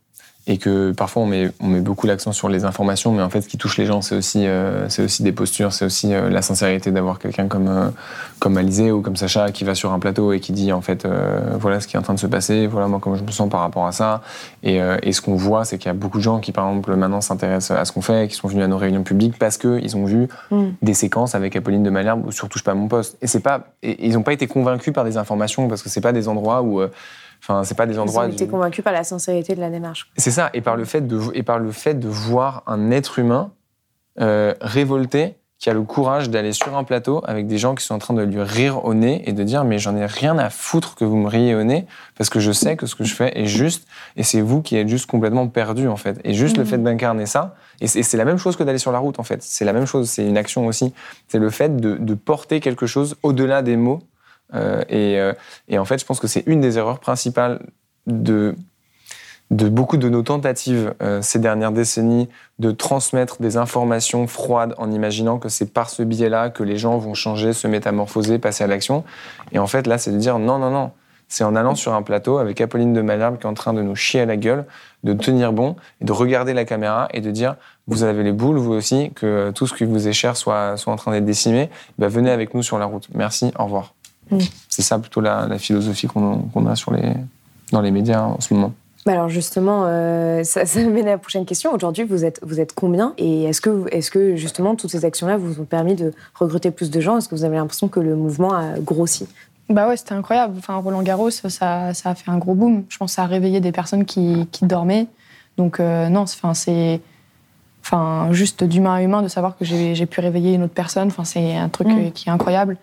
et 0.46 0.58
que 0.58 0.92
parfois 0.92 1.24
on 1.24 1.26
met, 1.26 1.52
on 1.62 1.68
met 1.68 1.80
beaucoup 1.80 2.06
l'accent 2.06 2.34
sur 2.34 2.50
les 2.50 2.66
informations, 2.66 3.13
mais 3.13 3.24
en 3.24 3.30
fait, 3.30 3.39
ce 3.39 3.48
qui 3.48 3.58
touche 3.58 3.78
les 3.78 3.86
gens, 3.86 4.02
c'est 4.02 4.16
aussi, 4.18 4.46
euh, 4.46 4.89
c'est 4.89 5.02
aussi 5.02 5.24
des 5.24 5.32
postures, 5.32 5.72
c'est 5.72 5.86
aussi 5.86 6.13
euh, 6.13 6.30
la 6.30 6.42
sincérité 6.42 6.92
d'avoir 6.92 7.18
quelqu'un 7.18 7.48
comme, 7.48 7.70
euh, 7.70 7.88
comme 8.39 8.58
Alizé 8.58 8.92
ou 8.92 9.02
comme 9.02 9.16
Sacha 9.16 9.52
qui 9.54 9.63
va 9.63 9.74
sur 9.74 9.94
un 9.94 10.00
plateau 10.00 10.34
et 10.34 10.42
qui 10.42 10.52
dit 10.52 10.74
en 10.74 10.82
fait, 10.82 11.06
euh, 11.06 11.39
voilà 11.58 11.80
ce 11.80 11.88
qui 11.88 11.96
est 11.96 12.00
en 12.00 12.02
train 12.02 12.13
de 12.13 12.20
se 12.20 12.28
passer, 12.28 12.68
voilà 12.68 12.89
moi 12.89 13.00
comment 13.02 13.16
je 13.16 13.24
me 13.24 13.32
sens 13.32 13.50
par 13.50 13.62
rapport 13.62 13.88
à 13.88 13.94
ça. 13.94 14.22
Et, 14.63 14.82
et 15.02 15.13
ce 15.13 15.22
qu'on 15.22 15.36
voit, 15.36 15.63
c'est 15.63 15.78
qu'il 15.78 15.88
y 15.88 15.92
a 15.92 15.94
beaucoup 15.94 16.18
de 16.18 16.24
gens 16.24 16.39
qui, 16.39 16.52
par 16.52 16.68
exemple, 16.68 16.94
maintenant 16.96 17.22
s'intéressent 17.22 17.78
à 17.78 17.86
ce 17.86 17.94
qu'on 17.94 18.02
fait, 18.02 18.28
qui 18.28 18.36
sont 18.36 18.50
venus 18.50 18.66
à 18.66 18.68
nos 18.68 18.78
réunions 18.78 19.04
publiques 19.04 19.39
parce 19.39 19.58
qu'ils 19.58 19.96
ont 19.96 20.04
vu 20.04 20.28
Mm. 20.52 20.72
des 20.82 20.94
séquences 20.94 21.36
avec 21.36 21.56
Apolline 21.56 21.84
de 21.84 21.89
Malherbe 21.89 22.26
ou 22.28 22.34
sur 22.34 22.50
Touche 22.50 22.66
pas 22.66 22.72
à 22.72 22.76
mon 22.76 22.89
poste. 22.89 23.18
Et 23.22 23.28
c'est 23.28 23.39
pas, 23.39 23.68
et, 23.82 23.92
et 23.92 24.08
ils 24.08 24.13
n'ont 24.16 24.24
pas 24.24 24.34
été 24.34 24.48
convaincus 24.48 24.94
par 24.94 25.06
des 25.06 25.16
informations 25.16 25.70
parce 25.70 25.82
que 25.82 25.88
c'est 25.88 26.02
pas 26.02 26.12
des 26.12 26.28
endroits 26.28 26.62
où, 26.63 26.82
enfin, 27.44 27.64
c'est 27.64 27.76
pas 27.76 27.86
des 27.86 28.00
endroits. 28.00 28.28
été 28.28 28.46
du- 28.46 28.52
convaincus 28.52 28.84
par 28.84 28.94
la 28.94 29.04
sincérité 29.04 29.54
de 29.56 29.60
la 29.62 29.70
démarche. 29.70 30.10
c'est 30.18 30.32
ça, 30.32 30.50
et 30.54 30.62
par 30.62 30.76
le 30.78 30.86
fait 30.86 31.02
de, 31.06 31.20
et 31.34 31.44
par 31.44 31.60
le 31.60 31.72
fait 31.72 31.94
de 32.00 32.08
voir 32.08 32.64
un 32.68 32.90
être 32.90 33.20
humain 33.20 33.52
euh, 34.20 34.54
révolté 34.62 35.36
qui 35.60 35.70
a 35.70 35.74
le 35.74 35.84
courage 35.84 36.30
d'aller 36.30 36.52
sur 36.52 36.76
un 36.76 36.84
plateau 36.84 37.22
avec 37.26 37.48
des 37.48 37.58
gens 37.58 37.74
qui 37.74 37.86
sont 37.86 37.96
en 37.96 38.00
train 38.00 38.14
de 38.14 38.22
lui 38.22 38.42
rire 38.42 38.84
au 38.84 38.94
nez 38.94 39.24
et 39.28 39.32
de 39.32 39.44
dire 39.44 39.64
mais 39.64 39.80
j'en 39.80 39.96
ai 39.96 40.06
rien 40.06 40.38
à 40.38 40.50
foutre 40.50 40.94
que 40.96 41.06
vous 41.06 41.16
me 41.16 41.28
riez 41.30 41.56
au 41.56 41.64
nez 41.64 41.86
parce 42.18 42.30
que 42.30 42.42
je 42.42 42.52
sais 42.52 42.76
que 42.76 42.86
ce 42.86 42.96
que 42.96 43.06
je 43.06 43.16
fais 43.16 43.32
est 43.40 43.46
juste 43.46 43.88
et 44.18 44.24
c'est 44.24 44.42
vous 44.42 44.62
qui 44.62 44.76
êtes 44.76 44.90
juste 44.90 45.06
complètement 45.10 45.48
perdu 45.48 45.88
en 45.88 45.96
fait. 45.96 46.20
Et 46.26 46.34
juste 46.34 46.58
le 46.58 46.66
fait 46.66 46.80
d'incarner 46.80 47.26
ça, 47.26 47.56
et 47.80 47.88
c'est 47.88 48.04
c'est 48.04 48.18
la 48.18 48.26
même 48.26 48.38
chose 48.38 48.58
que 48.58 48.64
d'aller 48.64 48.78
sur 48.78 48.92
la 48.92 49.00
route 49.00 49.20
en 49.20 49.24
fait, 49.24 49.42
c'est 49.42 49.64
la 49.64 49.72
même 49.72 49.86
chose, 49.86 50.10
c'est 50.10 50.28
une 50.28 50.38
action 50.38 50.68
aussi. 50.68 50.94
C'est 51.30 51.40
le 51.40 51.50
fait 51.50 51.78
de, 51.78 51.96
de 51.96 52.14
porter 52.14 52.60
quelque 52.60 52.86
chose 52.86 53.16
au-delà 53.24 53.62
des 53.62 53.78
mots. 53.78 54.02
Euh, 54.54 54.84
et, 54.89 55.20
euh, 55.20 55.34
et 55.68 55.78
en 55.78 55.86
fait, 55.86 55.98
je 55.98 56.06
pense 56.06 56.20
que 56.20 56.28
c'est 56.28 56.44
une 56.46 56.62
des 56.62 56.78
erreurs 56.78 57.00
principales 57.00 57.60
de, 58.08 58.56
beaucoup 59.50 59.98
de 59.98 60.10
nos 60.10 60.24
tentatives 60.24 60.94
euh, 61.02 61.22
ces 61.22 61.39
dernières 61.39 61.72
décennies 61.72 62.30
de 62.60 62.72
transmettre 62.72 63.42
des 63.42 63.58
informations 63.58 64.28
froides 64.28 64.74
en 64.78 64.92
imaginant 64.92 65.38
que 65.38 65.50
c'est 65.50 65.74
par 65.74 65.89
ce 65.89 66.04
biais-là 66.04 66.50
que 66.50 66.63
les 66.63 66.78
gens 66.78 66.98
vont 66.98 67.13
changer, 67.13 67.54
se 67.54 67.68
métamorphoser, 67.68 68.39
passer 68.39 68.63
à 68.63 68.68
l'action. 68.68 69.04
Et 69.52 69.60
en 69.60 69.68
fait, 69.68 69.88
là, 69.88 69.98
c'est 69.98 70.12
de 70.12 70.18
dire 70.18 70.39
non, 70.39 70.60
non, 70.60 70.70
non. 70.70 70.92
C'est 71.30 71.44
en 71.44 71.56
allant 71.56 71.74
sur 71.74 71.94
un 71.94 72.04
plateau 72.04 72.38
avec 72.38 72.62
Apolline 72.62 72.94
de 72.94 73.02
Malherbe 73.02 73.39
qui 73.39 73.48
est 73.48 73.50
en 73.50 73.56
train 73.56 73.74
de 73.74 73.82
nous 73.82 73.96
chier 73.96 74.22
à 74.22 74.26
la 74.26 74.38
gueule, 74.38 74.66
de 75.04 75.13
tenir 75.13 75.52
bon 75.52 75.76
et 76.00 76.06
de 76.06 76.12
regarder 76.12 76.54
la 76.54 76.63
caméra 76.63 77.08
et 77.12 77.22
de 77.22 77.32
dire 77.32 77.56
vous 77.88 78.04
avez 78.04 78.24
les 78.24 78.34
boules, 78.34 78.58
vous 78.58 78.74
aussi, 78.74 79.12
que 79.16 79.52
tout 79.52 79.66
ce 79.66 79.74
qui 79.74 79.84
vous 79.84 80.08
est 80.08 80.13
cher 80.13 80.38
soit, 80.38 80.78
soit 80.78 80.94
en 80.94 80.96
train 80.96 81.12
d'être 81.12 81.26
décimé. 81.26 81.70
Bah, 81.98 82.08
venez 82.08 82.30
avec 82.30 82.54
nous 82.54 82.62
sur 82.62 82.78
la 82.78 82.86
route. 82.86 83.08
Merci, 83.16 83.52
au 83.58 83.63
revoir. 83.63 83.96
Mm. 84.32 84.38
C'est 84.70 84.82
ça 84.82 85.00
plutôt 85.00 85.22
la, 85.22 85.48
la 85.48 85.58
philosophie 85.60 86.08
qu'on 86.08 86.66
a 86.66 86.76
sur 86.76 86.92
les, 86.94 87.14
dans 87.72 87.82
les 87.82 87.92
médias 87.92 88.22
en 88.24 88.40
ce 88.40 88.54
moment. 88.54 88.74
Bah 89.06 89.12
alors 89.14 89.28
justement, 89.30 89.84
euh, 89.86 90.44
ça, 90.46 90.66
ça 90.66 90.80
mène 90.84 91.08
à 91.08 91.12
la 91.12 91.18
prochaine 91.18 91.46
question. 91.46 91.74
Aujourd'hui, 91.74 92.06
vous 92.06 92.24
êtes, 92.24 92.40
vous 92.42 92.60
êtes 92.62 92.74
combien 92.74 93.14
Et 93.18 93.44
est-ce 93.44 93.60
que, 93.60 93.86
est 93.92 94.10
que 94.10 94.36
justement 94.38 94.76
toutes 94.76 94.92
ces 94.92 95.04
actions-là 95.04 95.36
vous 95.38 95.60
ont 95.60 95.66
permis 95.66 95.96
de 95.96 96.14
recruter 96.36 96.72
plus 96.72 96.90
de 96.90 97.02
gens? 97.02 97.18
Est-ce 97.18 97.28
que 97.28 97.36
vous 97.36 97.44
avez 97.44 97.58
l'impression 97.58 97.90
que 97.90 98.00
le 98.00 98.16
mouvement 98.16 98.54
a 98.54 98.80
grossi? 98.80 99.28
Bah 99.70 99.88
ouais, 99.88 99.98
c'était 99.98 100.14
incroyable. 100.14 100.56
Enfin, 100.58 100.76
Roland 100.78 101.02
Garros, 101.04 101.30
ça, 101.32 101.50
ça 101.50 102.10
a 102.10 102.16
fait 102.16 102.32
un 102.32 102.38
gros 102.38 102.54
boom. 102.54 102.84
Je 102.90 102.98
pense 102.98 103.12
que 103.12 103.16
ça 103.16 103.24
a 103.24 103.28
réveillé 103.28 103.60
des 103.60 103.72
personnes 103.72 104.06
qui, 104.06 104.48
qui 104.52 104.66
dormaient. 104.66 105.08
Donc 105.58 105.80
euh, 105.80 106.08
non, 106.10 106.26
c'est- 106.26 106.38
enfin, 106.38 106.54
c'est 106.54 107.02
enfin, 107.84 108.30
juste 108.32 108.64
d'humain 108.64 108.96
à 108.96 109.02
humain 109.04 109.22
de 109.22 109.28
savoir 109.28 109.58
que 109.58 109.66
j'ai 109.66 109.96
j'ai 109.96 110.06
pu 110.06 110.20
réveiller 110.22 110.54
une 110.54 110.64
autre 110.64 110.74
personne. 110.74 111.08
Enfin, 111.08 111.24
c'est 111.26 111.56
un 111.58 111.70
truc 111.70 111.88
Mm. 111.88 111.98
euh, 112.00 112.10
qui 112.10 112.30
est 112.30 112.32
incroyable. 112.32 112.78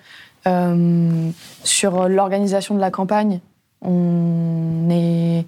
Sur 1.65 2.09
l'organisation 2.09 2.75
de 2.75 2.81
la 2.81 2.91
campagne, 2.91 3.41
on 3.83 4.89
est, 4.91 5.45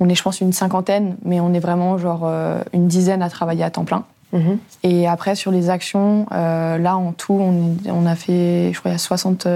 on 0.00 0.08
est, 0.08 0.14
je 0.14 0.22
pense, 0.22 0.40
une 0.40 0.52
cinquantaine, 0.52 1.16
mais 1.24 1.40
on 1.40 1.52
est 1.54 1.60
vraiment 1.60 1.98
genre 1.98 2.30
une 2.72 2.88
dizaine 2.88 3.22
à 3.22 3.30
travailler 3.30 3.64
à 3.64 3.70
temps 3.70 3.84
plein. 3.84 4.04
Mhm. 4.32 4.58
Et 4.82 5.06
après, 5.06 5.34
sur 5.34 5.50
les 5.50 5.70
actions, 5.70 6.26
là, 6.30 6.96
en 6.96 7.12
tout, 7.12 7.34
on, 7.34 7.76
on, 7.86 8.06
a 8.06 8.14
fait, 8.14 8.72
je 8.72 8.78
crois, 8.78 8.90
il 8.90 8.94
y 8.94 8.96
a 8.96 8.98
60 8.98 9.46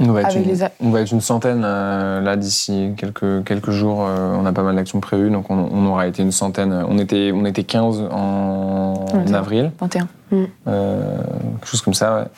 on 0.00 0.12
va, 0.12 0.22
être 0.22 0.36
une, 0.36 0.68
on 0.80 0.90
va 0.90 1.00
être 1.02 1.12
une 1.12 1.20
centaine 1.20 1.62
euh, 1.64 2.20
là 2.20 2.36
d'ici 2.36 2.92
quelques, 2.96 3.44
quelques 3.44 3.70
jours. 3.70 4.04
Euh, 4.06 4.34
on 4.36 4.44
a 4.44 4.52
pas 4.52 4.62
mal 4.62 4.74
d'actions 4.74 5.00
prévues, 5.00 5.30
donc 5.30 5.50
on, 5.50 5.86
aura 5.86 6.08
été 6.08 6.22
une 6.22 6.32
centaine. 6.32 6.84
On 6.88 6.98
était, 6.98 7.30
on 7.32 7.44
était 7.44 7.62
15 7.62 8.08
en, 8.10 9.06
avril. 9.32 9.70
21. 9.80 10.08
Mm. 10.30 10.44
Euh, 10.66 11.16
quelque 11.60 11.68
chose 11.68 11.82
comme 11.82 11.94
ça, 11.94 12.28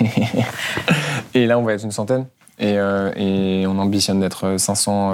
ouais. 0.00 0.10
et 1.34 1.46
là, 1.46 1.58
on 1.58 1.62
va 1.62 1.74
être 1.74 1.84
une 1.84 1.92
centaine. 1.92 2.26
Et, 2.58 2.76
et 3.16 3.66
on 3.66 3.78
ambitionne 3.78 4.20
d'être 4.20 4.56
500 4.56 5.12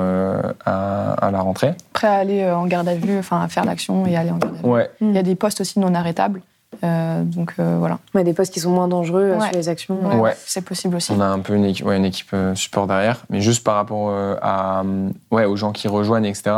à, 0.64 1.12
à, 1.14 1.30
la 1.32 1.40
rentrée. 1.40 1.74
Prêt 1.92 2.06
à 2.06 2.14
aller 2.14 2.48
en 2.48 2.66
garde 2.66 2.86
à 2.86 2.94
vue, 2.94 3.18
enfin 3.18 3.42
à 3.42 3.48
faire 3.48 3.64
l'action 3.64 4.06
et 4.06 4.16
aller 4.16 4.30
en 4.30 4.36
garde 4.36 4.54
à 4.54 4.62
vue. 4.62 4.68
Ouais. 4.68 4.90
Il 5.00 5.10
y 5.10 5.18
a 5.18 5.24
des 5.24 5.34
postes 5.34 5.60
aussi 5.60 5.80
non 5.80 5.92
arrêtables. 5.92 6.42
Euh, 6.82 7.22
donc 7.22 7.54
euh, 7.58 7.76
voilà. 7.78 7.98
Des 8.24 8.32
postes 8.32 8.52
qui 8.52 8.60
sont 8.60 8.70
moins 8.70 8.88
dangereux 8.88 9.34
euh, 9.36 9.40
sur 9.40 9.52
les 9.52 9.68
actions. 9.68 10.20
Ouais, 10.20 10.36
c'est 10.46 10.64
possible 10.64 10.96
aussi. 10.96 11.12
On 11.12 11.20
a 11.20 11.26
un 11.26 11.38
peu 11.38 11.54
une 11.54 11.64
équipe, 11.64 11.86
une 11.86 12.04
équipe 12.04 12.34
support 12.54 12.86
derrière, 12.86 13.24
mais 13.30 13.40
juste 13.40 13.64
par 13.64 13.76
rapport 13.76 14.12
à, 14.42 14.82
ouais, 15.30 15.44
aux 15.44 15.56
gens 15.56 15.72
qui 15.72 15.88
rejoignent, 15.88 16.26
etc. 16.26 16.54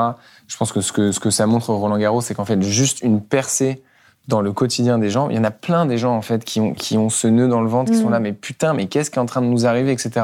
Je 0.46 0.56
pense 0.56 0.72
que 0.72 0.80
ce 0.80 0.92
que, 0.92 1.12
ce 1.12 1.20
que 1.20 1.30
ça 1.30 1.46
montre 1.46 1.72
Roland 1.72 1.98
Garros, 1.98 2.20
c'est 2.20 2.34
qu'en 2.34 2.44
fait, 2.44 2.60
juste 2.62 3.02
une 3.02 3.20
percée 3.20 3.82
dans 4.28 4.40
le 4.40 4.52
quotidien 4.52 4.98
des 4.98 5.10
gens. 5.10 5.28
Il 5.28 5.36
y 5.36 5.38
en 5.38 5.44
a 5.44 5.50
plein 5.50 5.84
des 5.84 5.98
gens 5.98 6.16
en 6.16 6.22
fait 6.22 6.44
qui 6.44 6.58
ont, 6.58 6.72
qui 6.72 6.96
ont 6.96 7.10
ce 7.10 7.28
nœud 7.28 7.48
dans 7.48 7.60
le 7.60 7.68
ventre, 7.68 7.92
qui 7.92 7.98
sont 7.98 8.08
mm. 8.08 8.12
là, 8.12 8.20
mais 8.20 8.32
putain, 8.32 8.72
mais 8.72 8.86
qu'est-ce 8.86 9.10
qui 9.10 9.18
est 9.18 9.22
en 9.22 9.26
train 9.26 9.42
de 9.42 9.46
nous 9.46 9.66
arriver, 9.66 9.92
etc 9.92 10.22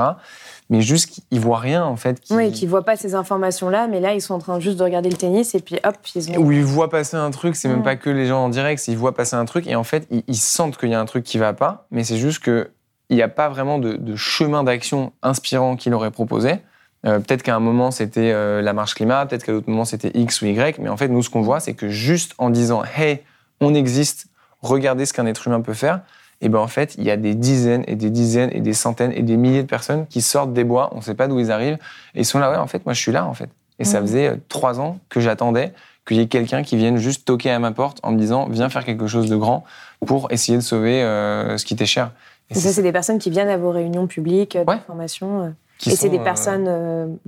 mais 0.71 0.81
juste 0.81 1.11
qu'ils 1.11 1.41
voient 1.41 1.59
rien 1.59 1.85
en 1.85 1.97
fait. 1.97 2.23
Oui, 2.31 2.53
qu'ils 2.53 2.69
voient 2.69 2.85
pas 2.85 2.97
ces 2.97 3.15
informations-là, 3.15 3.89
mais 3.89 4.01
là 4.01 4.15
ils 4.15 4.23
sont 4.23 4.35
en 4.35 4.39
train 4.39 4.61
juste 4.61 4.79
de 4.79 4.85
regarder 4.85 5.11
le 5.11 5.17
tennis 5.17 5.55
et 5.55 5.61
puis 5.61 5.77
hop, 5.85 5.97
ils 6.15 6.31
ont... 6.31 6.37
Ou 6.39 6.53
ils 6.53 6.65
voient 6.65 6.89
passer 6.89 7.17
un 7.17 7.31
truc, 7.31 7.57
c'est 7.57 7.69
même 7.69 7.81
mm. 7.81 7.83
pas 7.83 7.97
que 7.97 8.09
les 8.09 8.27
gens 8.27 8.45
en 8.45 8.49
direct, 8.49 8.87
ils 8.89 8.97
voient 8.97 9.15
passer 9.15 9.37
un 9.37 9.45
truc 9.45 9.67
et 9.67 9.75
en 9.75 9.85
fait 9.85 10.07
ils, 10.11 10.37
sentent 10.37 10.79
qu'il 10.79 10.89
y 10.89 10.95
a 10.95 11.01
un 11.01 11.05
truc 11.05 11.25
qui 11.25 11.37
va 11.37 11.53
pas, 11.53 11.87
mais 11.91 12.05
c'est 12.05 12.17
juste 12.17 12.39
que 12.39 12.71
il 13.11 13.17
n'y 13.17 13.23
a 13.23 13.29
pas 13.29 13.49
vraiment 13.49 13.81
de, 13.81 14.15
chemin 14.15 14.63
d'action 14.63 15.13
inspirant 15.23 15.75
qu'il 15.75 15.93
aurait 15.95 16.13
proposé. 16.13 16.55
Euh, 17.05 17.19
peut-être 17.19 17.43
qu'à 17.43 17.57
un 17.57 17.61
moment 17.61 17.91
c'était 17.91 18.31
euh, 18.31 18.63
la 18.63 18.73
marche 18.73 18.95
climat, 18.95 19.27
peut-être 19.27 19.45
qu'à 19.45 19.53
d'autres 19.53 19.69
moments 19.69 19.85
c'était 19.85 20.13
X 20.15 20.43
ou 20.43 20.47
Y, 20.47 20.79
mais 20.79 20.89
en 20.89 20.97
fait 20.97 21.09
nous 21.09 21.23
ce 21.23 21.31
qu'on 21.31 21.41
voit 21.41 21.59
c'est 21.59 21.75
que 21.75 21.89
juste 21.89 22.35
en 22.39 22.51
disant 22.51 22.83
hey 22.97 23.23
on 23.61 23.75
existe, 23.75 24.27
regardez 24.63 25.05
ce 25.05 25.13
qu'un 25.13 25.27
être 25.27 25.49
humain 25.49 25.61
peut 25.61 25.75
faire, 25.75 26.03
et 26.41 26.49
ben 26.49 26.59
en 26.59 26.67
fait, 26.67 26.95
il 26.97 27.05
y 27.05 27.11
a 27.11 27.17
des 27.17 27.35
dizaines 27.35 27.85
et 27.87 27.97
des 27.97 28.11
dizaines 28.11 28.51
et 28.53 28.61
des 28.61 28.73
centaines 28.73 29.13
et 29.13 29.23
des 29.23 29.37
milliers 29.37 29.63
de 29.63 29.69
personnes 29.69 30.07
qui 30.07 30.23
sortent 30.23 30.53
des 30.53 30.65
bois, 30.65 30.91
on 30.93 30.97
ne 30.97 31.03
sait 31.03 31.15
pas 31.15 31.29
d'où 31.29 31.39
ils 31.39 31.51
arrivent, 31.51 31.79
et 32.15 32.21
ils 32.21 32.25
sont 32.25 32.39
là, 32.39 32.51
ouais, 32.51 32.57
en 32.57 32.67
fait, 32.67 32.85
moi 32.87 32.95
je 32.95 33.01
suis 33.01 33.13
là, 33.13 33.27
en 33.27 33.35
fait. 33.35 33.51
Et 33.79 33.85
ça 33.85 34.01
mmh. 34.01 34.07
faisait 34.07 34.29
euh, 34.29 34.37
trois 34.49 34.81
ans 34.81 34.99
que 35.09 35.21
j'attendais 35.21 35.73
qu'il 36.07 36.17
y 36.17 36.21
ait 36.21 36.29
quelqu'un 36.29 36.63
qui 36.63 36.77
vienne 36.77 36.97
juste 36.97 37.27
toquer 37.27 37.51
à 37.51 37.59
ma 37.59 37.73
porte 37.73 37.99
en 38.03 38.13
me 38.13 38.19
disant, 38.19 38.49
viens 38.49 38.69
faire 38.69 38.85
quelque 38.85 39.07
chose 39.07 39.29
de 39.29 39.37
grand 39.37 39.65
pour 40.07 40.33
essayer 40.33 40.57
de 40.57 40.63
sauver 40.63 41.03
euh, 41.03 41.59
ce 41.59 41.65
qui 41.65 41.77
t'est 41.77 41.87
cher. 41.87 42.13
Et, 42.51 42.55
ça, 42.55 42.71
c'est 42.71 42.83
des 42.83 42.93
personnes 42.93 43.19
qui 43.19 43.31
viennent 43.31 43.49
à 43.49 43.57
vos 43.57 43.71
réunions 43.71 44.07
publiques. 44.07 44.57
Euh, 44.57 45.51
et 45.87 45.91
c'est 45.91 46.09
des 46.09 46.19
personnes, 46.19 47.19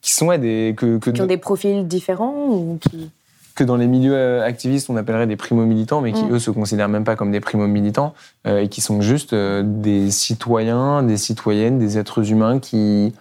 qui 0.00 0.12
sont 0.12 0.36
des 0.36 0.74
que, 0.76 0.98
qui 0.98 1.20
ont 1.20 1.26
des 1.26 1.36
profils 1.36 1.86
différents 1.86 2.48
ou 2.48 2.78
qui 2.80 3.10
que 3.54 3.64
dans 3.64 3.76
les 3.76 3.86
milieux 3.86 4.14
euh, 4.14 4.44
activistes, 4.44 4.90
on 4.90 4.96
appellerait 4.96 5.26
des 5.26 5.36
primo-militants, 5.36 6.00
mais 6.00 6.12
qui, 6.12 6.24
mm. 6.24 6.34
eux, 6.34 6.38
se 6.38 6.50
considèrent 6.50 6.88
même 6.88 7.04
pas 7.04 7.16
comme 7.16 7.30
des 7.30 7.40
primo-militants, 7.40 8.14
euh, 8.46 8.62
et 8.62 8.68
qui 8.68 8.80
sont 8.80 9.00
juste 9.00 9.32
euh, 9.32 9.62
des 9.64 10.10
citoyens, 10.10 11.02
des 11.02 11.16
citoyennes, 11.16 11.78
des 11.78 11.98
êtres 11.98 12.30
humains 12.30 12.58
qui, 12.58 13.14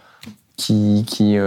qui, 0.58 1.06
qui 1.08 1.38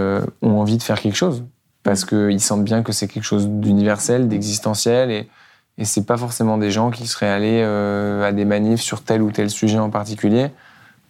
ont 0.41 0.59
envie 0.59 0.77
de 0.77 0.83
faire 0.83 1.01
quelque 1.01 1.15
chose. 1.15 1.43
Parce 1.83 2.05
mm. 2.05 2.29
qu'ils 2.29 2.41
sentent 2.41 2.63
bien 2.63 2.81
que 2.81 2.91
c'est 2.91 3.07
quelque 3.07 3.25
chose 3.25 3.47
d'universel, 3.47 4.27
d'existentiel, 4.29 5.11
et, 5.11 5.29
et 5.77 5.85
c'est 5.85 6.05
pas 6.05 6.17
forcément 6.17 6.57
des 6.57 6.71
gens 6.71 6.89
qui 6.89 7.07
seraient 7.07 7.29
allés 7.29 7.61
à 7.61 8.31
des 8.31 8.45
manifs 8.45 8.81
sur 8.81 9.03
tel 9.03 9.21
ou 9.21 9.31
tel 9.31 9.49
sujet 9.49 9.79
en 9.79 9.89
particulier. 9.89 10.47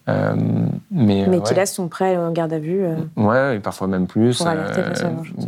Euh, 0.10 0.36
mais 0.89 1.26
mais 1.28 1.41
qui 1.41 1.54
là 1.54 1.65
sont 1.65 1.89
prêts 1.89 2.15
en 2.17 2.32
garde 2.32 2.54
à 2.54 2.60
vue. 2.60 2.82
Euh, 2.82 2.96
ouais, 3.17 3.58
et 3.58 3.60
parfois 3.60 3.88
même 3.88 4.08
plus. 4.08 4.41
Euh, 4.41 4.56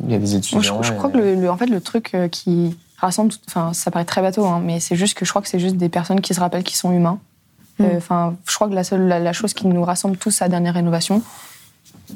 il 0.03 0.11
y 0.11 0.15
a 0.15 0.19
des 0.19 0.35
étudiants. 0.35 0.81
je, 0.81 0.91
crois 0.93 1.09
que 1.09 1.17
le, 1.17 1.49
en 1.49 1.55
fait, 1.55 1.67
le 1.67 1.79
truc 1.79 2.15
qui 2.31 2.77
rassemble, 2.97 3.33
enfin, 3.47 3.71
ça 3.73 3.89
paraît 3.89 4.05
très 4.05 4.21
bateau, 4.21 4.45
hein, 4.45 4.61
mais 4.63 4.81
c'est 4.81 4.95
juste 4.95 5.17
que 5.17 5.23
je 5.23 5.29
crois 5.29 5.41
que 5.41 5.47
c'est 5.47 5.59
juste 5.59 5.77
des 5.77 5.87
personnes 5.87 6.19
qui 6.19 6.33
se 6.33 6.41
rappellent 6.41 6.63
qu'ils 6.63 6.75
sont 6.75 6.91
humains. 6.91 7.19
Hmm. 7.79 7.85
Enfin, 7.95 8.35
je 8.45 8.55
crois 8.55 8.67
que 8.67 8.73
la 8.73 8.83
seule 8.83 9.07
la, 9.07 9.33
chose 9.33 9.53
qui 9.53 9.65
nous 9.67 9.83
rassemble 9.83 10.17
tous 10.17 10.41
à 10.41 10.45
la 10.45 10.49
dernière 10.49 10.73
rénovation, 10.73 11.21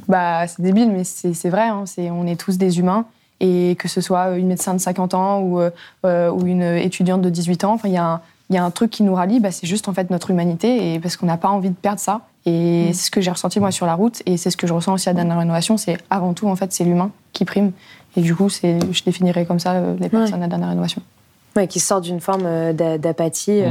bah, 0.10 0.45
c'est 0.47 0.62
débile, 0.62 0.91
mais 0.91 1.06
c'est 1.06 1.49
vrai. 1.49 1.69
Hein, 1.69 1.84
c'est 1.86 2.12
on 2.12 2.27
est 2.27 2.39
tous 2.39 2.58
des 2.58 2.79
humains 2.79 3.06
et 3.39 3.77
que 3.79 3.88
ce 3.88 4.01
soit 4.01 4.38
une 4.38 4.47
médecin 4.47 4.73
de 4.73 4.79
50 4.79 5.13
ans 5.13 5.39
ou, 5.39 5.62
ou 5.62 6.45
une 6.45 6.62
étudiante 6.62 7.21
de 7.21 7.29
18 7.29 7.63
ans, 7.63 7.73
enfin, 7.73 7.88
il 7.88 7.93
y 7.93 7.97
a 7.97 8.06
un 8.06 8.21
il 8.49 8.56
y 8.56 8.60
a 8.60 8.63
un 8.63 8.71
truc 8.71 8.91
qui 8.91 9.03
nous 9.03 9.15
rallie, 9.15 9.39
bah, 9.39 9.51
c'est 9.51 9.67
juste 9.67 9.88
en 9.88 9.93
fait 9.93 10.10
notre 10.10 10.29
humanité 10.29 10.93
et 10.93 10.99
parce 10.99 11.17
qu'on 11.17 11.25
n'a 11.25 11.38
pas 11.38 11.49
envie 11.49 11.69
de 11.69 11.75
perdre 11.75 11.99
ça. 11.99 12.21
Et 12.45 12.89
mm. 12.89 12.93
c'est 12.93 13.06
ce 13.06 13.12
que 13.12 13.21
j'ai 13.21 13.32
ressenti 13.32 13.60
moi 13.60 13.71
sur 13.71 13.86
la 13.86 13.95
route 13.95 14.21
et 14.25 14.38
c'est 14.38 14.49
ce 14.49 14.58
que 14.58 14.67
je 14.67 14.73
ressens 14.73 14.93
aussi 14.93 15.10
à 15.10 15.13
dernière 15.13 15.39
rénovation, 15.39 15.77
c'est 15.77 15.97
avant 16.10 16.34
tout 16.34 16.47
en 16.47 16.56
fait 16.56 16.71
c'est 16.73 16.84
l'humain 16.84 17.12
qui 17.32 17.45
prime 17.45 17.71
et 18.17 18.21
du 18.21 18.36
coup 18.36 18.49
c'est 18.49 18.79
je 18.91 19.03
définirais 19.03 19.45
comme 19.45 19.60
ça 19.60 19.73
euh, 19.73 19.95
les 19.99 20.10
personnes 20.10 20.43
à 20.43 20.47
dernière 20.47 20.69
rénovation. 20.69 21.01
Ouais, 21.56 21.67
qui 21.67 21.79
sortent 21.79 22.03
d'une 22.03 22.19
forme 22.19 22.45
euh, 22.45 22.97
d'apathie. 22.97 23.62
Mm. 23.62 23.65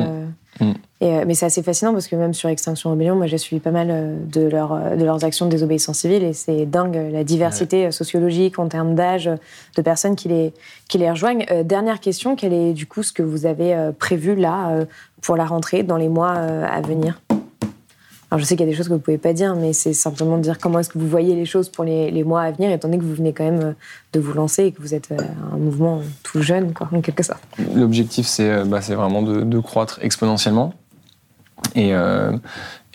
Euh, 0.61 0.65
mm. 0.65 0.75
Et, 1.01 1.25
mais 1.25 1.35
c'est 1.35 1.47
assez 1.47 1.65
fascinant 1.65 1.93
parce 1.93 2.07
que 2.07 2.15
même 2.15 2.33
sur 2.33 2.49
Extinction 2.49 2.93
Rebellion, 2.93 3.17
moi 3.17 3.27
j'ai 3.27 3.37
suivi 3.37 3.59
pas 3.59 3.73
mal 3.73 4.19
de, 4.29 4.43
leur, 4.43 4.97
de 4.97 5.05
leurs 5.05 5.25
actions 5.25 5.47
de 5.47 5.51
désobéissance 5.51 5.99
civile 5.99 6.23
et 6.23 6.33
c'est 6.33 6.65
dingue 6.65 7.11
la 7.11 7.25
diversité 7.25 7.91
sociologique 7.91 8.61
en 8.61 8.69
termes 8.69 8.95
d'âge 8.95 9.29
de 9.77 9.83
personnes 9.83 10.15
qui 10.15 10.29
les, 10.29 10.53
qui 10.89 10.99
les 10.99 11.11
rejoignent. 11.11 11.45
dernière 11.65 11.99
question, 11.99 12.37
quel 12.37 12.53
est 12.53 12.73
du 12.73 12.87
coup 12.87 13.03
ce 13.03 13.13
que 13.13 13.25
vous 13.25 13.47
avez 13.47 13.91
prévu 13.99 14.37
là 14.37 14.85
pour 15.23 15.35
la 15.35 15.45
rentrée 15.45 15.83
dans 15.83 15.97
les 15.97 16.09
mois 16.09 16.31
à 16.31 16.81
venir? 16.83 17.21
Alors 18.33 18.41
je 18.41 18.47
sais 18.47 18.57
qu'il 18.57 18.65
y 18.65 18.69
a 18.71 18.73
des 18.73 18.77
choses 18.79 18.89
que 18.89 18.95
vous 18.95 18.99
pouvez 18.99 19.19
pas 19.19 19.35
dire, 19.35 19.55
mais 19.57 19.75
c'est 19.75 19.93
simplement 19.93 20.39
de 20.39 20.43
dire 20.43 20.57
comment 20.57 20.79
est-ce 20.79 20.89
que 20.89 20.99
vous 20.99 21.07
voyez 21.07 21.35
les 21.35 21.45
choses 21.45 21.69
pour 21.69 21.85
les, 21.85 22.25
mois 22.25 22.41
à 22.41 22.51
venir, 22.51 22.71
étant 22.71 22.89
donné 22.89 22.97
que 22.97 23.05
vous 23.05 23.15
venez 23.15 23.35
quand 23.35 23.45
même 23.45 23.61
euh, 23.61 23.73
de 24.15 24.21
vous 24.21 24.33
lancer 24.33 24.65
et 24.65 24.73
que 24.73 24.81
vous 24.81 24.95
êtes 24.95 25.13
euh, 25.13 25.19
un 25.53 25.59
mouvement 25.59 26.01
tout 26.23 26.41
jeune, 26.41 26.73
quoi, 26.73 26.89
en 26.93 27.03
quelque 27.03 27.23
sorte. 27.23 27.43
L'objectif, 27.75 28.27
c'est 28.27 28.51
euh, 28.51 28.65
bah, 28.65 28.79
vraiment 28.81 29.21
de, 29.21 29.61
croître 29.61 29.99
exponentiellement 30.01 30.73
et, 31.75 31.93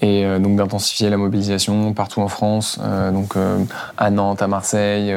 et 0.01 0.39
donc 0.39 0.57
d'intensifier 0.57 1.11
la 1.11 1.17
mobilisation 1.17 1.93
partout 1.93 2.21
en 2.21 2.27
France, 2.27 2.79
donc 3.13 3.35
à 3.97 4.09
Nantes, 4.09 4.41
à 4.41 4.47
Marseille 4.47 5.13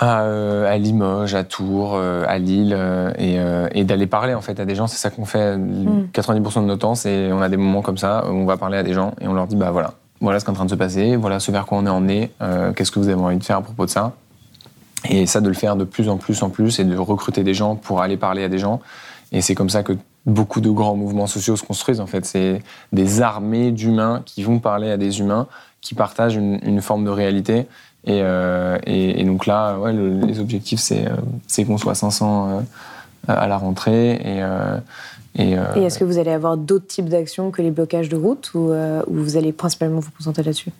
à, 0.00 0.78
Limoges, 0.78 1.34
à 1.34 1.44
Tours, 1.44 1.94
euh, 1.94 2.24
à 2.26 2.38
Lille, 2.38 2.74
euh, 2.76 3.12
euh, 3.18 3.68
et, 3.72 3.84
d'aller 3.84 4.06
parler 4.06 4.34
en 4.34 4.40
fait 4.40 4.58
à 4.60 4.64
des 4.64 4.74
gens. 4.74 4.86
C'est 4.86 4.98
ça 4.98 5.10
qu'on 5.10 5.24
fait. 5.24 5.56
90% 5.56 5.58
mm. 5.58 6.62
de 6.62 6.66
nos 6.66 6.76
temps, 6.76 6.94
c'est 6.94 7.32
on 7.32 7.40
a 7.40 7.48
des 7.48 7.56
moments 7.56 7.82
comme 7.82 7.98
ça 7.98 8.24
où 8.26 8.30
on 8.30 8.46
va 8.46 8.56
parler 8.56 8.78
à 8.78 8.82
des 8.82 8.92
gens 8.92 9.14
et 9.20 9.26
on 9.26 9.34
leur 9.34 9.46
dit 9.46 9.56
bah 9.56 9.70
voilà, 9.70 9.94
voilà 10.20 10.38
ce 10.40 10.44
qui 10.44 10.50
est 10.50 10.52
en 10.52 10.56
train 10.56 10.66
de 10.66 10.70
se 10.70 10.76
passer, 10.76 11.16
voilà 11.16 11.40
ce 11.40 11.50
vers 11.50 11.66
quoi 11.66 11.78
on 11.78 11.86
est 11.86 11.90
emmené, 11.90 12.30
qu'est-ce 12.76 12.90
que 12.90 12.98
vous 12.98 13.08
avez 13.08 13.20
envie 13.20 13.38
de 13.38 13.44
faire 13.44 13.56
à 13.56 13.62
propos 13.62 13.86
de 13.86 13.90
ça. 13.90 14.12
Et 15.08 15.26
ça 15.26 15.40
de 15.40 15.48
le 15.48 15.54
faire 15.54 15.76
de 15.76 15.84
plus 15.84 16.08
en 16.08 16.16
plus 16.16 16.42
en 16.42 16.50
plus 16.50 16.80
et 16.80 16.84
de 16.84 16.96
recruter 16.96 17.44
des 17.44 17.54
gens 17.54 17.76
pour 17.76 18.02
aller 18.02 18.16
parler 18.16 18.42
à 18.42 18.48
des 18.48 18.58
gens. 18.58 18.80
Et 19.30 19.42
c'est 19.42 19.54
comme 19.54 19.70
ça 19.70 19.84
que 19.84 19.92
beaucoup 20.26 20.60
de 20.60 20.70
grands 20.70 20.96
mouvements 20.96 21.28
sociaux 21.28 21.56
se 21.56 21.62
construisent 21.62 22.00
en 22.00 22.06
fait. 22.06 22.24
C'est 22.24 22.62
des 22.92 23.22
armées 23.22 23.70
d'humains 23.70 24.22
qui 24.24 24.42
vont 24.42 24.58
parler 24.58 24.90
à 24.90 24.96
des 24.96 25.20
humains 25.20 25.46
qui 25.80 25.94
partagent 25.94 26.34
une, 26.34 26.58
une 26.64 26.82
forme 26.82 27.04
de 27.04 27.10
réalité 27.10 27.66
euh, 28.06 28.78
et, 28.86 29.20
et, 29.20 29.24
donc 29.24 29.46
là, 29.46 29.76
ouais, 29.78 29.92
les 29.92 30.40
objectifs, 30.40 30.80
c'est 30.80 31.06
euh, 31.06 31.64
qu'on 31.64 31.78
soit 31.78 31.94
500 31.94 32.48
euh, 32.48 32.60
à 33.26 33.48
la 33.48 33.56
rentrée. 33.56 34.12
Et, 34.12 34.42
et, 35.40 35.56
et 35.76 35.82
est-ce 35.82 35.98
que 35.98 36.04
vous 36.04 36.18
allez 36.18 36.30
avoir 36.30 36.56
d'autres 36.56 36.86
types 36.86 37.08
d'actions 37.08 37.50
que 37.50 37.62
les 37.62 37.70
blocages 37.70 38.08
de 38.08 38.16
route 38.16 38.52
ou, 38.54 38.70
ou 38.70 39.14
vous 39.14 39.36
allez 39.36 39.52
principalement 39.52 40.00
vous 40.00 40.10
concentrer 40.10 40.42
là-dessus? 40.42 40.70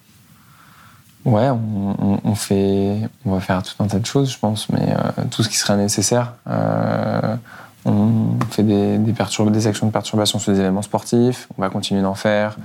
Ouais, 1.24 1.50
on, 1.50 2.20
on, 2.24 2.34
fait, 2.34 2.96
on 3.26 3.32
va 3.32 3.40
faire 3.40 3.62
tout 3.62 3.74
un 3.82 3.86
tas 3.86 3.98
de 3.98 4.06
choses, 4.06 4.32
je 4.32 4.38
pense, 4.38 4.68
mais 4.70 4.94
tout 5.30 5.42
ce 5.42 5.48
qui 5.48 5.56
sera 5.56 5.76
nécessaire. 5.76 6.34
on 7.84 8.38
fait 8.50 8.62
des, 8.62 8.98
des, 8.98 9.12
des, 9.12 9.66
actions 9.66 9.86
de 9.86 9.92
perturbation 9.92 10.38
sur 10.38 10.52
des 10.52 10.60
événements 10.60 10.82
sportifs, 10.82 11.48
on 11.58 11.62
va 11.62 11.68
continuer 11.68 12.00
d'en 12.02 12.14
faire, 12.14 12.56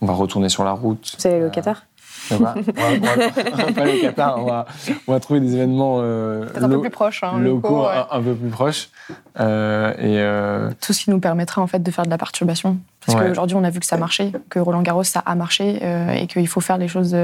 on 0.00 0.06
va 0.06 0.14
retourner 0.14 0.48
sur 0.48 0.64
la 0.64 0.72
route. 0.72 1.16
Vous 1.18 1.26
allez 1.26 1.44
au 1.44 1.50
Qatar? 1.50 1.82
On 2.30 2.36
va, 2.36 2.54
pas 2.54 3.84
le 3.84 4.00
Qatar, 4.00 4.38
on 5.06 5.12
va, 5.12 5.20
trouver 5.20 5.40
des 5.40 5.54
événements 5.54 5.98
euh, 6.00 6.46
un 6.60 6.68
peu 6.68 6.80
plus 6.80 6.90
proches, 6.90 7.22
hein, 7.22 7.38
locaux, 7.38 7.86
un, 7.86 8.22
peu 8.22 8.34
plus 8.34 8.48
proches. 8.48 8.88
Euh, 9.38 9.92
et 9.92 10.20
euh, 10.20 10.70
Tout 10.80 10.92
ce 10.92 11.04
qui 11.04 11.10
nous 11.10 11.20
permettra 11.20 11.62
en 11.62 11.66
fait 11.66 11.82
de 11.82 11.90
faire 11.90 12.04
de 12.04 12.10
la 12.10 12.18
perturbation. 12.18 12.78
Parce 13.04 13.18
qu'aujourd'hui, 13.18 13.56
on 13.56 13.62
a 13.62 13.70
vu 13.70 13.78
que 13.78 13.86
ça 13.86 13.96
marchait, 13.96 14.32
que 14.50 14.58
Roland 14.58 14.82
Garros, 14.82 15.04
ça 15.04 15.22
a 15.24 15.34
marché, 15.36 15.80
et 16.14 16.26
qu'il 16.26 16.48
faut 16.48 16.60
faire 16.60 16.78
les 16.78 16.88
choses 16.88 17.16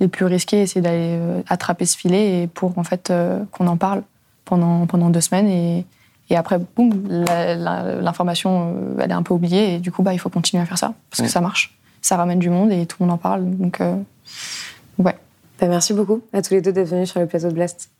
les 0.00 0.08
plus 0.08 0.24
risquées, 0.24 0.62
essayer 0.62 0.80
d'aller 0.80 1.18
attraper 1.48 1.86
ce 1.86 1.96
filet, 1.96 2.42
et 2.42 2.46
pour 2.48 2.76
en 2.78 2.84
fait 2.84 3.12
qu'on 3.52 3.66
en 3.68 3.76
parle 3.76 4.02
pendant, 4.44 4.86
pendant 4.86 5.10
deux 5.10 5.20
semaines 5.20 5.46
et, 5.46 5.86
Et 6.30 6.36
après, 6.36 6.58
boum, 6.58 6.90
l'information, 7.08 8.74
elle 8.98 9.10
est 9.10 9.14
un 9.14 9.22
peu 9.22 9.34
oubliée. 9.34 9.74
Et 9.74 9.78
du 9.78 9.92
coup, 9.92 10.02
bah, 10.02 10.12
il 10.12 10.18
faut 10.18 10.30
continuer 10.30 10.62
à 10.62 10.66
faire 10.66 10.78
ça 10.78 10.94
parce 11.10 11.22
que 11.22 11.28
ça 11.28 11.40
marche. 11.40 11.76
Ça 12.02 12.16
ramène 12.16 12.38
du 12.38 12.50
monde 12.50 12.72
et 12.72 12.86
tout 12.86 12.96
le 13.00 13.06
monde 13.06 13.14
en 13.14 13.18
parle. 13.18 13.44
Donc, 13.44 13.80
ouais. 14.98 15.16
Bah, 15.60 15.68
merci 15.68 15.92
beaucoup 15.92 16.22
à 16.32 16.42
tous 16.42 16.54
les 16.54 16.60
deux 16.60 16.72
d'être 16.72 16.88
venus 16.88 17.10
sur 17.10 17.20
le 17.20 17.26
plateau 17.26 17.48
de 17.48 17.54
Blast. 17.54 17.90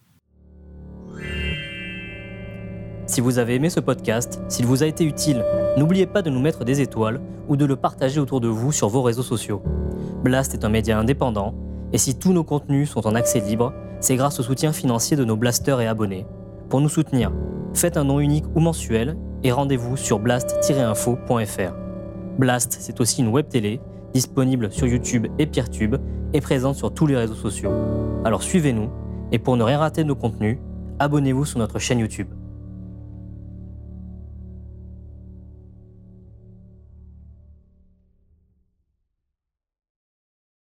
Si 3.07 3.21
vous 3.21 3.39
avez 3.39 3.57
aimé 3.57 3.71
ce 3.71 3.81
podcast, 3.81 4.41
s'il 4.49 4.67
vous 4.67 4.85
a 4.85 4.87
été 4.87 5.05
utile, 5.05 5.45
n'oubliez 5.77 6.07
pas 6.07 6.23
de 6.23 6.31
nous 6.31 6.41
mettre 6.41 6.65
des 6.65 6.81
étoiles 6.81 7.21
ou 7.49 7.57
de 7.57 7.65
le 7.65 7.75
partager 7.75 8.21
autour 8.21 8.41
de 8.41 8.47
vous 8.47 8.71
sur 8.71 8.89
vos 8.89 9.03
réseaux 9.03 9.25
sociaux. 9.25 9.63
Blast 10.23 10.55
est 10.55 10.65
un 10.65 10.69
média 10.69 10.97
indépendant, 10.97 11.55
et 11.93 11.99
si 11.99 12.17
tous 12.17 12.33
nos 12.33 12.45
contenus 12.45 12.89
sont 12.89 13.07
en 13.09 13.17
accès 13.17 13.41
libre, 13.41 13.73
c'est 14.01 14.15
grâce 14.15 14.39
au 14.39 14.45
soutien 14.45 14.73
financier 14.73 15.17
de 15.17 15.25
nos 15.25 15.37
blasters 15.37 15.81
et 15.81 15.89
abonnés. 15.89 16.25
Pour 16.69 16.81
nous 16.81 16.89
soutenir, 16.89 17.33
faites 17.75 17.97
un 17.97 18.05
nom 18.05 18.21
unique 18.21 18.47
ou 18.55 18.61
mensuel 18.61 19.17
et 19.43 19.51
rendez-vous 19.51 19.97
sur 19.97 20.21
blast-info.fr. 20.21 21.75
Blast, 22.39 22.77
c'est 22.79 23.01
aussi 23.01 23.23
une 23.23 23.29
web 23.29 23.49
télé 23.49 23.81
disponible 24.13 24.73
sur 24.73 24.87
YouTube 24.87 25.27
et 25.39 25.47
Peertube 25.47 25.97
et 26.33 26.41
présente 26.41 26.77
sur 26.77 26.93
tous 26.93 27.07
les 27.07 27.17
réseaux 27.17 27.35
sociaux. 27.35 27.71
Alors 28.25 28.43
suivez-nous 28.43 28.91
et 29.33 29.39
pour 29.39 29.57
ne 29.57 29.63
rien 29.63 29.79
rater 29.79 30.03
de 30.03 30.09
nos 30.09 30.17
contenus, 30.17 30.59
abonnez-vous 30.99 31.45
sur 31.45 31.59
notre 31.59 31.79
chaîne 31.79 31.99
YouTube. 31.99 32.29